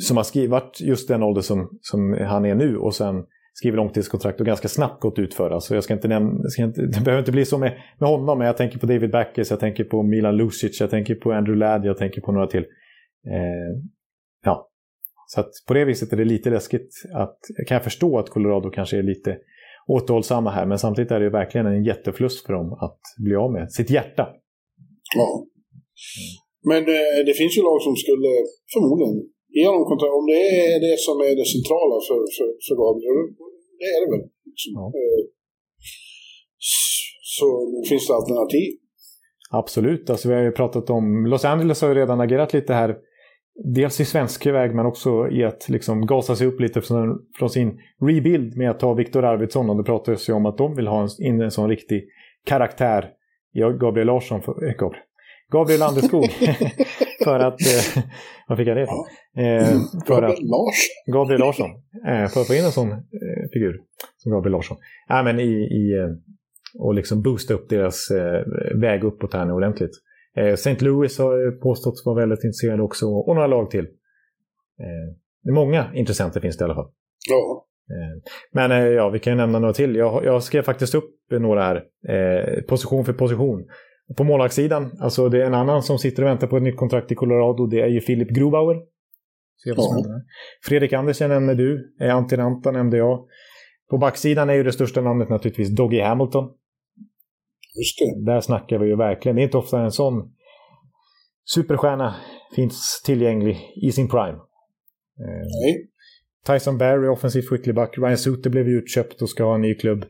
[0.00, 3.24] som har skrivit just den ålder som, som han är nu och sen
[3.58, 5.50] skriver långtidskontrakt och ganska snabbt gått ut för.
[5.50, 8.38] Alltså jag ska inte nämna, ska inte, det behöver inte bli så med, med honom,
[8.38, 11.58] men jag tänker på David Backes, jag tänker på Milan Lucic, jag tänker på Andrew
[11.58, 12.64] Ladd, jag tänker på några till.
[13.26, 13.82] Eh,
[14.44, 14.68] ja,
[15.26, 16.90] så att på det viset är det lite läskigt.
[17.14, 19.38] Att, kan jag förstå att Colorado kanske är lite
[19.86, 23.72] återhållsamma här, men samtidigt är det verkligen en jätteförlust för dem att bli av med
[23.72, 24.28] sitt hjärta.
[25.16, 25.46] Ja.
[26.64, 28.30] Men eh, det finns ju lag som skulle
[28.72, 30.14] förmodligen ge honom kontrakt.
[30.20, 33.18] Om det är det som är det centrala för, för, för Gabriel,
[33.80, 34.24] det är det väl.
[34.50, 34.70] Liksom.
[34.78, 34.84] Ja.
[34.98, 35.22] Eh,
[37.36, 37.46] så
[37.88, 38.68] finns det alternativ.
[39.50, 42.96] Absolut, alltså vi har ju pratat om, Los Angeles har ju redan agerat lite här
[43.64, 47.50] dels i svensk väg men också i att liksom gasa sig upp lite från, från
[47.50, 49.70] sin rebuild med att ta Viktor Arvidsson.
[49.70, 52.04] Och det pratades ju om att de vill ha en, in en sån riktig
[52.46, 53.10] karaktär
[53.80, 54.42] Gabriel Larsson.
[54.42, 55.04] För, äh, Gabriel.
[55.52, 56.24] Gabriel Landeskog.
[57.24, 57.60] för att...
[57.60, 58.02] Eh,
[58.48, 59.06] vad fick jag det ifrån?
[59.36, 59.66] Eh,
[60.06, 61.12] för Gabriel Larsson?
[61.12, 61.70] Gabriel Larsson.
[62.06, 63.80] Eh, för att få in en sån eh, figur
[64.16, 64.76] som Gabriel Larsson.
[65.08, 65.52] Nej, men i...
[65.52, 66.08] i eh,
[66.78, 68.42] och liksom boosta upp deras eh,
[68.80, 69.90] väg uppåt här nu ordentligt.
[70.36, 70.76] Eh, St.
[70.80, 73.86] Louis har påståtts vara väldigt intresserade också och några lag till.
[75.50, 76.90] Många intressenter finns det i alla fall.
[77.28, 77.66] Ja.
[78.52, 79.96] Men ja, vi kan ju nämna några till.
[79.96, 81.76] Jag, jag skrev faktiskt upp några här,
[82.08, 83.66] eh, position för position.
[84.16, 87.12] På målvaktssidan, alltså det är en annan som sitter och väntar på ett nytt kontrakt
[87.12, 88.76] i Colorado, det är ju Philip Grubauer.
[89.64, 89.76] Ja.
[90.64, 93.26] Fredrik Andersen nämnde du, Antti Ranta nämnde jag.
[93.90, 96.44] På backsidan är ju det största namnet naturligtvis Doggy Hamilton.
[97.78, 98.32] Just det.
[98.32, 99.36] Där snackar vi ju verkligen.
[99.36, 100.32] Det är inte ofta en sån
[101.54, 102.16] superstjärna
[102.54, 104.38] finns tillgänglig i sin prime.
[105.18, 105.88] Eh, Nej.
[106.46, 107.98] Tyson Barry, offensiv skyttleback.
[107.98, 110.04] Ryan Suter blev utköpt och ska ha en ny klubb.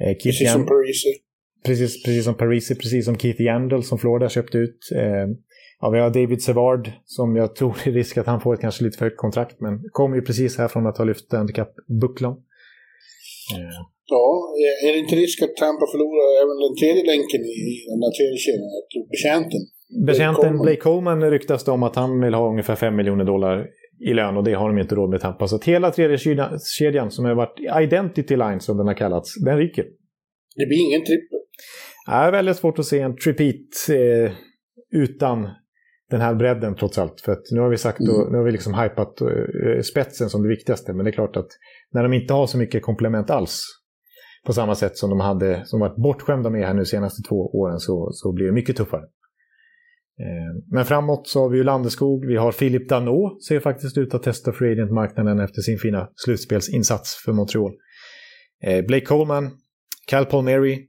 [0.00, 1.25] Eh, precis som Parisi.
[1.66, 4.78] Precis, precis som Parisi, precis som Keith Yandel som Florida köpte ut.
[4.94, 5.26] Eh,
[5.80, 8.84] ja, vi har David Sevard som jag tror är risk att han får ett kanske
[8.84, 12.32] lite för högt kontrakt, men kommer ju precis här från att ha lyft handikappbucklan.
[13.56, 13.78] Eh.
[14.08, 14.26] Ja,
[14.86, 18.38] är det inte risk att Tampa förlorar även den tredje länken i den där tredje
[18.46, 18.70] kedjan,
[19.10, 19.60] betjänten?
[20.06, 23.66] Betjänten Blake Coleman ryktas det om att han vill ha ungefär 5 miljoner dollar
[24.00, 25.48] i lön och det har de inte råd med Tampa.
[25.48, 26.18] Så att hela tredje
[26.78, 29.84] kedjan som har varit Identity Line som den har kallats, den ryker.
[30.56, 31.38] Det blir ingen trippel?
[32.06, 34.32] Det är väldigt svårt att se en tripit eh,
[34.92, 35.48] utan
[36.10, 37.20] den här bredden trots allt.
[37.20, 38.14] För nu har vi sagt mm.
[38.14, 40.92] och, nu har vi liksom hypat uh, spetsen som det viktigaste.
[40.92, 41.48] Men det är klart att
[41.92, 43.62] när de inte har så mycket komplement alls
[44.46, 47.78] på samma sätt som de hade, som varit bortskämda med här nu senaste två åren
[47.78, 49.02] så, så blir det mycket tuffare.
[50.20, 54.14] Eh, men framåt så har vi ju Landeskog, vi har Philip Danot, ser faktiskt ut
[54.14, 57.72] att testa free agent-marknaden efter sin fina slutspelsinsats för Montreal.
[58.64, 59.50] Eh, Blake Coleman,
[60.06, 60.86] Cal Palmieri,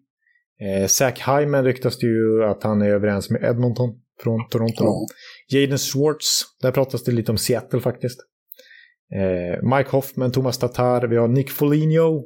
[0.61, 3.89] eh, Zach Hyman ryktas det ju att han är överens med Edmonton
[4.23, 4.83] från Toronto.
[4.83, 4.93] Mm.
[5.49, 8.19] Jaden Schwartz, där pratas det lite om Seattle faktiskt.
[9.77, 12.23] Mike Hoffman, Thomas Tatar, vi har Nick Foligno,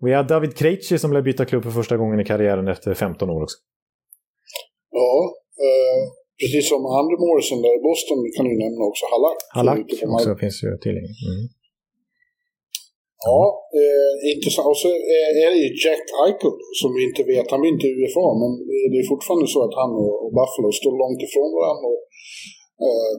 [0.00, 3.30] vi har David Krejci som lär byta klubb för första gången i karriären efter 15
[3.30, 3.56] år också.
[4.90, 5.12] Ja,
[5.66, 6.02] eh,
[6.40, 9.38] precis som Andrew Morrison där i Boston kan du nämna också Halak.
[9.58, 11.16] Halak också finns ju tillgänglig.
[11.30, 11.42] Mm.
[13.28, 13.40] Ja,
[13.80, 14.66] eh, intressant.
[14.72, 14.90] Och så
[15.44, 18.50] är det ju Jack Eichel som vi inte vet, han blir inte UFA, men
[18.90, 21.86] det är fortfarande så att han och, Buffalo står långt ifrån varandra.
[21.94, 22.02] Och,
[22.84, 23.14] eh,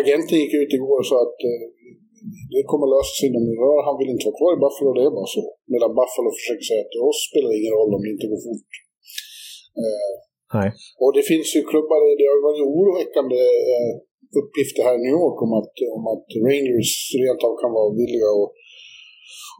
[0.00, 1.64] agenten gick ut igår och sa att eh,
[2.54, 3.82] det kommer lösa sig inom några år.
[3.88, 5.44] Han vill inte vara kvar i Buffalo, det är bara så.
[5.72, 8.70] Medan Buffalo försöker säga att oss spelar ingen roll om det inte går fort.
[9.82, 10.12] Eh,
[10.56, 10.68] Nej.
[11.02, 13.40] och det finns ju klubbar, det har varit oroväckande
[13.74, 13.92] eh,
[14.40, 18.28] uppgifter här i New York om att, om att Rangers rent av kan vara villiga
[18.38, 18.50] att,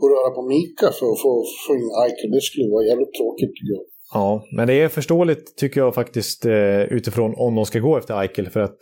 [0.01, 1.33] att röra på Mika för att få,
[1.67, 2.31] få in Eichel.
[2.37, 3.85] Det skulle vara jävligt tråkigt tycker jag.
[4.15, 8.21] Ja, men det är förståeligt tycker jag faktiskt eh, utifrån om de ska gå efter
[8.21, 8.51] Eichel.
[8.51, 8.79] För att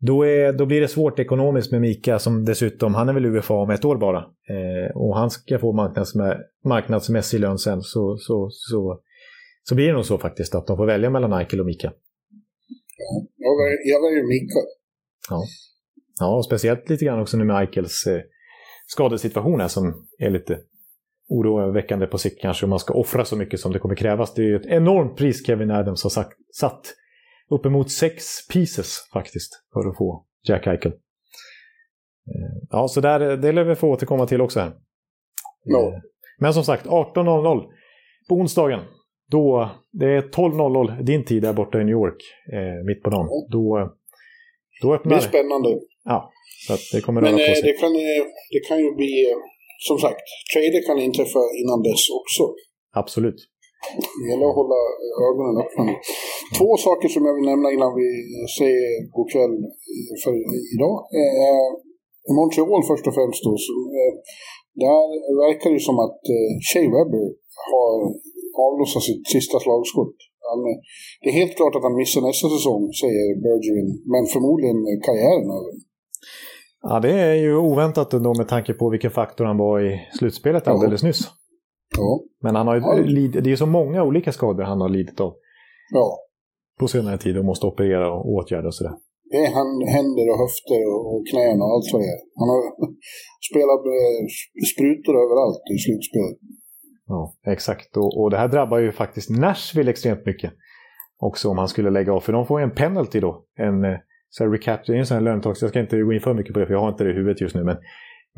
[0.00, 3.54] då, är, då blir det svårt ekonomiskt med Mika som dessutom, han är väl UFA
[3.54, 4.18] om ett år bara.
[4.18, 7.82] Eh, och han ska få marknadsmä marknadsmässig lön sen.
[7.82, 9.00] Så, så, så,
[9.62, 11.92] så blir det nog så faktiskt att de får välja mellan Eichel och Mika.
[12.96, 14.58] Ja, jag väljer, jag väljer Mika.
[15.30, 15.42] Ja.
[16.20, 18.20] ja, och speciellt lite grann också nu med Eichels eh,
[18.86, 20.58] skadesituation här som är lite
[21.28, 24.34] oroväckande på sikt kanske om man ska offra så mycket som det kommer krävas.
[24.34, 26.94] Det är ju ett enormt pris Kevin Adams har sagt, satt.
[27.50, 30.92] Uppemot sex pieces faktiskt för att få Jack Eichel.
[30.92, 30.96] Eh,
[32.70, 34.72] Ja, så där, det lär vi få återkomma till också här.
[35.64, 35.88] Ja.
[35.88, 36.00] Eh,
[36.38, 37.62] Men som sagt, 18.00
[38.28, 38.80] på onsdagen.
[39.30, 42.22] Då, det är 12.00 din tid där borta i New York,
[42.52, 43.26] eh, mitt på dagen.
[43.50, 43.92] Då,
[44.82, 45.68] då Det öppnar är spännande.
[46.04, 46.18] Ja,
[46.66, 47.62] så det kommer Men röra på eh, sig.
[47.68, 48.22] det kan, eh,
[48.54, 49.38] det kan ju bli, eh,
[49.88, 52.42] som sagt, trader kan inträffa innan dess också.
[53.02, 53.40] Absolut.
[54.20, 54.80] Det gäller att hålla
[55.28, 55.84] ögonen öppna.
[56.58, 58.08] Två saker som jag vill nämna innan vi
[58.58, 59.56] säger god kväll
[60.22, 60.34] för
[60.74, 60.96] idag.
[61.20, 61.68] Eh,
[62.36, 63.52] Montreal först och främst då.
[63.66, 64.12] Så, eh,
[64.84, 65.04] där
[65.44, 67.26] verkar det som att eh, Shea Webber
[67.70, 67.90] har
[68.66, 70.16] avlossat sitt sista slagskott.
[70.48, 70.60] Han,
[71.20, 73.90] det är helt klart att han missar nästa säsong, säger Bergeron.
[74.12, 75.74] Men förmodligen är karriären över.
[76.82, 80.62] Ja, det är ju oväntat ändå med tanke på vilken faktor han var i slutspelet
[80.66, 80.72] Ja.
[80.72, 81.20] alldeles nyss.
[81.96, 82.20] Ja.
[82.42, 83.40] Men han har ju Ja.
[83.40, 85.34] det är så många olika skador han har lidit av
[85.92, 86.18] ja.
[86.80, 88.92] på senare tid och måste operera och åtgärda och sådär.
[89.30, 89.50] Det är
[89.96, 90.80] händer och höfter
[91.10, 92.20] och, knän och allt vad det är.
[92.40, 92.62] Han har
[93.50, 94.02] spelat med
[94.74, 96.38] sprutor överallt i slutspelet.
[97.06, 97.96] Ja, exakt.
[97.96, 100.52] Och, och det här drabbar ju faktiskt Nashville extremt mycket.
[101.18, 102.20] Också om han skulle lägga av.
[102.20, 103.44] För de får ju en penalty då.
[103.58, 103.82] En
[104.34, 105.62] så här recap, det är en sån här lönetags...
[105.62, 107.18] Jag ska inte gå in för mycket på det för jag har inte det i
[107.20, 107.64] huvudet just nu.
[107.64, 107.76] Men,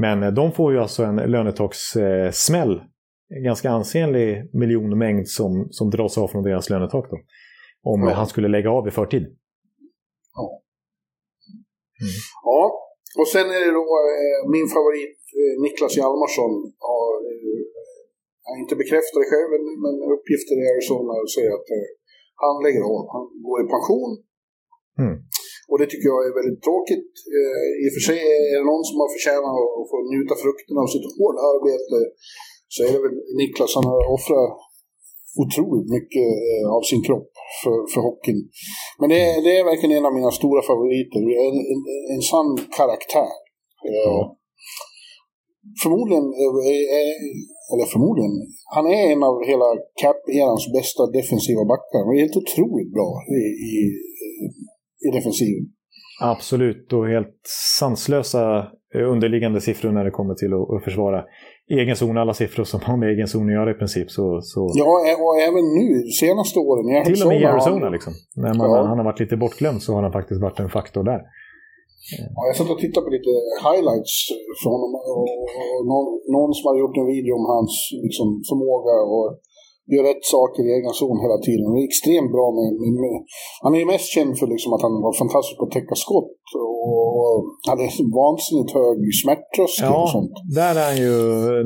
[0.05, 2.25] men eh, de får ju alltså en lönetagssmäll.
[2.27, 2.75] Eh, smäll.
[3.37, 4.29] en ganska ansenlig
[4.61, 7.16] miljonmängd som, som dras av från deras lönetak då.
[7.93, 8.15] Om Ja.
[8.21, 9.25] han skulle lägga av i förtid.
[12.45, 12.61] Ja,
[13.21, 16.55] och sen är det då eh, min favorit eh, Niklas Hjalmarsson.
[16.91, 17.11] Har,
[18.47, 19.49] han inte bekräftat det själv,
[19.85, 21.69] men, uppgifter i Arizona säger att
[22.45, 23.03] han lägger av.
[23.15, 24.11] Han går i pension.
[25.03, 25.16] Mm.
[25.70, 27.11] Och det tycker jag är väldigt tråkigt.
[27.36, 28.19] Eh, I och för sig
[28.53, 31.97] är det någon som har förtjänat att få njuta frukterna av sitt hårda arbete
[32.74, 33.73] så är det väl Niklas.
[33.78, 34.51] Han har offrat
[35.45, 37.31] otroligt mycket eh, av sin kropp
[37.62, 38.41] för, för hockeyn.
[39.01, 41.20] Men det, är- det är verkligen en av mina stora favoriter.
[41.47, 41.81] En, en,
[42.15, 43.32] en sann karaktär.
[43.91, 44.23] Eh.
[45.82, 46.53] Förmodligen, eh,
[46.99, 48.35] eh, eller förmodligen,
[48.77, 49.69] han är en av hela
[50.03, 52.01] Cap-erans bästa defensiva backar.
[52.05, 53.41] Han är helt otroligt bra i,
[53.73, 53.77] i,
[55.07, 55.65] i defensiven.
[56.35, 57.37] Absolut, och helt
[57.81, 58.43] sanslösa
[58.95, 61.25] eh, underliggande siffror när det kommer till att, försvara
[61.81, 62.19] egen zon.
[62.19, 64.11] Alla siffror som har med egen zon att göra i princip.
[64.11, 64.61] Så, så...
[64.83, 64.85] Ja,
[65.25, 65.89] och även nu,
[66.23, 68.13] senaste åren i Till och med i har Arizona han- liksom.
[68.45, 68.83] När man, Ja.
[68.91, 71.21] han har varit lite bortglömd så har han faktiskt varit en faktor där.
[72.37, 73.33] Ja, jag satt och tittade på lite
[73.67, 74.15] highlights
[74.61, 75.25] från honom och,
[75.75, 76.07] och någon,
[76.37, 77.73] någon som hade gjort en video om hans
[78.07, 79.27] liksom, förmåga och
[79.93, 81.65] göra rätt saker i egen zon hela tiden.
[81.69, 83.15] Han är extremt bra med, med, med
[83.65, 86.39] Han är ju mest känd för liksom, att han var fantastisk på att täcka skott
[86.62, 87.40] och
[87.70, 87.85] hade
[88.23, 90.35] vansinnigt hög smärttröskel Ja, och sånt.
[90.61, 91.15] där är han ju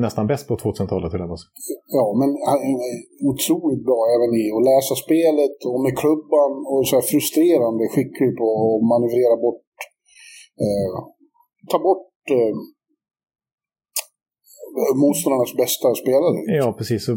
[0.05, 1.09] nästan bäst på 2000-talet.
[1.13, 1.53] vill jag bara säga.
[1.97, 2.77] Ja, men han är
[3.31, 8.31] otroligt bra även i att läsa spelet och med klubban och så här frustrerande skicklig
[8.39, 9.69] på att manövrera bort,
[10.65, 10.91] eh,
[11.71, 12.55] ta bort eh,
[15.03, 16.35] motståndarnas bästa spelare.
[16.61, 16.99] Ja, precis.
[17.07, 17.13] Så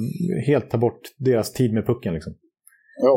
[0.50, 2.32] helt ta bort deras tid med pucken liksom.
[3.08, 3.16] Ja.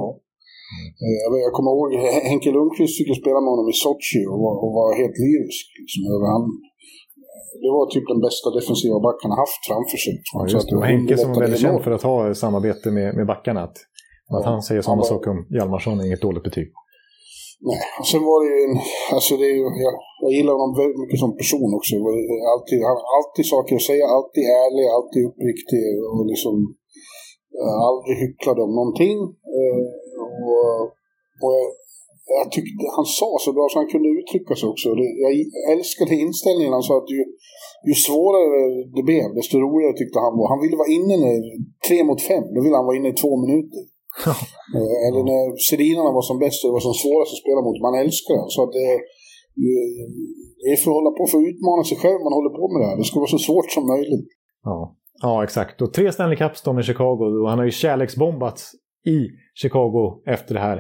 [1.04, 1.90] Eh, Jag, kommer ihåg
[2.32, 5.66] Henke Lundqvist fick spela med honom i Sochi och var, och var helt lyrisk.
[5.82, 6.44] Liksom, över han,
[7.64, 10.14] det var typ den bästa defensiva backen haft framför sig.
[10.34, 10.76] Ja, just att det.
[10.80, 13.62] Och Henke som var väldigt känd för att ha samarbete med, med backarna.
[13.68, 13.78] Att,
[14.36, 14.50] att Ja.
[14.52, 16.68] han säger Han sådana var- saker om Hjalmarsson är inget dåligt betyg.
[17.70, 18.76] Nej, och sen var det ju en,
[19.16, 21.94] alltså det är ju, jag, jag gillar honom väldigt mycket som person också.
[22.54, 25.84] Alltid, han har alltid saker att säga, alltid ärlig, alltid uppriktig
[26.14, 26.56] och liksom
[27.60, 29.18] eh, aldrig hycklade om någonting.
[29.58, 29.84] Eh,
[30.50, 30.96] och
[31.44, 31.68] och jag,
[32.40, 34.88] jag tyckte han sa så bra så han kunde uttrycka sig också.
[35.26, 35.32] Jag
[35.74, 36.74] älskade inställningen.
[36.78, 37.22] Han sa att ju,
[37.90, 38.60] ju svårare
[38.96, 40.48] det blev, desto roligare tyckte han var.
[40.54, 41.38] Han ville vara inne när,
[41.88, 43.82] tre mot fem, då ville han vara inne i två minuter.
[44.76, 47.78] Eh, Eller när Sedinarna var som bäst och det var som svårast att spela mot.
[47.88, 48.48] Man älskar det.
[48.56, 48.90] Så att det,
[50.62, 52.80] det är för att hålla på för att utmana sig själv man håller på med
[52.82, 52.98] det här.
[53.00, 54.30] Det ska vara så svårt som möjligt.
[54.70, 54.78] Ja,
[55.26, 55.76] ja exakt.
[55.84, 58.62] Och tre Stanley Cups då med Chicago och han har ju kärleksbombats
[59.16, 59.20] i
[59.62, 60.04] Chicago
[60.36, 60.80] efter det här.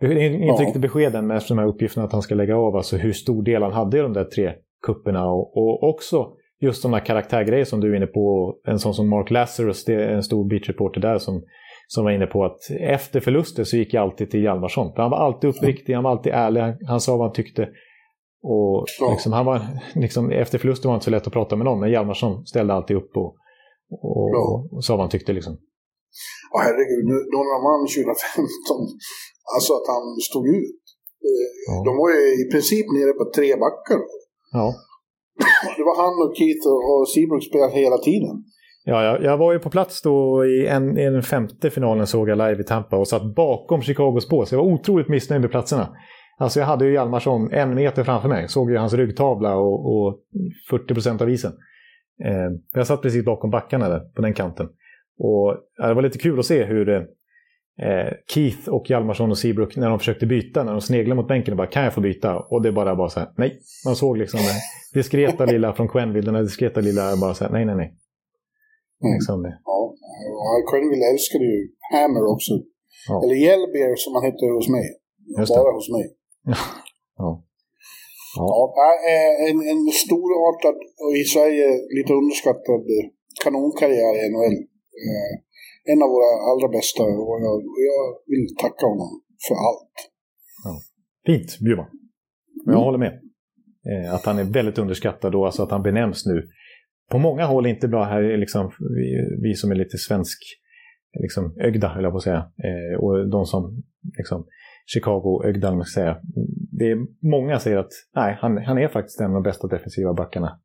[0.00, 0.58] Det är inte ja.
[0.60, 3.62] riktigt beskeden med de här uppgifterna att han ska lägga av, alltså hur stor del
[3.62, 4.52] han hade i de där tre
[4.86, 6.28] kupperna och, och också
[6.60, 8.54] just de här karaktärgrejer som du är inne på.
[8.64, 11.42] En sån som Mark Lazarus, det är en stor beach-reporter där som,
[11.86, 14.92] som var inne på att efter förluster så gick jag alltid till Hjalmarsson.
[14.96, 17.68] Han var alltid uppriktig, han var alltid ärlig, han sa vad han tyckte.
[18.42, 19.60] Och liksom, han var,
[19.94, 22.74] liksom, efter förluster var det inte så lätt att prata med någon, men Hjalmarsson ställde
[22.74, 23.30] alltid upp och,
[23.90, 25.32] och, och sa vad han tyckte.
[25.32, 25.52] Liksom.
[26.54, 27.04] Åh herregud,
[27.52, 28.46] när man 2015,
[29.54, 30.82] alltså att han stod ut.
[31.68, 31.74] Ja.
[31.88, 34.00] De var ju i princip nere på tre backar.
[34.58, 34.66] Ja.
[35.76, 38.34] Det var han och Keith och Seabrook spelade hela tiden.
[38.88, 42.28] Ja, jag, jag, var ju på plats då i, en, i den femte finalen såg
[42.28, 44.52] jag live i Tampa och satt bakom Chicagos bås.
[44.52, 45.88] Jag var otroligt missnöjd med platserna.
[46.38, 48.48] Alltså jag hade ju Hjalmarsson en meter framför mig.
[48.48, 50.18] Såg ju hans ryggtavla och, och
[50.70, 51.52] 40 procent av isen.
[52.24, 54.66] Eh, jag satt precis bakom backarna där, på den kanten.
[55.18, 57.04] Och ja, Det var lite kul att se hur eh,
[58.34, 61.58] Keith och Hjalmarsson och Seabrook, när de försökte byta, när de sneglade mot bänken och
[61.58, 63.58] bara “kan jag få byta?” och det bara var så här, nej.
[63.86, 64.56] Man såg liksom den
[64.94, 67.94] diskreta lilla från Quenville, den diskreta lilla bara så här, nej, nej, nej.
[69.02, 69.12] Mm.
[69.14, 69.54] Liksom det.
[69.70, 71.58] Ja, Quenville älskade ju
[71.92, 72.52] Hammer också.
[73.08, 73.14] Ja.
[73.22, 74.86] Eller Yellbeer som han hette hos mig.
[75.56, 76.06] Bara hos mig.
[77.22, 77.30] ja.
[78.36, 78.46] ja.
[78.80, 78.88] ja
[79.48, 81.66] en, en storartad och i Sverige
[81.98, 82.84] lite underskattad
[83.44, 84.56] kanonkarriär i NHL.
[85.04, 85.32] Eh,
[85.92, 87.56] en av våra allra bästa och jag,
[87.88, 88.02] jag
[88.32, 89.10] vill tacka honom
[89.48, 89.96] för allt.
[90.64, 90.72] Ja.
[91.26, 91.90] Fint, Bjurman.
[92.64, 92.84] Jag mm.
[92.84, 93.14] håller med.
[93.90, 96.48] Eh, att han är väldigt underskattad och alltså att han benämns nu.
[97.10, 100.38] På många håll inte bra här, liksom, vi, vi som är lite svensk
[101.22, 102.50] liksom, ögda, höll jag på att säga.
[102.66, 103.82] Eh, och de som
[104.18, 104.46] liksom,
[104.86, 106.20] Chicago-ögda, man ska säga.
[106.78, 106.98] Det är,
[107.30, 110.60] många säger att nej, han, han är faktiskt en av de bästa defensiva backarna.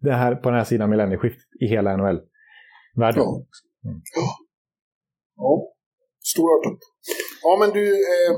[0.00, 2.20] Det här på den här sidan millennieskiftet i hela NHL.
[2.96, 3.22] Världen.
[3.22, 3.46] Ja.
[3.84, 4.00] Mm.
[5.36, 5.52] Ja,
[6.32, 6.80] storartat.
[7.44, 8.32] Ja, men du, eh,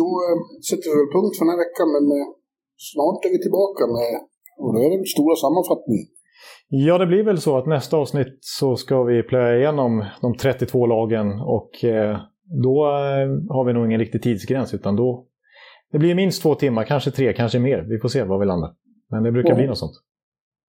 [0.00, 2.28] då eh, sätter vi punkt för den här veckan, men eh,
[2.90, 4.14] snart är vi tillbaka med,
[4.62, 6.08] och då är det stora sammanfattningen.
[6.68, 10.86] Ja, det blir väl så att nästa avsnitt så ska vi plöja igenom de 32
[10.86, 12.18] lagen och eh,
[12.64, 15.26] då eh, har vi nog ingen riktig tidsgräns utan då
[15.92, 17.86] det blir minst två timmar, kanske tre, kanske mer.
[17.88, 18.70] Vi får se var vi landar.
[19.10, 19.56] Men det brukar ja.
[19.56, 19.96] bli något sånt.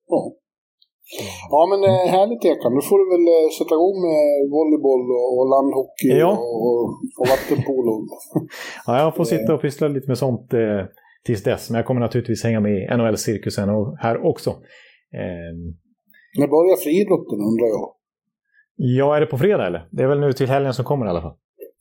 [0.08, 0.34] Ja.
[1.50, 3.26] Ja men eh, härligt Ekan, nu får du väl
[3.58, 4.22] sätta igång med
[4.54, 5.06] volleyboll
[5.38, 6.32] och, landhockey ja.
[6.68, 6.84] och,
[7.20, 7.94] och vattenpolo.
[8.86, 10.82] ja, jag får sitta och pyssla lite med sånt eh,
[11.26, 11.70] tills dess.
[11.70, 14.56] Men jag kommer naturligtvis hänga med i NHL-cirkusen och här också.
[15.14, 15.54] Eh,
[16.40, 17.96] När börjar friidrotten undrar jag?
[18.76, 19.88] Ja, är det på fredag eller?
[19.92, 21.36] Det är väl nu till helgen som kommer i alla fall.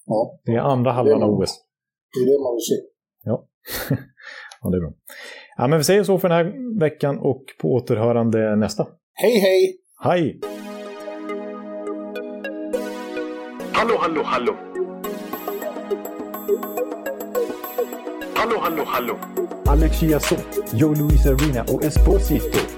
[0.07, 0.39] Ja.
[0.45, 1.65] Det är andra halvan av OS.
[2.15, 2.75] Det är det man vill se.
[3.25, 3.47] Ja.
[4.63, 4.93] ja, det är bra.
[5.57, 8.87] Ja, men vi säger så för den här veckan och på återhörande nästa.
[9.13, 9.77] Hej, hej!
[10.05, 10.41] Hej!
[13.73, 14.55] Hallå, hallå, hallå!
[18.35, 19.17] Hallå, hallå, hallå!
[19.67, 22.78] Alex Chiazot, Joe Luis Arena och Esposito.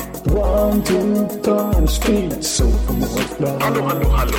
[0.33, 2.63] One, two, three, speed, so
[3.59, 4.37] Hallå, hallå, hallå.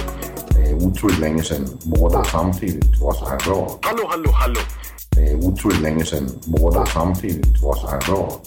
[0.50, 3.78] Det är otroligt länge sedan båda samtidigt var så här bra.
[3.82, 4.60] Hallå, hallå, hallå.
[5.10, 8.40] Det är otroligt länge sedan båda samtidigt var så här bra.